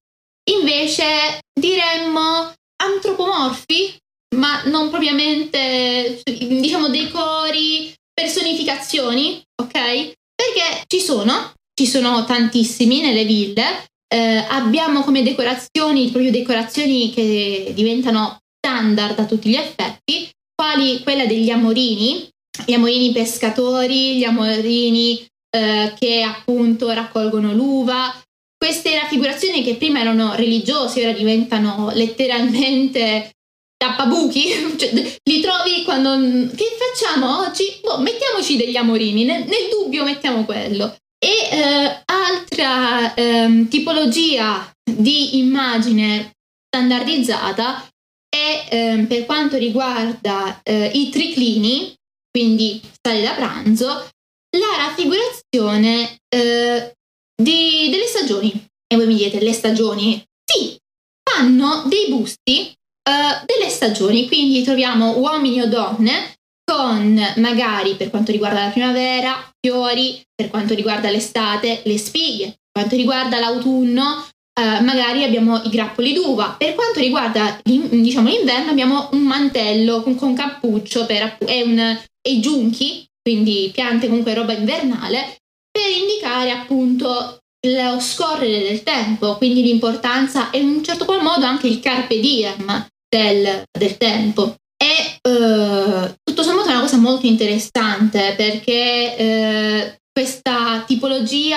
Invece 0.50 1.40
diremmo 1.58 2.52
antropomorfi 2.76 3.96
ma 4.36 4.62
non 4.64 4.90
propriamente 4.90 6.20
diciamo 6.24 6.88
decori 6.88 7.94
personificazioni 8.12 9.42
ok? 9.62 9.72
Perché 9.72 10.84
ci 10.86 11.00
sono 11.00 11.52
ci 11.72 11.86
sono 11.86 12.24
tantissimi 12.24 13.00
nelle 13.00 13.24
ville. 13.24 13.86
Eh, 14.06 14.44
abbiamo 14.48 15.02
come 15.02 15.22
decorazioni 15.22 16.10
proprio 16.10 16.30
decorazioni 16.30 17.12
che 17.12 17.72
diventano 17.74 18.38
standard 18.64 19.18
a 19.18 19.26
tutti 19.26 19.50
gli 19.50 19.56
effetti 19.56 20.30
quali 20.54 21.02
quella 21.02 21.26
degli 21.26 21.50
amorini 21.50 22.32
gli 22.64 22.72
amorini 22.72 23.12
pescatori, 23.12 24.16
gli 24.16 24.24
amorini 24.24 25.26
eh, 25.50 25.92
che 25.98 26.22
appunto 26.22 26.88
raccolgono 26.90 27.52
l'uva. 27.52 28.14
Queste 28.56 28.96
raffigurazioni 28.96 29.64
che 29.64 29.74
prima 29.74 30.00
erano 30.00 30.34
religiose 30.34 31.02
ora 31.02 31.12
diventano 31.12 31.90
letteralmente 31.92 33.32
tappabuchi, 33.76 34.76
cioè, 34.78 34.92
li 35.24 35.40
trovi 35.40 35.82
quando... 35.84 36.16
Che 36.54 36.64
facciamo 36.78 37.40
oggi? 37.40 37.80
Boh, 37.82 37.98
mettiamoci 37.98 38.56
degli 38.56 38.76
amorini, 38.76 39.24
nel, 39.24 39.44
nel 39.44 39.68
dubbio 39.70 40.04
mettiamo 40.04 40.44
quello. 40.44 40.96
E 41.18 41.56
eh, 41.56 42.02
altra 42.04 43.14
eh, 43.14 43.66
tipologia 43.68 44.70
di 44.84 45.38
immagine 45.38 46.30
standardizzata 46.68 47.88
è 48.34 48.66
eh, 48.68 49.04
per 49.06 49.24
quanto 49.26 49.56
riguarda 49.56 50.60
eh, 50.62 50.90
i 50.92 51.08
triclini, 51.08 51.94
quindi 52.30 52.80
sale 53.00 53.22
da 53.22 53.32
pranzo, 53.32 53.86
la 53.86 54.76
raffigurazione 54.76 56.18
eh, 56.28 56.92
di, 57.40 57.88
delle 57.90 58.06
stagioni. 58.06 58.52
E 58.86 58.96
voi 58.96 59.06
mi 59.06 59.16
dite, 59.16 59.40
le 59.40 59.52
stagioni? 59.52 60.24
Sì, 60.44 60.76
fanno 61.22 61.84
dei 61.86 62.08
busti 62.08 62.68
eh, 62.68 63.44
delle 63.46 63.70
stagioni, 63.70 64.26
quindi 64.26 64.62
troviamo 64.62 65.16
uomini 65.18 65.60
o 65.60 65.68
donne 65.68 66.34
con 66.64 67.20
magari 67.36 67.94
per 67.94 68.10
quanto 68.10 68.32
riguarda 68.32 68.64
la 68.64 68.70
primavera, 68.70 69.50
fiori, 69.60 70.20
per 70.34 70.48
quanto 70.50 70.74
riguarda 70.74 71.10
l'estate, 71.10 71.82
le 71.84 71.98
spighe, 71.98 72.46
per 72.46 72.82
quanto 72.82 72.96
riguarda 72.96 73.38
l'autunno, 73.38 74.26
Uh, 74.56 74.84
magari 74.84 75.24
abbiamo 75.24 75.60
i 75.64 75.68
grappoli 75.68 76.12
d'uva. 76.12 76.54
Per 76.56 76.74
quanto 76.74 77.00
riguarda 77.00 77.58
diciamo, 77.62 78.28
l'inverno 78.28 78.70
abbiamo 78.70 79.08
un 79.12 79.22
mantello 79.22 80.02
con, 80.02 80.14
con 80.14 80.34
cappuccio 80.34 81.06
per, 81.06 81.38
e 81.44 81.62
un, 81.62 82.00
e 82.20 82.40
giunchi, 82.40 83.04
quindi 83.20 83.70
piante 83.72 84.06
comunque 84.06 84.34
roba 84.34 84.52
invernale, 84.52 85.38
per 85.70 85.90
indicare 85.90 86.50
appunto 86.52 87.40
lo 87.66 87.98
scorrere 87.98 88.62
del 88.62 88.82
tempo, 88.82 89.36
quindi 89.36 89.62
l'importanza 89.62 90.50
e 90.50 90.58
in 90.58 90.68
un 90.68 90.84
certo 90.84 91.04
qual 91.04 91.22
modo 91.22 91.46
anche 91.46 91.66
il 91.66 91.80
carpe 91.80 92.20
diem 92.20 92.86
del, 93.08 93.64
del 93.76 93.96
tempo. 93.96 94.54
E 94.76 95.18
eh, 95.20 96.14
tutto 96.22 96.42
sommato 96.42 96.68
è 96.68 96.72
una 96.72 96.80
cosa 96.80 96.98
molto 96.98 97.26
interessante 97.26 98.34
perché 98.36 99.16
eh, 99.16 99.98
questa 100.12 100.84
tipologia 100.86 101.56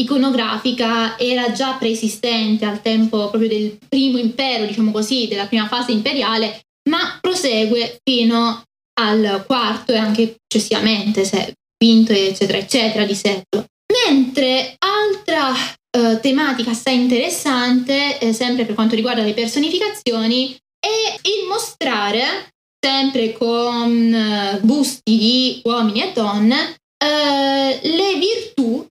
iconografica 0.00 1.18
era 1.18 1.52
già 1.52 1.74
preesistente 1.74 2.64
al 2.64 2.82
tempo 2.82 3.28
proprio 3.28 3.48
del 3.48 3.78
primo 3.88 4.18
impero, 4.18 4.66
diciamo 4.66 4.90
così, 4.90 5.28
della 5.28 5.46
prima 5.46 5.66
fase 5.66 5.92
imperiale, 5.92 6.60
ma 6.88 7.18
prosegue 7.20 7.98
fino 8.02 8.62
al 9.00 9.44
quarto 9.46 9.92
e 9.92 9.96
anche 9.96 10.36
successivamente, 10.46 11.24
se 11.24 11.54
quinto 11.76 12.12
eccetera 12.12 12.58
eccetera 12.58 13.04
di 13.04 13.14
secolo. 13.14 13.64
Mentre 14.06 14.76
altra 14.78 15.54
eh, 15.90 16.20
tematica 16.20 16.70
assai 16.70 16.96
interessante, 16.96 18.18
eh, 18.18 18.32
sempre 18.32 18.64
per 18.64 18.74
quanto 18.74 18.94
riguarda 18.94 19.22
le 19.22 19.34
personificazioni, 19.34 20.56
è 20.78 21.18
il 21.22 21.48
mostrare, 21.48 22.52
sempre 22.80 23.32
con 23.32 24.14
eh, 24.14 24.58
busti 24.62 25.16
di 25.16 25.60
uomini 25.64 26.02
e 26.02 26.12
donne, 26.12 26.76
eh, 26.98 27.80
le 27.82 28.14
virtù 28.18 28.86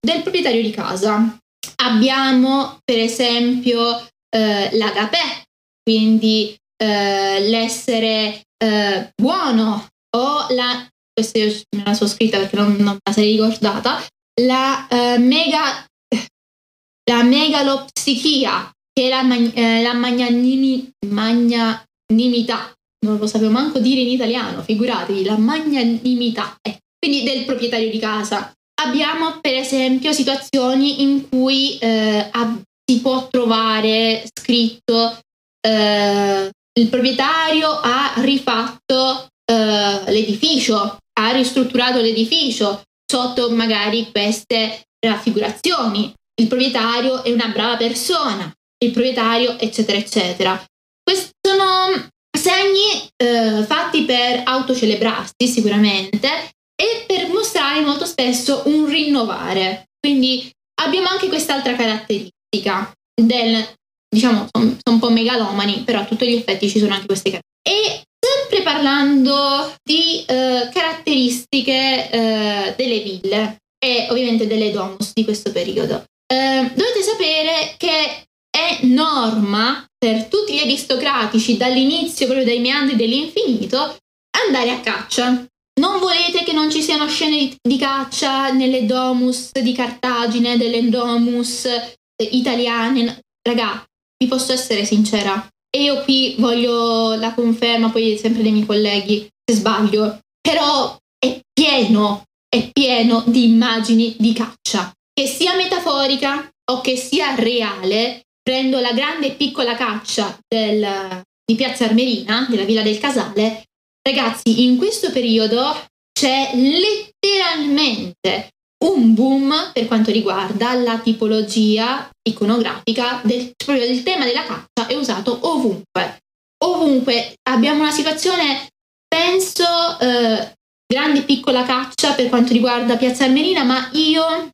proprietario 0.47 0.61
di 0.61 0.71
casa. 0.71 1.37
Abbiamo 1.83 2.79
per 2.83 2.99
esempio 2.99 4.07
eh, 4.29 4.69
l'agapè, 4.77 5.43
quindi 5.83 6.55
eh, 6.81 7.39
l'essere 7.41 8.41
eh, 8.57 9.09
buono, 9.15 9.87
o 10.15 10.47
la, 10.49 10.87
questa 11.13 11.39
io 11.39 11.53
me 11.75 11.83
la 11.85 11.93
sono 11.93 12.09
scritta 12.09 12.37
perché 12.37 12.55
non, 12.55 12.75
non 12.77 12.97
la 13.03 13.13
sarei 13.13 13.33
ricordata, 13.33 14.03
la 14.41 14.87
uh, 14.89 15.21
mega, 15.21 15.85
la 17.11 17.23
megalopsichia, 17.23 18.71
che 18.93 19.05
è 19.05 19.09
la, 19.09 19.35
eh, 19.53 19.81
la 19.81 19.93
magnanimi, 19.93 20.89
magnanimità, 21.07 22.73
non 23.05 23.17
lo 23.17 23.27
sapevo 23.27 23.51
manco 23.51 23.79
dire 23.79 24.01
in 24.01 24.09
italiano, 24.09 24.61
figuratevi, 24.61 25.23
la 25.23 25.37
magnanimità, 25.37 26.57
eh, 26.61 26.79
quindi 26.97 27.23
del 27.23 27.45
proprietario 27.45 27.89
di 27.91 27.99
casa. 27.99 28.51
Abbiamo 28.80 29.39
per 29.41 29.55
esempio 29.55 30.13
situazioni 30.13 31.01
in 31.01 31.28
cui 31.30 31.78
eh, 31.80 32.30
ab- 32.32 32.61
si 32.86 33.01
può 33.01 33.28
trovare 33.28 34.23
scritto 34.34 35.19
eh, 35.67 36.49
il 36.78 36.89
proprietario 36.89 37.69
ha 37.69 38.13
rifatto 38.17 39.28
eh, 39.45 40.11
l'edificio, 40.11 40.97
ha 41.19 41.32
ristrutturato 41.32 41.99
l'edificio 41.99 42.84
sotto 43.05 43.49
magari 43.51 44.11
queste 44.11 44.84
raffigurazioni. 44.99 46.13
Il 46.39 46.47
proprietario 46.47 47.23
è 47.23 47.32
una 47.32 47.47
brava 47.47 47.78
persona, 47.78 48.51
il 48.84 48.91
proprietario, 48.91 49.57
eccetera, 49.57 49.97
eccetera. 49.97 50.63
Questi 51.01 51.32
sono 51.41 52.07
segni 52.38 53.09
eh, 53.15 53.63
fatti 53.63 54.03
per 54.03 54.43
autocelebrarsi 54.45 55.47
sicuramente 55.47 56.51
e 56.80 57.03
per 57.07 57.28
mostrare 57.30 57.82
molto 57.82 58.05
spesso 58.05 58.61
un 58.65 58.86
rinnovare. 58.86 59.89
Quindi 59.99 60.49
abbiamo 60.82 61.07
anche 61.07 61.28
quest'altra 61.28 61.75
caratteristica 61.75 62.91
del, 63.19 63.67
diciamo, 64.07 64.47
sono, 64.51 64.78
sono 64.84 64.95
un 64.95 64.99
po' 64.99 65.09
megalomani, 65.09 65.82
però 65.82 66.01
a 66.01 66.05
tutti 66.05 66.28
gli 66.28 66.36
effetti 66.36 66.69
ci 66.69 66.80
sono 66.80 66.93
anche 66.93 67.07
queste 67.07 67.32
caratteristiche. 67.32 67.45
E 67.67 68.03
sempre 68.19 68.61
parlando 68.61 69.73
di 69.84 70.23
eh, 70.25 70.69
caratteristiche 70.71 72.09
eh, 72.09 72.73
delle 72.78 72.99
ville 72.99 73.57
e 73.84 74.07
ovviamente 74.09 74.47
delle 74.47 74.71
domus 74.71 75.11
di 75.13 75.23
questo 75.23 75.51
periodo, 75.51 76.03
eh, 76.32 76.71
dovete 76.73 77.01
sapere 77.01 77.75
che 77.78 78.25
è 78.49 78.80
norma 78.86 79.86
per 79.97 80.25
tutti 80.25 80.53
gli 80.53 80.59
aristocratici 80.59 81.57
dall'inizio, 81.57 82.25
proprio 82.25 82.45
dai 82.45 82.59
meandri 82.59 82.95
dell'infinito, 82.95 83.97
andare 84.45 84.71
a 84.71 84.80
caccia. 84.80 85.45
Non 85.80 85.99
volete 85.99 86.43
che 86.43 86.53
non 86.53 86.71
ci 86.71 86.82
siano 86.82 87.07
scene 87.07 87.55
di, 87.61 87.78
caccia 87.78 88.51
nelle 88.51 88.86
domus 88.86 89.51
di 89.51 89.73
Cartagine, 89.73 90.57
delle 90.57 90.89
domus 90.89 91.65
eh, 91.65 91.89
italiane? 92.32 93.19
Ragazzi, 93.47 93.86
vi 94.17 94.28
posso 94.28 94.53
essere 94.53 94.86
sincera. 94.86 95.47
E 95.69 95.84
io 95.84 96.01
qui 96.01 96.36
voglio 96.39 97.13
la 97.13 97.34
conferma 97.34 97.91
poi 97.91 98.17
sempre 98.17 98.41
dei 98.41 98.51
miei 98.51 98.65
colleghi 98.65 99.28
se 99.45 99.55
sbaglio. 99.55 100.19
Però 100.41 100.97
è 101.19 101.39
pieno, 101.53 102.23
è 102.49 102.71
pieno 102.71 103.23
di 103.28 103.43
immagini 103.43 104.15
di 104.17 104.34
caccia. 104.34 104.91
Che 105.13 105.28
sia 105.28 105.55
metaforica 105.55 106.49
o 106.71 106.82
che 106.82 106.95
sia 106.95 107.36
reale, 107.36 108.23
prendo 108.41 108.80
la 108.80 108.93
grande 108.93 109.28
e 109.28 109.36
piccola 109.36 109.75
caccia 109.75 110.39
del, 110.47 111.21
di 111.45 111.55
Piazza 111.55 111.86
Armerina, 111.86 112.47
della 112.49 112.63
Villa 112.63 112.82
del 112.82 112.97
Casale, 112.97 113.66
ragazzi, 114.07 114.63
in 114.63 114.77
questo 114.77 115.11
periodo 115.11 115.85
c'è 116.17 116.51
letteralmente 116.53 118.49
un 118.85 119.13
boom 119.13 119.71
per 119.73 119.87
quanto 119.87 120.11
riguarda 120.11 120.73
la 120.73 120.99
tipologia 120.99 122.09
iconografica 122.27 123.21
del, 123.23 123.51
proprio 123.55 123.85
del 123.85 124.03
tema 124.03 124.25
della 124.25 124.43
caccia 124.43 124.87
è 124.87 124.95
usato 124.95 125.37
ovunque. 125.41 126.19
Ovunque 126.63 127.35
abbiamo 127.49 127.81
una 127.81 127.91
situazione, 127.91 128.67
penso, 129.07 129.63
eh, 129.99 130.53
grande 130.85 131.19
e 131.19 131.23
piccola 131.23 131.63
caccia 131.63 132.13
per 132.13 132.29
quanto 132.29 132.53
riguarda 132.53 132.97
Piazza 132.97 133.25
Armerina, 133.25 133.63
ma 133.63 133.89
io 133.93 134.49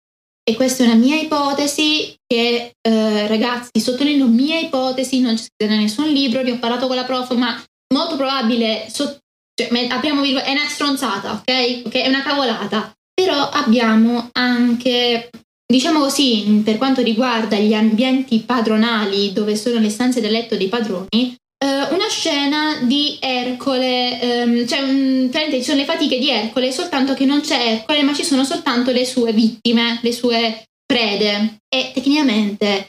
e 0.45 0.55
questa 0.55 0.83
è 0.83 0.87
una 0.87 0.95
mia 0.95 1.15
ipotesi 1.15 2.13
che 2.25 2.73
eh, 2.81 3.27
ragazzi 3.27 3.79
sottolineo 3.79 4.27
mia 4.27 4.59
ipotesi 4.59 5.21
non 5.21 5.35
c'è 5.35 5.43
scritto 5.43 5.73
da 5.73 5.79
nessun 5.79 6.09
libro 6.09 6.43
vi 6.43 6.51
ho 6.51 6.59
parlato 6.59 6.87
con 6.87 6.97
la 6.97 7.05
prof 7.05 7.31
ma 7.35 7.63
molto 7.93 8.17
probabile 8.17 8.87
so, 8.89 9.19
cioè, 9.55 9.87
apriamo 9.87 10.23
è 10.23 10.51
una 10.51 10.67
stronzata 10.67 11.31
ok 11.33 11.83
ok 11.85 11.93
è 11.93 12.07
una 12.07 12.23
cavolata 12.23 12.91
però 13.13 13.49
abbiamo 13.49 14.29
anche 14.33 15.29
diciamo 15.65 15.99
così 15.99 16.61
per 16.63 16.77
quanto 16.77 17.01
riguarda 17.01 17.57
gli 17.57 17.73
ambienti 17.73 18.39
padronali 18.39 19.33
dove 19.33 19.55
sono 19.55 19.79
le 19.79 19.89
stanze 19.89 20.21
del 20.21 20.31
letto 20.31 20.55
dei 20.55 20.67
padroni 20.67 21.35
uh, 21.63 21.93
una 21.93 22.07
scena 22.09 22.79
di 22.81 23.17
Ercole, 23.19 24.43
um, 24.43 24.67
cioè 24.67 24.81
um, 24.81 25.31
ci 25.31 25.63
sono 25.63 25.79
le 25.79 25.85
fatiche 25.85 26.19
di 26.19 26.29
Ercole, 26.29 26.71
soltanto 26.71 27.13
che 27.13 27.25
non 27.25 27.41
c'è 27.41 27.73
Ercole, 27.73 28.03
ma 28.03 28.13
ci 28.13 28.23
sono 28.23 28.43
soltanto 28.43 28.91
le 28.91 29.05
sue 29.05 29.31
vittime, 29.31 29.99
le 30.01 30.11
sue 30.11 30.63
prede. 30.85 31.59
E 31.73 31.91
tecnicamente 31.93 32.87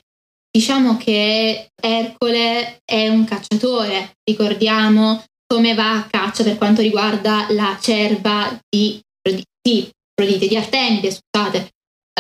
diciamo 0.51 0.97
che 0.97 1.69
Ercole 1.81 2.81
è 2.85 3.09
un 3.09 3.25
cacciatore, 3.25 4.17
ricordiamo 4.29 5.23
come 5.47 5.75
va 5.75 5.93
a 5.93 6.07
caccia 6.11 6.43
per 6.43 6.57
quanto 6.57 6.81
riguarda 6.81 7.47
la 7.51 7.79
cerva 7.81 8.59
di, 8.69 9.01
di, 9.23 9.45
di, 10.49 10.57
Artemide, 10.57 11.11
scusate, 11.11 11.71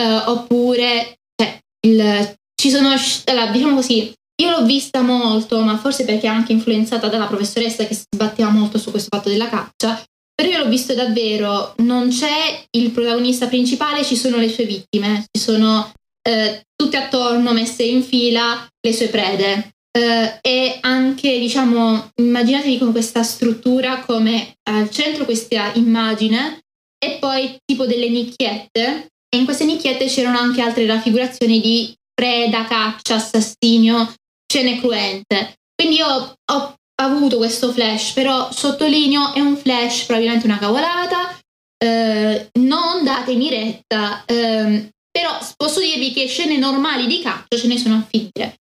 uh, 0.00 0.30
oppure 0.30 1.18
cioè, 1.34 1.58
il, 1.86 2.34
ci 2.54 2.70
sono, 2.70 2.94
allora, 3.26 3.50
diciamo 3.50 3.76
così, 3.76 4.12
io 4.42 4.50
l'ho 4.50 4.64
vista 4.64 5.00
molto, 5.02 5.60
ma 5.60 5.76
forse 5.78 6.04
perché 6.04 6.26
anche 6.26 6.52
influenzata 6.52 7.08
dalla 7.08 7.26
professoressa 7.26 7.86
che 7.86 7.94
si 7.94 8.04
sbatteva 8.14 8.50
molto 8.50 8.78
su 8.78 8.90
questo 8.90 9.16
fatto 9.16 9.28
della 9.28 9.48
caccia, 9.48 10.02
però 10.34 10.50
io 10.50 10.58
l'ho 10.58 10.68
visto 10.68 10.94
davvero, 10.94 11.74
non 11.78 12.08
c'è 12.08 12.64
il 12.70 12.90
protagonista 12.90 13.46
principale, 13.46 14.04
ci 14.04 14.16
sono 14.16 14.38
le 14.38 14.48
sue 14.48 14.64
vittime, 14.64 15.26
ci 15.30 15.40
sono 15.40 15.92
eh, 16.26 16.62
tutte 16.74 16.96
attorno 16.96 17.52
messe 17.52 17.84
in 17.84 18.02
fila 18.02 18.66
le 18.80 18.92
sue 18.92 19.08
prede. 19.08 19.73
Eh, 19.96 20.38
e 20.40 20.78
anche, 20.80 21.38
diciamo, 21.38 22.10
immaginatevi 22.16 22.78
con 22.78 22.90
questa 22.90 23.22
struttura 23.22 24.00
come 24.00 24.56
al 24.68 24.90
centro 24.90 25.24
questa 25.24 25.72
immagine 25.74 26.62
e 26.98 27.18
poi 27.20 27.56
tipo 27.64 27.86
delle 27.86 28.08
nicchiette 28.08 29.06
e 29.28 29.36
in 29.36 29.44
queste 29.44 29.64
nicchiette 29.64 30.06
c'erano 30.06 30.38
anche 30.38 30.62
altre 30.62 30.86
raffigurazioni 30.86 31.60
di 31.60 31.94
preda, 32.12 32.64
caccia, 32.64 33.16
assassinio 33.16 34.12
scene 34.50 34.80
cruente. 34.80 35.54
Quindi 35.74 35.98
io 35.98 36.06
ho 36.06 36.74
avuto 37.02 37.36
questo 37.36 37.72
flash, 37.72 38.12
però 38.12 38.50
sottolineo 38.50 39.32
è 39.34 39.40
un 39.40 39.56
flash, 39.56 40.04
probabilmente 40.04 40.46
una 40.46 40.58
cavolata. 40.58 41.38
Eh, 41.76 42.48
non 42.60 43.04
datemi 43.04 43.50
retta, 43.50 44.24
eh, 44.24 44.90
però 45.10 45.38
posso 45.56 45.80
dirvi 45.80 46.12
che 46.12 46.26
scene 46.26 46.56
normali 46.56 47.06
di 47.06 47.20
caccia 47.20 47.56
ce 47.56 47.66
ne 47.66 47.78
sono 47.78 47.96
a 47.96 48.06
finire. 48.08 48.56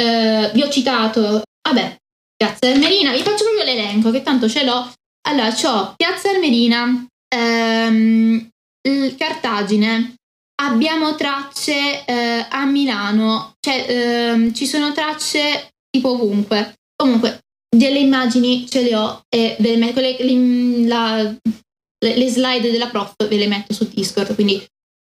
Eh, 0.00 0.50
vi 0.54 0.62
ho 0.62 0.70
citato, 0.70 1.42
vabbè, 1.68 1.96
Piazza 2.36 2.68
Armerina, 2.68 3.10
vi 3.12 3.22
faccio 3.22 3.44
proprio 3.44 3.64
l'elenco 3.64 4.10
che 4.10 4.22
tanto 4.22 4.48
ce 4.48 4.64
l'ho. 4.64 4.92
Allora, 5.28 5.48
ho 5.48 5.94
Piazza 5.96 6.30
Armerina, 6.30 7.06
ehm, 7.34 8.48
Cartagine, 9.16 10.14
abbiamo 10.62 11.14
tracce 11.16 12.04
eh, 12.04 12.46
a 12.48 12.64
Milano, 12.64 13.54
cioè 13.60 13.86
ehm, 13.88 14.54
ci 14.54 14.66
sono 14.66 14.92
tracce 14.92 15.70
tipo 15.90 16.10
ovunque. 16.10 16.74
Comunque, 16.94 17.40
delle 17.68 17.98
immagini 17.98 18.68
ce 18.68 18.82
le 18.82 18.94
ho 18.94 19.22
e 19.28 19.56
ve 19.58 19.70
le, 19.70 19.76
metto, 19.76 20.00
le, 20.00 20.86
la, 20.86 21.22
le, 21.22 22.16
le 22.16 22.28
slide 22.30 22.70
della 22.70 22.88
prof 22.88 23.14
ve 23.28 23.36
le 23.36 23.46
metto 23.46 23.74
su 23.74 23.88
Discord, 23.92 24.34
quindi 24.34 24.64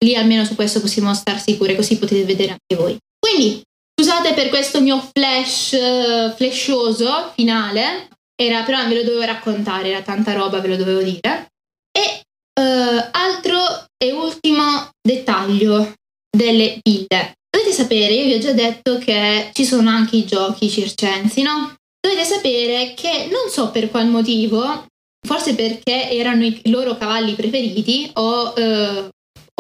lì 0.04 0.16
almeno 0.16 0.44
su 0.44 0.56
questo 0.56 0.82
possiamo 0.82 1.14
star 1.14 1.40
sicure, 1.40 1.76
così 1.76 1.98
potete 1.98 2.24
vedere 2.24 2.52
anche 2.52 2.76
voi. 2.76 2.98
Quindi, 3.20 3.62
scusate 4.02 4.34
per 4.34 4.50
questo 4.50 4.82
mio 4.82 5.00
flash 5.14 5.74
uh, 5.74 6.36
flashoso 6.36 7.32
finale, 7.36 8.08
era, 8.36 8.64
però 8.64 8.88
ve 8.88 8.96
lo 8.96 9.04
dovevo 9.04 9.22
raccontare, 9.22 9.90
era 9.90 10.02
tanta 10.02 10.34
roba, 10.34 10.60
ve 10.60 10.70
lo 10.70 10.76
dovevo 10.76 11.04
dire. 11.04 11.52
E 11.92 12.22
uh, 12.60 13.10
altro 13.12 13.60
e 14.04 14.12
ultimo 14.12 14.90
dettaglio 15.00 15.94
delle 16.36 16.80
ville. 16.82 17.34
Dovete 17.48 17.74
sapere, 17.74 18.14
io 18.14 18.24
vi 18.24 18.34
ho 18.34 18.40
già 18.40 18.54
detto 18.54 18.98
che 18.98 19.52
ci 19.54 19.66
sono 19.66 19.92
anche 19.92 20.16
i 20.16 20.26
giochi 20.26 20.68
circensi, 20.68 21.44
no? 21.44 21.76
Dovete 22.00 22.24
sapere 22.24 22.96
che 22.96 23.30
non 23.30 23.52
so 23.52 23.70
per 23.70 23.92
qual 23.92 24.08
motivo, 24.08 24.88
forse 25.28 25.54
perché 25.54 26.10
erano 26.10 26.44
i 26.44 26.60
loro 26.72 26.98
cavalli 26.98 27.36
preferiti 27.36 28.10
o, 28.16 28.56
eh, 28.58 29.10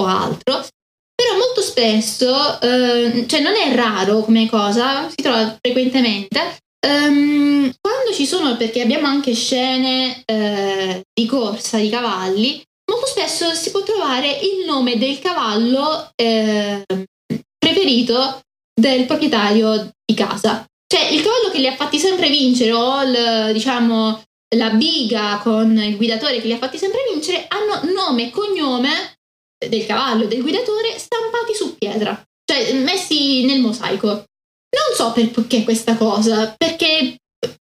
o 0.01 0.05
altro, 0.05 0.65
però 1.21 1.37
molto 1.37 1.61
spesso, 1.61 2.61
eh, 2.61 3.25
cioè 3.27 3.39
non 3.41 3.53
è 3.53 3.73
raro 3.75 4.21
come 4.21 4.49
cosa, 4.49 5.07
si 5.09 5.21
trova 5.21 5.57
frequentemente, 5.61 6.59
Um, 6.83 7.71
quando 7.79 8.11
ci 8.11 8.25
sono, 8.25 8.57
perché 8.57 8.81
abbiamo 8.81 9.05
anche 9.05 9.35
scene 9.35 10.23
uh, 10.25 10.99
di 11.13 11.27
corsa 11.27 11.77
di 11.77 11.89
cavalli, 11.89 12.59
molto 12.91 13.05
spesso 13.05 13.53
si 13.53 13.69
può 13.69 13.83
trovare 13.83 14.27
il 14.29 14.65
nome 14.65 14.97
del 14.97 15.19
cavallo 15.19 16.09
eh, 16.15 16.83
preferito 17.57 18.41
del 18.73 19.05
proprietario 19.05 19.91
di 20.03 20.15
casa. 20.15 20.65
Cioè 20.91 21.09
il 21.09 21.21
cavallo 21.21 21.51
che 21.51 21.59
li 21.59 21.67
ha 21.67 21.75
fatti 21.75 21.99
sempre 21.99 22.29
vincere 22.29 22.73
o 22.73 23.03
il, 23.03 23.53
diciamo 23.53 24.23
la 24.55 24.71
biga 24.71 25.39
con 25.41 25.77
il 25.77 25.95
guidatore 25.95 26.41
che 26.41 26.47
li 26.47 26.53
ha 26.53 26.57
fatti 26.57 26.77
sempre 26.77 26.99
vincere 27.09 27.45
hanno 27.47 27.93
nome 27.93 28.23
e 28.23 28.29
cognome 28.31 29.19
del 29.67 29.85
cavallo 29.85 30.25
del 30.25 30.41
guidatore 30.41 30.97
stampati 30.97 31.53
su 31.53 31.77
pietra, 31.77 32.21
cioè 32.45 32.73
messi 32.73 33.45
nel 33.45 33.61
mosaico. 33.61 34.07
Non 34.07 34.95
so 34.95 35.11
perché 35.11 35.63
questa 35.63 35.95
cosa, 35.95 36.53
perché 36.57 37.17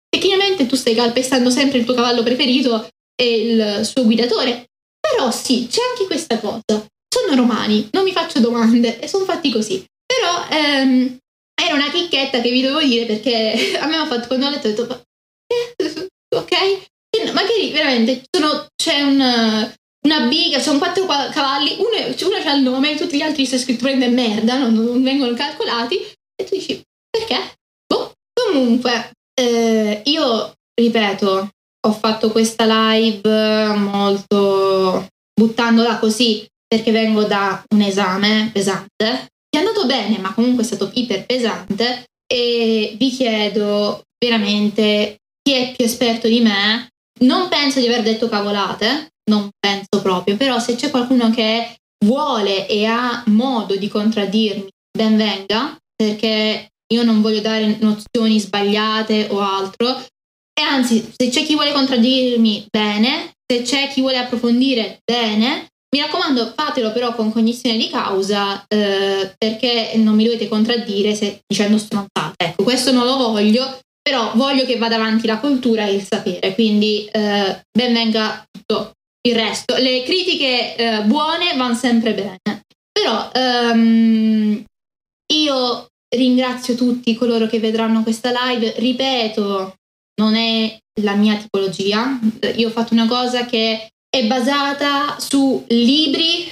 tecnicamente 0.09 0.66
tu 0.66 0.76
stai 0.76 0.94
calpestando 0.94 1.51
sempre 1.51 1.78
il 1.78 1.84
tuo 1.84 1.94
cavallo 1.94 2.22
preferito 2.22 2.88
e 3.14 3.40
il 3.40 3.84
suo 3.84 4.05
guidatore, 4.05 4.66
però 5.01 5.30
sì, 5.30 5.68
c'è 5.70 5.80
anche 5.90 6.07
questa 6.07 6.38
cosa. 6.40 6.86
Sono 7.09 7.34
romani, 7.36 7.88
non 7.92 8.05
mi 8.05 8.12
faccio 8.12 8.40
domande 8.40 8.99
e 8.99 9.09
sono 9.09 9.24
fatti 9.24 9.51
così. 9.51 9.84
Però 10.05 10.47
ehm, 10.51 11.18
era 11.61 11.74
una 11.74 11.90
chicchetta 11.90 12.40
che 12.40 12.51
vi 12.51 12.61
devo 12.61 12.80
dire 12.82 13.07
perché 13.07 13.76
a 13.80 13.86
me 13.86 13.97
ha 13.97 14.07
fatto 14.07 14.26
quando 14.26 14.47
ho 14.47 14.51
letto 14.51 14.68
ho 14.68 14.70
detto 14.70 15.03
eh, 15.47 16.09
ok 16.34 16.84
magari 17.32 17.70
veramente 17.70 18.24
sono, 18.30 18.66
c'è 18.76 19.01
un, 19.01 19.72
una 20.07 20.27
biga 20.29 20.59
sono 20.61 20.79
quattro 20.79 21.05
cavalli 21.05 21.77
uno, 21.79 22.07
uno 22.07 22.43
c'ha 22.43 22.55
il 22.55 22.63
nome 22.63 22.97
tutti 22.97 23.17
gli 23.17 23.23
altri 23.23 23.45
si 23.45 23.57
è 23.57 23.59
scritto 23.59 23.85
prende 23.85 24.09
merda 24.09 24.59
non, 24.59 24.73
non, 24.73 25.03
vengono 25.03 25.35
calcolati 25.35 25.97
e 25.99 26.45
tu 26.45 26.55
dici 26.55 26.81
perché? 27.11 27.55
boh 27.87 28.13
comunque 28.33 29.11
eh, 29.39 30.01
io 30.05 30.53
ripeto 30.75 31.51
ho 31.87 31.93
fatto 31.93 32.31
questa 32.31 32.65
live 32.95 33.75
molto 33.75 35.07
buttandola 35.35 35.99
così 35.99 36.47
perché 36.67 36.91
vengo 36.91 37.25
da 37.25 37.63
un 37.75 37.83
esame 37.83 38.51
pesante 38.53 39.29
è 39.57 39.61
andato 39.61 39.87
bene, 39.87 40.19
ma 40.19 40.35
comunque 40.35 40.63
è 40.63 40.67
stato 40.67 40.91
iper 40.95 41.25
pesante 41.25 42.05
e 42.27 42.95
vi 42.99 43.11
chiedo 43.11 44.03
veramente 44.19 45.19
chi 45.43 45.55
è 45.55 45.75
più 45.75 45.85
esperto 45.85 46.29
di 46.29 46.41
me. 46.41 46.89
Non 47.21 47.49
penso 47.49 47.81
di 47.81 47.87
aver 47.87 48.03
detto 48.03 48.29
cavolate, 48.29 49.13
non 49.31 49.49
penso 49.59 50.03
proprio, 50.03 50.37
però 50.37 50.59
se 50.59 50.74
c'è 50.77 50.91
qualcuno 50.91 51.31
che 51.31 51.77
vuole 52.05 52.66
e 52.68 52.85
ha 52.85 53.22
modo 53.27 53.77
di 53.77 53.89
contraddirmi, 53.89 54.68
ben 54.97 55.16
venga, 55.16 55.77
perché 55.95 56.68
io 56.93 57.03
non 57.03 57.20
voglio 57.20 57.41
dare 57.41 57.79
nozioni 57.81 58.39
sbagliate 58.39 59.29
o 59.31 59.41
altro. 59.41 60.05
E 60.59 60.62
anzi, 60.62 61.12
se 61.16 61.29
c'è 61.29 61.45
chi 61.45 61.55
vuole 61.55 61.72
contraddirmi, 61.72 62.66
bene, 62.70 63.33
se 63.47 63.62
c'è 63.62 63.89
chi 63.89 64.01
vuole 64.01 64.18
approfondire, 64.18 65.01
bene, 65.05 65.68
mi 65.95 66.01
raccomando, 66.01 66.53
fatelo 66.55 66.93
però 66.93 67.14
con 67.14 67.33
cognizione 67.33 67.77
di 67.77 67.89
causa 67.89 68.64
eh, 68.68 69.35
perché 69.37 69.93
non 69.97 70.14
mi 70.14 70.24
dovete 70.24 70.49
contraddire 70.49 71.14
se, 71.14 71.41
dicendo 71.47 71.79
stronzate. 71.79 72.45
Ecco, 72.45 72.62
questo 72.62 72.93
non 72.93 73.05
lo 73.05 73.16
voglio, 73.16 73.79
però 74.03 74.33
voglio 74.35 74.64
che 74.64 74.79
vada 74.79 74.97
avanti 74.97 75.27
la 75.27 75.39
cultura 75.39 75.87
e 75.87 75.95
il 75.95 76.03
sapere, 76.03 76.55
quindi 76.55 77.07
eh, 77.07 77.61
ben 77.70 77.93
venga 77.93 78.45
tutto 78.51 78.93
il 79.27 79.35
resto. 79.35 79.77
Le 79.77 80.03
critiche 80.03 80.77
eh, 80.77 81.03
buone 81.05 81.57
vanno 81.57 81.74
sempre 81.74 82.14
bene, 82.14 82.62
però 82.93 83.31
um, 83.35 84.64
io 85.33 85.87
ringrazio 86.14 86.74
tutti 86.74 87.14
coloro 87.14 87.47
che 87.47 87.59
vedranno 87.59 88.03
questa 88.03 88.33
live, 88.33 88.74
ripeto, 88.79 89.74
non 90.20 90.35
è 90.35 90.79
la 91.03 91.14
mia 91.14 91.37
tipologia, 91.37 92.18
io 92.55 92.68
ho 92.68 92.72
fatto 92.72 92.95
una 92.95 93.07
cosa 93.07 93.45
che 93.45 93.89
è 94.09 94.27
basata 94.27 95.18
su 95.18 95.64
libri 95.68 96.49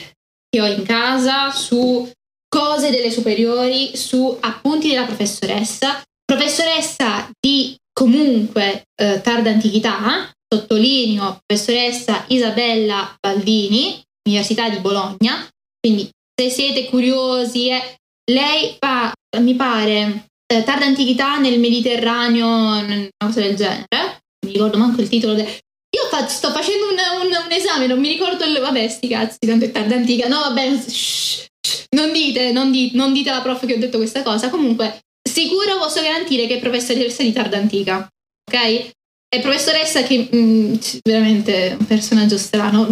che 0.50 0.60
ho 0.60 0.66
in 0.66 0.84
casa, 0.84 1.50
su 1.50 2.08
cose 2.48 2.90
delle 2.90 3.10
superiori, 3.10 3.96
su 3.96 4.36
appunti 4.40 4.88
della 4.88 5.06
professoressa, 5.06 6.02
professoressa 6.24 7.30
di 7.40 7.74
comunque 7.92 8.84
eh, 9.00 9.20
tarda 9.22 9.50
antichità, 9.50 10.30
sottolineo 10.48 11.40
professoressa 11.44 12.24
Isabella 12.28 13.14
Baldini, 13.20 14.02
Università 14.28 14.68
di 14.68 14.78
Bologna, 14.78 15.48
quindi 15.80 16.08
se 16.34 16.50
siete 16.50 16.86
curiosi, 16.86 17.68
eh, 17.68 17.96
lei 18.30 18.76
fa, 18.78 19.12
mi 19.38 19.54
pare, 19.54 20.26
eh, 20.46 20.62
tarda 20.62 20.86
antichità 20.86 21.38
nel 21.38 21.60
Mediterraneo, 21.60 22.46
una 22.46 23.08
cosa 23.18 23.40
del 23.40 23.54
genere, 23.54 24.22
mi 24.46 24.52
ricordo 24.52 24.78
manco 24.78 25.00
il 25.00 25.08
titolo, 25.08 25.34
de- 25.34 25.62
io 25.94 26.08
fa- 26.10 26.26
sto 26.26 26.50
facendo 26.50 26.86
un, 26.88 26.96
un, 27.22 27.44
un, 27.46 27.52
esame, 27.52 27.86
non 27.86 28.00
mi 28.00 28.08
ricordo 28.08 28.44
il... 28.44 28.58
Vabbè, 28.58 28.88
sti 28.88 29.06
cazzi, 29.06 29.38
tanto 29.46 29.64
è 29.64 29.70
tarda 29.70 29.94
antica. 29.94 30.26
No, 30.26 30.40
vabbè, 30.40 30.76
shh, 30.76 31.46
shh, 31.60 31.84
non 31.90 32.12
dite, 32.12 32.50
non, 32.50 32.72
di, 32.72 32.90
non 32.94 33.12
dite 33.12 33.30
alla 33.30 33.42
prof 33.42 33.64
che 33.64 33.74
ho 33.74 33.78
detto 33.78 33.98
questa 33.98 34.22
cosa. 34.22 34.50
Comunque, 34.50 35.02
sicuro 35.22 35.78
posso 35.78 36.02
garantire 36.02 36.48
che 36.48 36.56
è 36.56 36.60
professoressa 36.60 37.22
di 37.22 37.32
tarda 37.32 37.58
antica, 37.58 38.08
ok? 38.50 38.90
È 39.34 39.40
professoressa 39.40 40.04
che 40.04 40.28
mh, 40.30 40.36
mm, 40.36 40.74
veramente 41.02 41.76
un 41.76 41.86
personaggio 41.86 42.38
strano. 42.38 42.86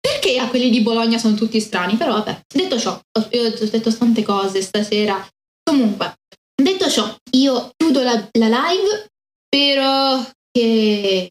Perché 0.00 0.38
a 0.38 0.46
quelli 0.46 0.70
di 0.70 0.82
Bologna 0.82 1.18
sono 1.18 1.34
tutti 1.34 1.58
strani? 1.58 1.96
Però 1.96 2.12
vabbè, 2.12 2.42
detto 2.54 2.78
ciò, 2.78 3.00
io 3.30 3.46
ho 3.46 3.50
detto 3.50 3.92
tante 3.96 4.22
cose 4.22 4.62
stasera. 4.62 5.26
Comunque, 5.64 6.14
detto 6.54 6.88
ciò, 6.88 7.12
io 7.32 7.72
chiudo 7.76 8.04
la, 8.04 8.12
la 8.38 8.46
live. 8.46 9.06
Spero 9.46 10.30
che 10.52 11.28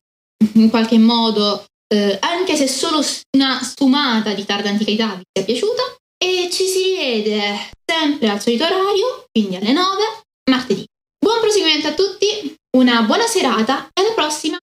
in 0.55 0.69
qualche 0.69 0.97
modo, 0.97 1.63
eh, 1.87 2.17
anche 2.19 2.57
se 2.57 2.67
solo 2.67 3.01
una 3.37 3.63
sfumata 3.63 4.33
di 4.33 4.43
tarda 4.43 4.67
antichità 4.67 5.15
vi 5.15 5.23
sia 5.31 5.45
piaciuta. 5.45 5.83
E 6.21 6.49
ci 6.51 6.65
si 6.65 6.83
rivede 6.83 7.69
sempre 7.89 8.27
al 8.27 8.41
solito 8.41 8.65
orario, 8.65 9.23
quindi 9.31 9.55
alle 9.55 9.71
9, 9.71 10.03
martedì. 10.51 10.85
Buon 11.17 11.39
proseguimento 11.39 11.87
a 11.87 11.93
tutti, 11.93 12.58
una 12.77 13.01
buona 13.01 13.25
serata 13.25 13.89
e 13.93 14.01
alla 14.01 14.13
prossima! 14.13 14.57